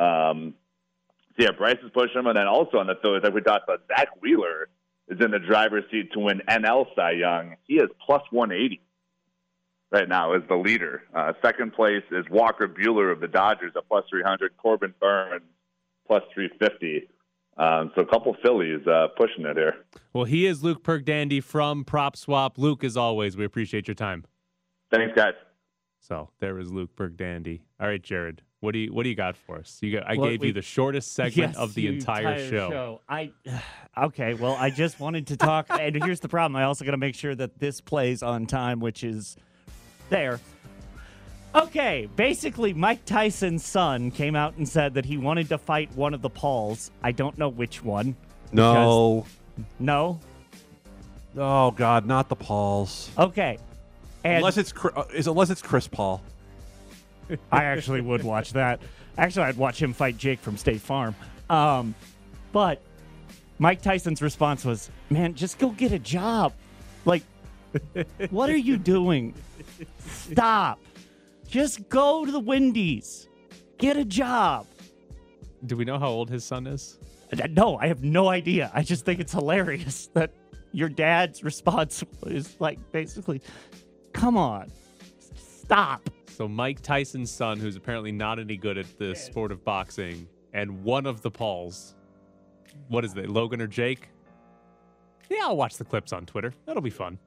Um, 0.00 0.54
so 1.36 1.44
yeah, 1.44 1.50
Bryce 1.56 1.76
is 1.84 1.90
pushing 1.92 2.18
him, 2.18 2.26
and 2.26 2.36
then 2.36 2.46
also 2.46 2.78
on 2.78 2.86
the 2.86 2.94
Phillies, 3.02 3.22
like 3.22 3.34
we 3.34 3.40
talked 3.40 3.64
about, 3.64 3.82
Zack 3.88 4.08
Wheeler 4.20 4.68
is 5.08 5.18
in 5.20 5.30
the 5.30 5.38
driver's 5.38 5.84
seat 5.90 6.12
to 6.12 6.20
win 6.20 6.40
NL 6.48 6.86
Cy 6.94 7.12
Young. 7.12 7.56
He 7.64 7.74
is 7.74 7.88
plus 8.04 8.22
180 8.30 8.80
right 9.90 10.08
now 10.08 10.32
as 10.32 10.42
the 10.48 10.56
leader. 10.56 11.02
Uh, 11.14 11.32
second 11.42 11.72
place 11.74 12.02
is 12.10 12.24
Walker 12.30 12.68
Buehler 12.68 13.12
of 13.12 13.20
the 13.20 13.28
Dodgers 13.28 13.72
at 13.76 13.88
plus 13.88 14.04
300. 14.10 14.56
Corbin 14.56 14.94
Burnes 15.00 15.42
plus 16.06 16.22
350. 16.34 17.08
Um, 17.58 17.90
so 17.94 18.02
a 18.02 18.06
couple 18.06 18.36
Phillies 18.42 18.86
uh, 18.86 19.08
pushing 19.16 19.46
it 19.46 19.56
here. 19.56 19.76
Well, 20.12 20.24
he 20.24 20.46
is 20.46 20.62
Luke 20.62 20.82
Pergdandy 20.82 21.42
from 21.42 21.84
PropSwap. 21.84 22.58
Luke, 22.58 22.84
as 22.84 22.96
always, 22.96 23.36
we 23.36 23.44
appreciate 23.44 23.88
your 23.88 23.94
time. 23.94 24.24
Thanks, 24.92 25.14
guys. 25.16 25.34
So 26.06 26.28
there 26.38 26.58
is 26.60 26.70
Luke 26.70 26.90
Bergdandy. 26.96 27.62
All 27.80 27.88
right, 27.88 28.00
Jared, 28.00 28.42
what 28.60 28.72
do 28.72 28.78
you 28.78 28.92
what 28.92 29.02
do 29.02 29.08
you 29.08 29.16
got 29.16 29.36
for 29.36 29.56
us? 29.56 29.78
You 29.82 29.92
got 29.98 30.08
I 30.08 30.16
Well, 30.16 30.30
gave 30.30 30.40
we- 30.40 30.48
you 30.48 30.52
the 30.52 30.62
shortest 30.62 31.12
segment 31.14 31.54
Yes, 31.54 31.56
of 31.56 31.74
the 31.74 31.82
you 31.82 31.92
entire, 31.92 32.48
show. 32.48 33.00
I 33.08 33.32
okay. 33.98 34.34
Well, 34.34 34.54
I 34.58 34.70
just 34.70 35.00
wanted 35.00 35.26
to 35.28 35.36
talk, 35.36 35.66
and 35.70 35.96
here's 35.96 36.20
the 36.20 36.28
problem. 36.28 36.54
I 36.56 36.64
also 36.64 36.84
got 36.84 36.92
to 36.92 36.96
make 36.96 37.16
sure 37.16 37.34
that 37.34 37.58
this 37.58 37.80
plays 37.80 38.22
on 38.22 38.46
time, 38.46 38.78
which 38.78 39.02
is 39.02 39.36
there. 40.08 40.38
Okay, 41.54 42.08
basically, 42.16 42.72
Mike 42.74 43.04
Tyson's 43.06 43.64
son 43.64 44.10
came 44.10 44.36
out 44.36 44.56
and 44.58 44.68
said 44.68 44.94
that 44.94 45.06
he 45.06 45.16
wanted 45.16 45.48
to 45.48 45.58
fight 45.58 45.90
one 45.96 46.12
of 46.14 46.20
the 46.22 46.28
Pauls. 46.30 46.90
I 47.02 47.12
don't 47.12 47.36
know 47.38 47.48
which 47.48 47.82
one. 47.82 48.14
No. 48.52 49.26
No. 49.80 50.20
Oh 51.36 51.70
God, 51.72 52.06
not 52.06 52.28
the 52.28 52.36
Pauls. 52.36 53.10
Okay. 53.18 53.58
And 54.26 54.36
unless 54.38 54.56
it's 54.56 54.72
uh, 54.84 55.04
is 55.14 55.28
unless 55.28 55.50
it's 55.50 55.62
Chris 55.62 55.86
Paul. 55.86 56.20
I 57.52 57.64
actually 57.64 58.00
would 58.00 58.24
watch 58.24 58.52
that. 58.54 58.80
Actually, 59.18 59.44
I'd 59.46 59.56
watch 59.56 59.80
him 59.80 59.92
fight 59.92 60.16
Jake 60.16 60.40
from 60.40 60.56
State 60.56 60.80
Farm. 60.80 61.14
Um, 61.48 61.94
but 62.52 62.82
Mike 63.58 63.82
Tyson's 63.82 64.20
response 64.22 64.64
was, 64.64 64.90
"Man, 65.10 65.34
just 65.34 65.58
go 65.58 65.70
get 65.70 65.92
a 65.92 65.98
job. 65.98 66.52
Like, 67.04 67.22
what 68.30 68.50
are 68.50 68.56
you 68.56 68.76
doing? 68.76 69.34
Stop. 69.98 70.80
Just 71.48 71.88
go 71.88 72.24
to 72.24 72.32
the 72.32 72.40
Wendy's. 72.40 73.28
Get 73.78 73.96
a 73.96 74.04
job." 74.04 74.66
Do 75.64 75.76
we 75.76 75.84
know 75.84 75.98
how 75.98 76.08
old 76.08 76.30
his 76.30 76.44
son 76.44 76.66
is? 76.66 76.98
No, 77.50 77.76
I 77.78 77.86
have 77.86 78.02
no 78.02 78.28
idea. 78.28 78.70
I 78.74 78.82
just 78.82 79.04
think 79.04 79.20
it's 79.20 79.32
hilarious 79.32 80.08
that 80.14 80.32
your 80.72 80.88
dad's 80.88 81.44
response 81.44 82.04
is 82.26 82.56
like 82.60 82.78
basically, 82.92 83.40
"Come 84.16 84.36
on, 84.38 84.72
stop." 85.36 86.08
So 86.28 86.48
Mike 86.48 86.80
Tyson's 86.80 87.30
son, 87.30 87.58
who's 87.58 87.76
apparently 87.76 88.12
not 88.12 88.38
any 88.38 88.56
good 88.56 88.78
at 88.78 88.98
the 88.98 89.14
sport 89.14 89.52
of 89.52 89.62
boxing, 89.62 90.26
and 90.54 90.82
one 90.82 91.04
of 91.06 91.20
the 91.20 91.30
Pauls. 91.30 91.94
What 92.88 93.04
is 93.04 93.14
it, 93.16 93.28
Logan 93.28 93.60
or 93.60 93.66
Jake? 93.66 94.08
Yeah, 95.30 95.42
I'll 95.42 95.56
watch 95.56 95.76
the 95.76 95.84
clips 95.84 96.12
on 96.12 96.24
Twitter. 96.24 96.54
That'll 96.64 96.82
be 96.82 96.90
fun. 96.90 97.18